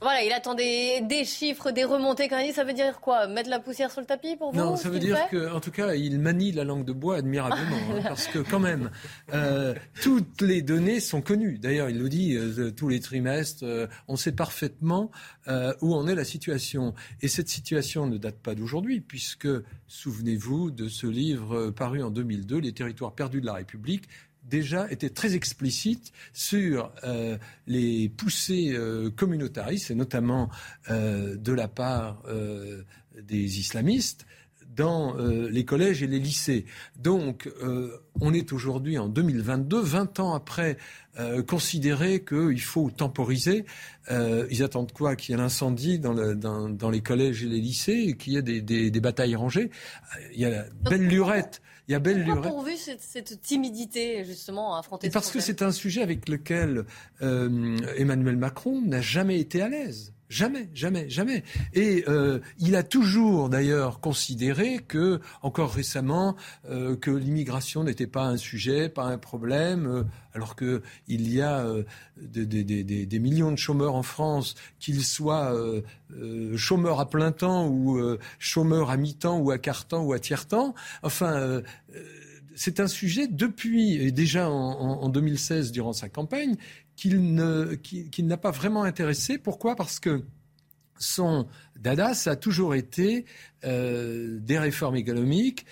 [0.00, 2.28] Voilà, il attendait des chiffres, des remontées.
[2.28, 3.26] Quand il dit, ça veut dire quoi?
[3.26, 5.94] Mettre la poussière sur le tapis pour vous Non, ça veut dire qu'en tout cas,
[5.94, 7.76] il manie la langue de bois admirablement.
[7.92, 8.90] Hein, parce que quand même,
[9.34, 11.58] euh, toutes les données sont connues.
[11.58, 13.64] D'ailleurs, il le dit euh, tous les trimestres.
[13.64, 15.10] Euh, on sait parfaitement
[15.80, 16.94] où en est la situation.
[17.22, 19.48] Et cette situation ne date pas d'aujourd'hui, puisque,
[19.88, 24.04] souvenez-vous de ce livre paru en 2002, Les territoires perdus de la République,
[24.50, 30.50] déjà était très explicite sur euh, les poussées euh, communautaristes, et notamment
[30.90, 32.22] euh, de la part
[33.20, 34.26] des islamistes,
[34.80, 36.64] dans les collèges et les lycées.
[36.98, 37.48] Donc,
[38.20, 40.78] on est aujourd'hui en 2022, 20 ans après,
[41.46, 43.64] considérer qu'il faut temporiser.
[44.10, 45.16] ils attendent quoi?
[45.16, 48.90] Qu'il y ait l'incendie dans, dans, les collèges et les lycées, qu'il y ait des,
[48.90, 49.70] des, batailles rangées?
[50.32, 54.24] Il y a la belle lurette il y a belle Pourquoi pourvu cette, cette, timidité
[54.24, 56.84] justement à affronter Et Parce que c'est un sujet avec lequel
[57.20, 60.14] euh, Emmanuel Macron n'a jamais été à l'aise.
[60.30, 61.42] Jamais, jamais, jamais.
[61.74, 66.36] Et euh, il a toujours d'ailleurs considéré que, encore récemment,
[66.68, 71.66] euh, que l'immigration n'était pas un sujet, pas un problème, euh, alors qu'il y a
[72.16, 75.52] des, millions de chômeurs en France, qu'ils soient
[76.54, 78.00] chômeurs à plein temps ou
[78.38, 80.76] chômeurs à mi-temps ou à quart-temps ou à tiers-temps.
[81.02, 81.62] Enfin
[82.54, 86.56] c'est un sujet depuis, et déjà en, 2016, durant sa campagne,
[87.00, 89.38] qu'il n'a pas vraiment intéressé.
[89.38, 89.74] Pourquoi?
[89.74, 90.22] Parce que
[90.98, 91.46] son
[91.78, 93.24] dada, ça a toujours été
[93.64, 95.64] euh, des réformes économiques,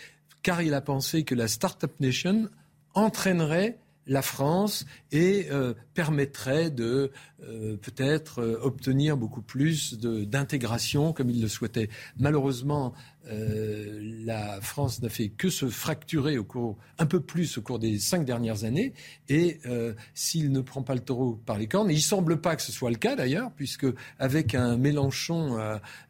[0.42, 2.48] car il a pensé que la Startup Nation
[2.94, 3.78] entraînerait
[4.08, 7.12] la France et euh, permettrait de
[7.42, 11.88] euh, peut-être obtenir beaucoup plus d'intégration comme il le souhaitait.
[12.18, 12.94] Malheureusement,
[13.30, 17.78] euh, la France n'a fait que se fracturer au cours, un peu plus au cours
[17.78, 18.94] des cinq dernières années.
[19.28, 22.56] Et euh, s'il ne prend pas le taureau par les cornes, et il semble pas
[22.56, 23.86] que ce soit le cas d'ailleurs, puisque
[24.18, 25.58] avec un Mélenchon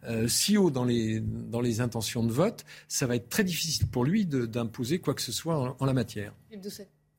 [0.05, 3.89] euh, si haut dans les, dans les intentions de vote, ça va être très difficile
[3.89, 6.33] pour lui d'imposer quoi que ce soit en, la matière.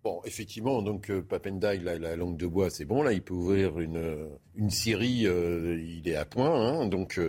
[0.04, 3.34] Bon, effectivement, donc Papenda, il a la langue de bois, c'est bon, là, il peut
[3.34, 7.20] ouvrir une, une série, il est à point, hein, donc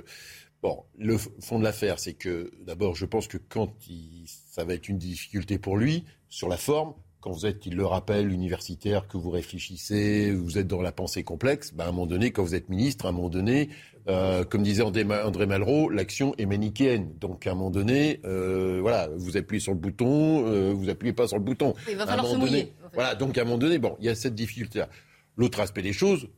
[0.62, 4.74] Bon, le fond de l'affaire, c'est que d'abord, je pense que quand il, ça va
[4.74, 9.08] être une difficulté pour lui, sur la forme, quand vous êtes, il le rappelle, universitaire,
[9.08, 12.42] que vous réfléchissez, vous êtes dans la pensée complexe, ben à un moment donné, quand
[12.42, 13.70] vous êtes ministre, à un moment donné,
[14.08, 17.12] euh, comme disait André, Malraux, l'action est manichéenne.
[17.20, 21.12] Donc à un moment donné, euh, voilà, vous appuyez sur le bouton, euh, vous appuyez
[21.12, 21.74] pas sur le bouton.
[21.88, 22.72] Il va falloir se mouiller.
[22.94, 24.88] Voilà, donc à un moment donné, bon, il y a cette difficulté-là.
[25.36, 26.28] L'autre aspect des choses,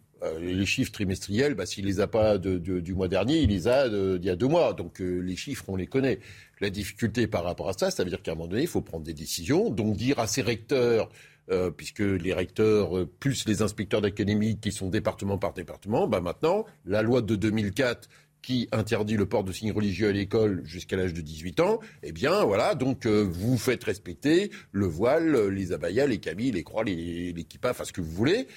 [0.40, 4.24] les chiffres trimestriels, bah, s'il les a pas du mois dernier, il les a d'il
[4.24, 4.72] y a deux mois.
[4.74, 6.20] Donc les chiffres, on les connaît.
[6.60, 8.82] La difficulté par rapport à ça, ça veut dire qu'à un moment donné, il faut
[8.82, 9.70] prendre des décisions.
[9.70, 11.08] Donc dire à ces recteurs,
[11.52, 16.64] euh, puisque les recteurs plus les inspecteurs d'académie qui sont département par département, bah maintenant,
[16.84, 18.08] la loi de 2004
[18.40, 22.10] qui interdit le port de signes religieux à l'école jusqu'à l'âge de 18 ans, eh
[22.10, 27.32] bien voilà, donc vous faites respecter le voile, les abayas, les camis, les croix, les,
[27.32, 28.48] les kippas, enfin ce que vous voulez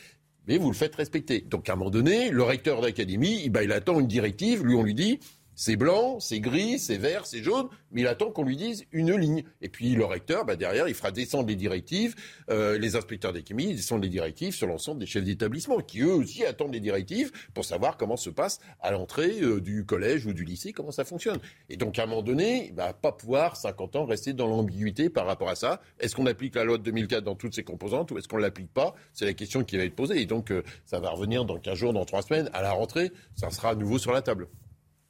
[0.48, 1.42] mais vous le faites respecter.
[1.42, 4.84] Donc à un moment donné, le recteur d'académie, ben, il attend une directive, lui on
[4.84, 5.20] lui dit,
[5.56, 9.16] c'est blanc, c'est gris, c'est vert, c'est jaune, mais il attend qu'on lui dise une
[9.16, 9.44] ligne.
[9.62, 12.16] Et puis le recteur, bah derrière, il fera descendre les directives,
[12.50, 16.14] euh, les inspecteurs des chimiques descendent les directives sur l'ensemble des chefs d'établissement, qui eux
[16.14, 20.34] aussi attendent les directives pour savoir comment se passe à l'entrée euh, du collège ou
[20.34, 21.40] du lycée, comment ça fonctionne.
[21.70, 25.26] Et donc à un moment donné, va pas pouvoir 50 ans rester dans l'ambiguïté par
[25.26, 25.82] rapport à ça.
[26.00, 28.74] Est-ce qu'on applique la loi de 2004 dans toutes ses composantes ou est-ce qu'on l'applique
[28.74, 28.94] pas?
[29.14, 30.22] C'est la question qui va être posée.
[30.22, 33.12] Et donc euh, ça va revenir dans 15 jours, dans 3 semaines, à la rentrée,
[33.36, 34.48] ça sera à nouveau sur la table.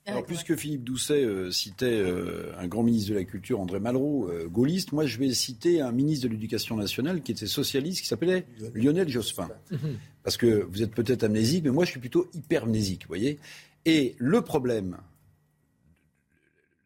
[0.08, 4.30] Alors, puisque Philippe Doucet euh, citait euh, un grand ministre de la Culture, André Malraux,
[4.30, 8.08] euh, gaulliste, moi je vais citer un ministre de l'Éducation nationale qui était socialiste, qui
[8.08, 8.46] s'appelait
[8.76, 9.50] Lionel Jospin.
[9.72, 9.98] Mhm.
[10.24, 13.40] Parce que vous êtes peut-être amnésique, mais moi je suis plutôt hypermnésique, vous voyez.
[13.86, 14.98] Et le problème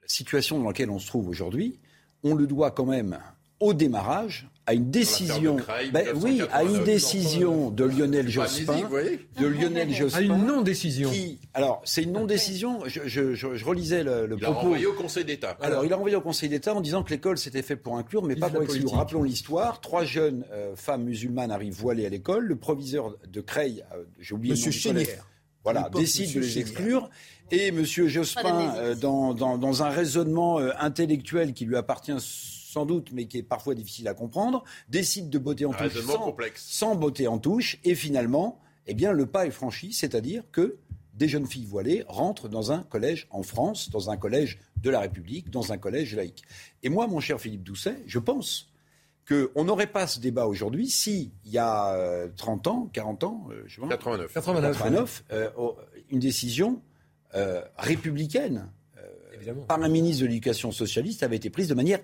[0.05, 1.77] situation dans laquelle on se trouve aujourd'hui,
[2.23, 3.19] on le doit quand même
[3.60, 5.57] au démarrage à une décision,
[5.91, 8.88] ben oui, à une décision de Lionel Jospin,
[9.40, 11.10] de Lionel Jospin, à une non-décision.
[11.56, 12.81] Alors, c'est une non-décision.
[12.86, 14.60] Je, je, je, relisais le, le il propos.
[14.60, 15.57] Il a envoyé au Conseil d'État.
[15.61, 18.23] Alors, il a envoyé au Conseil d'État en disant que l'école s'était fait pour inclure,
[18.23, 18.94] mais pas pour exclure.
[18.94, 19.81] Rappelons l'histoire.
[19.81, 22.45] Trois jeunes euh, femmes musulmanes arrivent voilées à l'école.
[22.45, 25.06] Le proviseur de Creil, euh, j'ai oublié Monsieur le nom
[25.64, 27.10] voilà, décide de les exclure.
[27.52, 27.84] Et M.
[27.84, 32.14] Jospin, euh, dans, dans, dans, un raisonnement euh, intellectuel qui lui appartient
[32.69, 36.35] sans doute, mais qui est parfois difficile à comprendre, décide de botter en touche sans,
[36.55, 40.77] sans, botter en touche, et finalement, eh bien, le pas est franchi, c'est-à-dire que
[41.13, 45.01] des jeunes filles voilées rentrent dans un collège en France, dans un collège de la
[45.01, 46.43] République, dans un collège laïque.
[46.83, 48.71] Et moi, mon cher Philippe Doucet, je pense
[49.27, 53.47] qu'on n'aurait pas ce débat aujourd'hui si, il y a 30 euh, ans, 40 ans,
[53.51, 55.49] euh, je sais pas, 89, 89, euh,
[56.09, 56.81] une décision
[57.35, 58.69] euh, républicaine
[59.67, 61.99] par un ministre de l'Éducation socialiste avait été prise de manière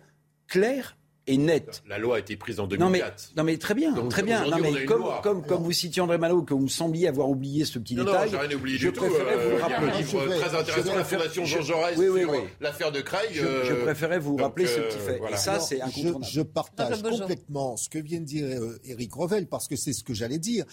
[0.47, 0.97] claire
[1.27, 1.83] et nette.
[1.87, 2.79] La loi a été prise en 2004.
[2.79, 3.03] Non mais,
[3.37, 4.45] non mais très bien, très bien.
[4.45, 7.65] Non mais comme, comme, comme, vous citiez André Malot, que vous me sembliez avoir oublié
[7.65, 8.31] ce petit non, détail.
[8.31, 9.41] Non, j'ai rien oublié je du préférais tout.
[9.41, 9.77] vous le rappeler.
[9.77, 12.91] Il y a un livre très intéressant, la Fondation Jean Jaurès oui, oui, sur l'affaire
[12.91, 13.29] de Creil.
[13.33, 15.17] Je, je, préférais vous rappeler ce petit fait.
[15.17, 15.35] Voilà.
[15.35, 16.25] Et ça, c'est incontournable.
[16.25, 19.93] Je, je partage complètement ce que vient de dire euh, Éric Revel, parce que c'est
[19.93, 20.65] ce que j'allais dire.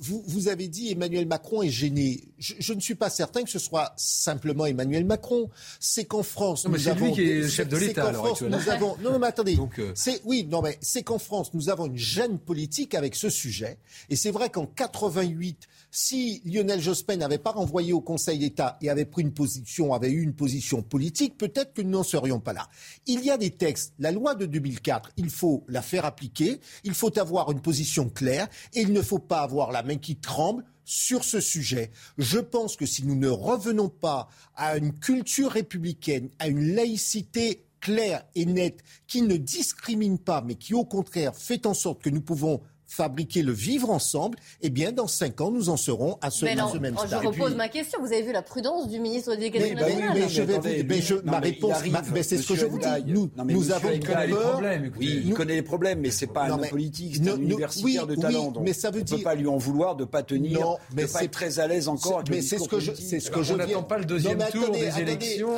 [0.00, 2.22] Vous, vous avez dit Emmanuel Macron est gêné.
[2.38, 5.50] Je, je, ne suis pas certain que ce soit simplement Emmanuel Macron.
[5.80, 6.98] C'est qu'en France, non, nous avons.
[6.98, 8.12] C'est lui qui est le chef de l'État.
[8.12, 8.96] Nous avons.
[9.02, 9.58] Non, mais attendez.
[10.00, 13.78] C'est oui, non, mais c'est qu'en France, nous avons une gêne politique avec ce sujet.
[14.10, 18.90] Et c'est vrai qu'en 88, si Lionel Jospin n'avait pas renvoyé au Conseil d'État et
[18.90, 22.52] avait pris une position, avait eu une position politique, peut-être que nous n'en serions pas
[22.52, 22.68] là.
[23.06, 23.92] Il y a des textes.
[23.98, 26.60] La loi de 2004, il faut la faire appliquer.
[26.84, 30.14] Il faut avoir une position claire et il ne faut pas avoir la main qui
[30.14, 31.90] tremble sur ce sujet.
[32.18, 37.64] Je pense que si nous ne revenons pas à une culture républicaine, à une laïcité
[37.80, 42.10] claire et nette, qui ne discrimine pas, mais qui au contraire fait en sorte que
[42.10, 46.30] nous pouvons fabriquer le vivre ensemble, eh bien, dans cinq ans, nous en serons à
[46.30, 47.20] ce, mais ce même stade.
[47.22, 48.00] Je repose ma question.
[48.00, 50.88] Vous avez vu la prudence du ministre de l'Éducation nationale mais, mais, je vais vous,
[50.88, 51.76] mais je, non, ma réponse,
[52.12, 52.86] mais c'est ce que je vous dis.
[53.06, 54.26] Nous, non, nous avons peur.
[54.26, 57.36] Les problèmes, oui, il connaît les problèmes, mais c'est pas un homme politique, c'est un
[57.36, 58.50] universitaire de talent.
[58.50, 59.18] Donc mais ça veut on dire.
[59.18, 61.66] peut pas lui en vouloir de pas tenir, non, mais de pas être très à
[61.66, 62.24] l'aise encore.
[62.30, 63.52] Mais c'est ce que je, c'est ce que je.
[63.52, 65.50] On n'attend pas le deuxième tour des élections.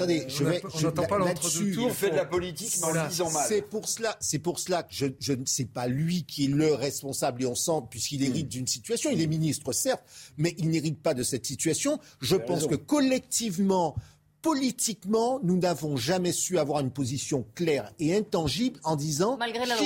[0.00, 0.62] Attendez, je vais.
[0.74, 1.88] On n'entend pas l'entre-deux-tours.
[1.88, 3.44] Il fait de la politique, mais en disant mal.
[3.46, 6.48] C'est pour cela, c'est pour cela que je, je ne sais pas lui qui est
[6.48, 9.10] le responsable et on sent puisqu'il hérite d'une situation.
[9.12, 10.02] Il est ministre certes,
[10.38, 12.00] mais il n'hérite pas de cette situation.
[12.22, 13.94] Je pense que collectivement,
[14.42, 19.76] politiquement, nous n'avons jamais su avoir une position claire et intangible en disant malgré la
[19.76, 19.84] loi.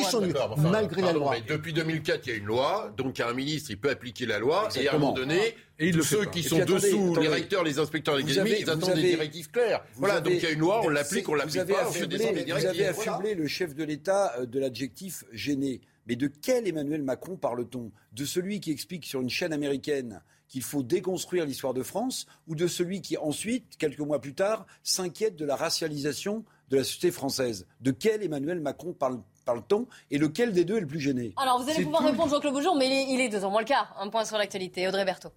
[0.50, 1.34] Enfin, malgré pardon, la loi.
[1.34, 4.38] Mais depuis 2004, il y a une loi, donc un ministre, il peut appliquer la
[4.38, 4.84] loi, Exactement.
[4.84, 7.64] et à un moment donné, et il ceux qui sont attendez, dessous, attendez, les recteurs,
[7.64, 9.84] les inspecteurs d'académie, ils attendent avez, des directives claires.
[9.96, 12.32] Voilà, avez, donc il y a une loi, on l'applique, on l'applique pas, affublé, on
[12.32, 12.70] les directives.
[12.70, 13.34] Vous avez affublé voilà.
[13.34, 15.80] le chef de l'État euh, de l'adjectif gêné.
[16.06, 17.90] Mais de quel Emmanuel Macron parle-t-on?
[18.12, 20.20] De celui qui explique sur une chaîne américaine
[20.54, 24.66] qu'il faut déconstruire l'histoire de France ou de celui qui ensuite, quelques mois plus tard,
[24.84, 30.16] s'inquiète de la racialisation de la société française De quel Emmanuel Macron parle parle-t-on et
[30.16, 31.34] lequel des deux est le plus gêné?
[31.38, 32.06] Alors vous allez pouvoir tout...
[32.06, 33.96] répondre Jean-Claude Beaujour, mais il est, il est deux ans moins le quart.
[33.98, 34.86] Un point sur l'actualité.
[34.86, 35.32] Audrey Berthaud.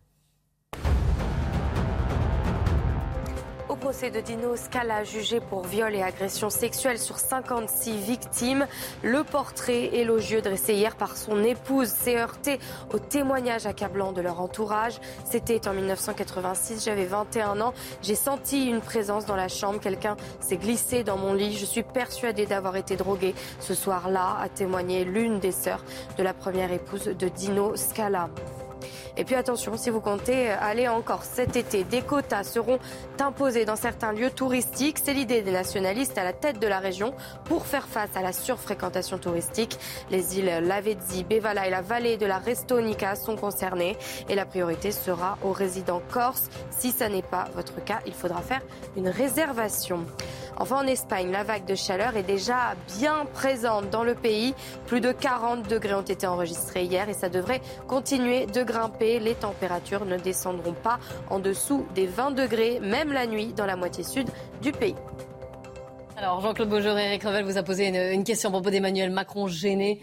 [3.88, 8.68] Procès de Dino Scala, jugé pour viol et agression sexuelle sur 56 victimes,
[9.02, 12.60] le portrait élogieux dressé hier par son épouse s'est heurté
[12.94, 15.00] au témoignage accablant de leur entourage.
[15.24, 17.74] C'était en 1986, j'avais 21 ans.
[18.02, 19.80] J'ai senti une présence dans la chambre.
[19.80, 21.56] Quelqu'un s'est glissé dans mon lit.
[21.56, 25.86] Je suis persuadée d'avoir été droguée ce soir-là, a témoigné l'une des sœurs
[26.18, 28.30] de la première épouse de Dino Scala.
[29.18, 32.78] Et puis attention, si vous comptez aller en Corse cet été, des quotas seront
[33.20, 35.00] imposés dans certains lieux touristiques.
[35.04, 37.16] C'est l'idée des nationalistes à la tête de la région
[37.46, 39.80] pour faire face à la surfréquentation touristique.
[40.12, 43.98] Les îles Lavezzi, Bevala et la vallée de la Restonica sont concernées
[44.30, 46.50] et la priorité sera aux résidents corses.
[46.70, 48.62] Si ça n'est pas votre cas, il faudra faire
[48.96, 50.06] une réservation.
[50.60, 54.56] Enfin, en Espagne, la vague de chaleur est déjà bien présente dans le pays.
[54.88, 59.07] Plus de 40 degrés ont été enregistrés hier et ça devrait continuer de grimper.
[59.08, 63.78] Les températures ne descendront pas en dessous des 20 degrés, même la nuit, dans la
[63.78, 64.28] moitié sud
[64.62, 64.96] du pays.
[66.18, 69.12] Alors, Jean-Claude Beaujour et Eric Revel vous a posé une, une question à propos d'Emmanuel
[69.12, 70.02] Macron gêné.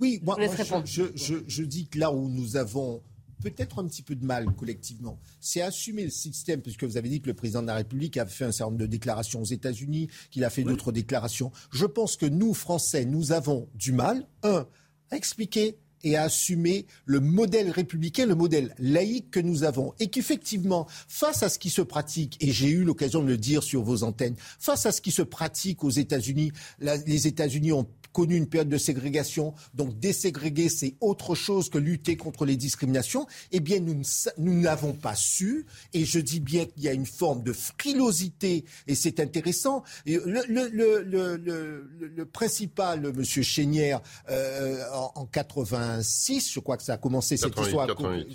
[0.00, 0.48] Oui, moi, moi
[0.84, 3.02] je, je, je, je dis que là où nous avons
[3.42, 7.20] peut-être un petit peu de mal collectivement, c'est assumer le système, puisque vous avez dit
[7.20, 10.08] que le président de la République a fait un certain nombre de déclarations aux États-Unis,
[10.30, 10.72] qu'il a fait oui.
[10.72, 11.52] d'autres déclarations.
[11.70, 14.66] Je pense que nous, Français, nous avons du mal, un,
[15.10, 19.94] à expliquer et à assumer le modèle républicain, le modèle laïque que nous avons.
[20.00, 23.62] Et qu'effectivement, face à ce qui se pratique, et j'ai eu l'occasion de le dire
[23.62, 27.86] sur vos antennes, face à ce qui se pratique aux États-Unis, les États-Unis ont
[28.18, 29.54] connu une période de ségrégation.
[29.74, 33.28] Donc déségréguer, c'est autre chose que lutter contre les discriminations.
[33.52, 34.02] Eh bien, nous,
[34.38, 35.66] n'avons pas su.
[35.92, 38.64] Et je dis bien qu'il y a une forme de frilosité.
[38.88, 39.84] Et c'est intéressant.
[40.04, 43.24] Le, le, le, le, principal, M.
[43.24, 44.00] Chénière,
[44.30, 47.86] euh, en, en, 86, je crois que ça a commencé cette histoire.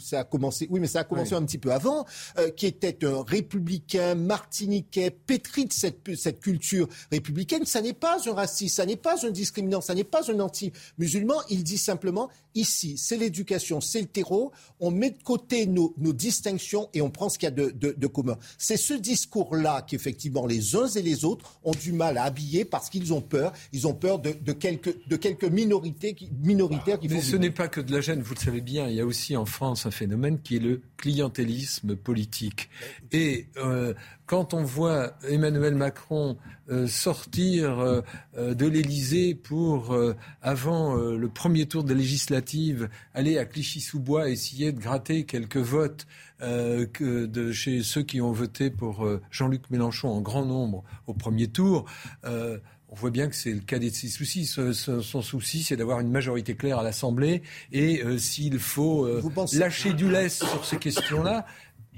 [0.02, 2.06] Ça a commencé, oui, mais ça a commencé un petit peu avant,
[2.38, 7.66] euh, qui était un républicain martiniquais, pétri de cette, cette culture républicaine.
[7.66, 10.40] Ça n'est pas un raciste, ça n'est pas un discriminateur non, ça n'est pas un
[10.40, 11.36] anti-musulman.
[11.50, 14.52] Il dit simplement, ici, c'est l'éducation, c'est le terreau.
[14.80, 18.38] On met de côté nos, distinctions et on prend ce qu'il y a de, commun.
[18.58, 22.90] C'est ce discours-là qu'effectivement les uns et les autres ont du mal à habiller parce
[22.90, 23.52] qu'ils ont peur.
[23.72, 27.68] Ils ont peur de, quelques, de quelques minorités qui, minoritaires qui Mais ce n'est pas
[27.68, 28.88] que de la gêne, vous le savez bien.
[28.88, 32.70] Il y a aussi en France un phénomène qui est le clientélisme politique.
[33.12, 33.94] Et euh,
[34.26, 36.38] quand on voit Emmanuel Macron
[36.70, 38.02] euh, sortir euh,
[38.38, 39.96] euh, de l'Élysée pour,
[40.42, 46.08] avant le premier tour de législative, aller à Clichy-sous-Bois essayer de gratter quelques votes
[46.40, 51.48] que de chez ceux qui ont voté pour Jean-Luc Mélenchon en grand nombre au premier
[51.48, 51.86] tour,
[52.24, 54.46] on voit bien que c'est le cas de ses soucis.
[54.46, 57.44] Son, souci, c'est d'avoir une majorité claire à l'Assemblée.
[57.72, 59.08] Et s'il faut
[59.54, 61.46] lâcher du lest sur ces questions-là,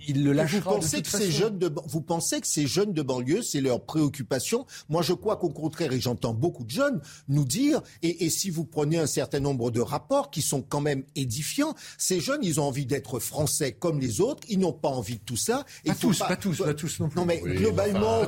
[0.07, 3.01] il le lâchera vous pensez que Ces jeunes de, vous pensez que ces jeunes de
[3.01, 4.65] banlieue, c'est leur préoccupation?
[4.89, 8.65] Moi, je crois qu'au contraire, et j'entends beaucoup de jeunes nous dire, et, si vous
[8.65, 12.65] prenez un certain nombre de rapports qui sont quand même édifiants, ces jeunes, ils ont
[12.65, 15.65] envie d'être français comme les autres, ils n'ont pas envie de tout ça.
[15.85, 17.19] Pas tous, pas, tous, pas tous non plus.
[17.19, 18.22] Non, mais globalement,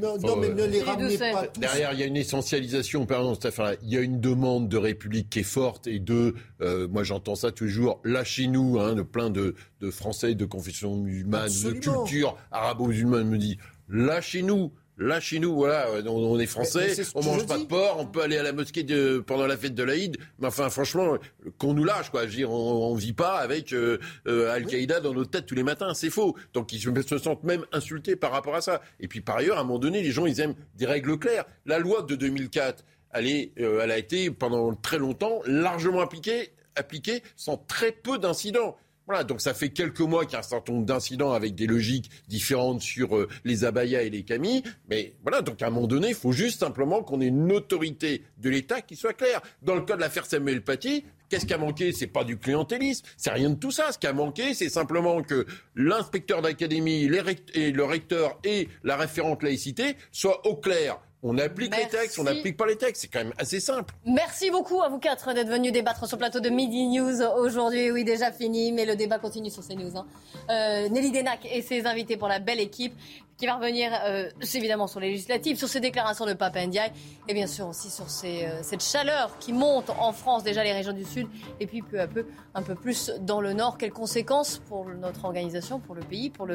[0.00, 1.60] non, mais ne les ramenez pas tous.
[1.60, 3.74] Derrière, il y a une essentialisation pardon, cette affaire-là.
[3.82, 7.34] Il y a une demande de République qui est forte et de, euh, moi j'entends
[7.34, 13.28] ça toujours, lâchez-nous, hein, de plein de, de Français de confession musulmane, de culture arabo-musulmane,
[13.28, 13.58] me dit
[13.88, 14.72] lâchez-nous.
[15.00, 18.52] Lâchez-nous, voilà, on, est français, on mange pas de porc, on peut aller à la
[18.52, 21.16] mosquée de, pendant la fête de l'Aïd, mais enfin, franchement,
[21.56, 22.24] qu'on nous lâche, quoi.
[22.24, 23.96] Je veux dire, on, ne vit pas avec euh,
[24.26, 26.36] euh, Al-Qaïda dans nos têtes tous les matins, c'est faux.
[26.52, 28.82] Donc ils se sentent même insultés par rapport à ça.
[29.00, 31.46] Et puis par ailleurs, à un moment donné, les gens, ils aiment des règles claires.
[31.64, 36.52] La loi de 2004, elle, est, euh, elle a été pendant très longtemps largement appliquée,
[36.76, 38.76] appliquée sans très peu d'incidents.
[39.06, 41.66] Voilà, donc ça fait quelques mois qu'il y a un certain nombre d'incidents avec des
[41.66, 44.62] logiques différentes sur euh, les abayas et les camis.
[44.88, 48.22] Mais voilà, donc à un moment donné, il faut juste simplement qu'on ait une autorité
[48.38, 49.40] de l'État qui soit claire.
[49.62, 51.92] Dans le cas de l'affaire Samuel Paty, Qu'est-ce qui a manqué?
[51.92, 53.92] C'est pas du clientélisme, c'est rien de tout ça.
[53.92, 55.46] Ce qui a manqué, c'est simplement que
[55.76, 62.18] l'inspecteur d'académie, le recteur et la référente laïcité soient au clair on applique les textes,
[62.18, 63.02] on n'applique pas les textes.
[63.02, 63.94] C'est quand même assez simple.
[64.06, 67.90] Merci beaucoup à vous quatre d'être venus débattre sur le plateau de Midi News aujourd'hui.
[67.90, 69.96] Oui, déjà fini, mais le débat continue sur CNews.
[69.96, 70.06] Hein.
[70.48, 72.94] Euh, Nelly Denac et ses invités pour la belle équipe
[73.40, 76.92] qui va revenir euh, évidemment sur les législatives, sur ces déclarations de Papa Ndiaye
[77.26, 80.92] et bien sûr aussi sur euh, cette chaleur qui monte en France, déjà les régions
[80.92, 81.26] du Sud
[81.58, 83.78] et puis peu à peu un peu plus dans le Nord.
[83.78, 86.46] Quelles conséquences pour notre organisation, pour le pays, pour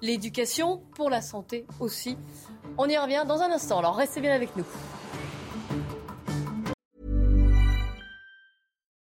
[0.00, 2.16] l'éducation, pour la santé aussi?
[2.78, 4.64] On y revient dans un instant, alors restez bien avec nous.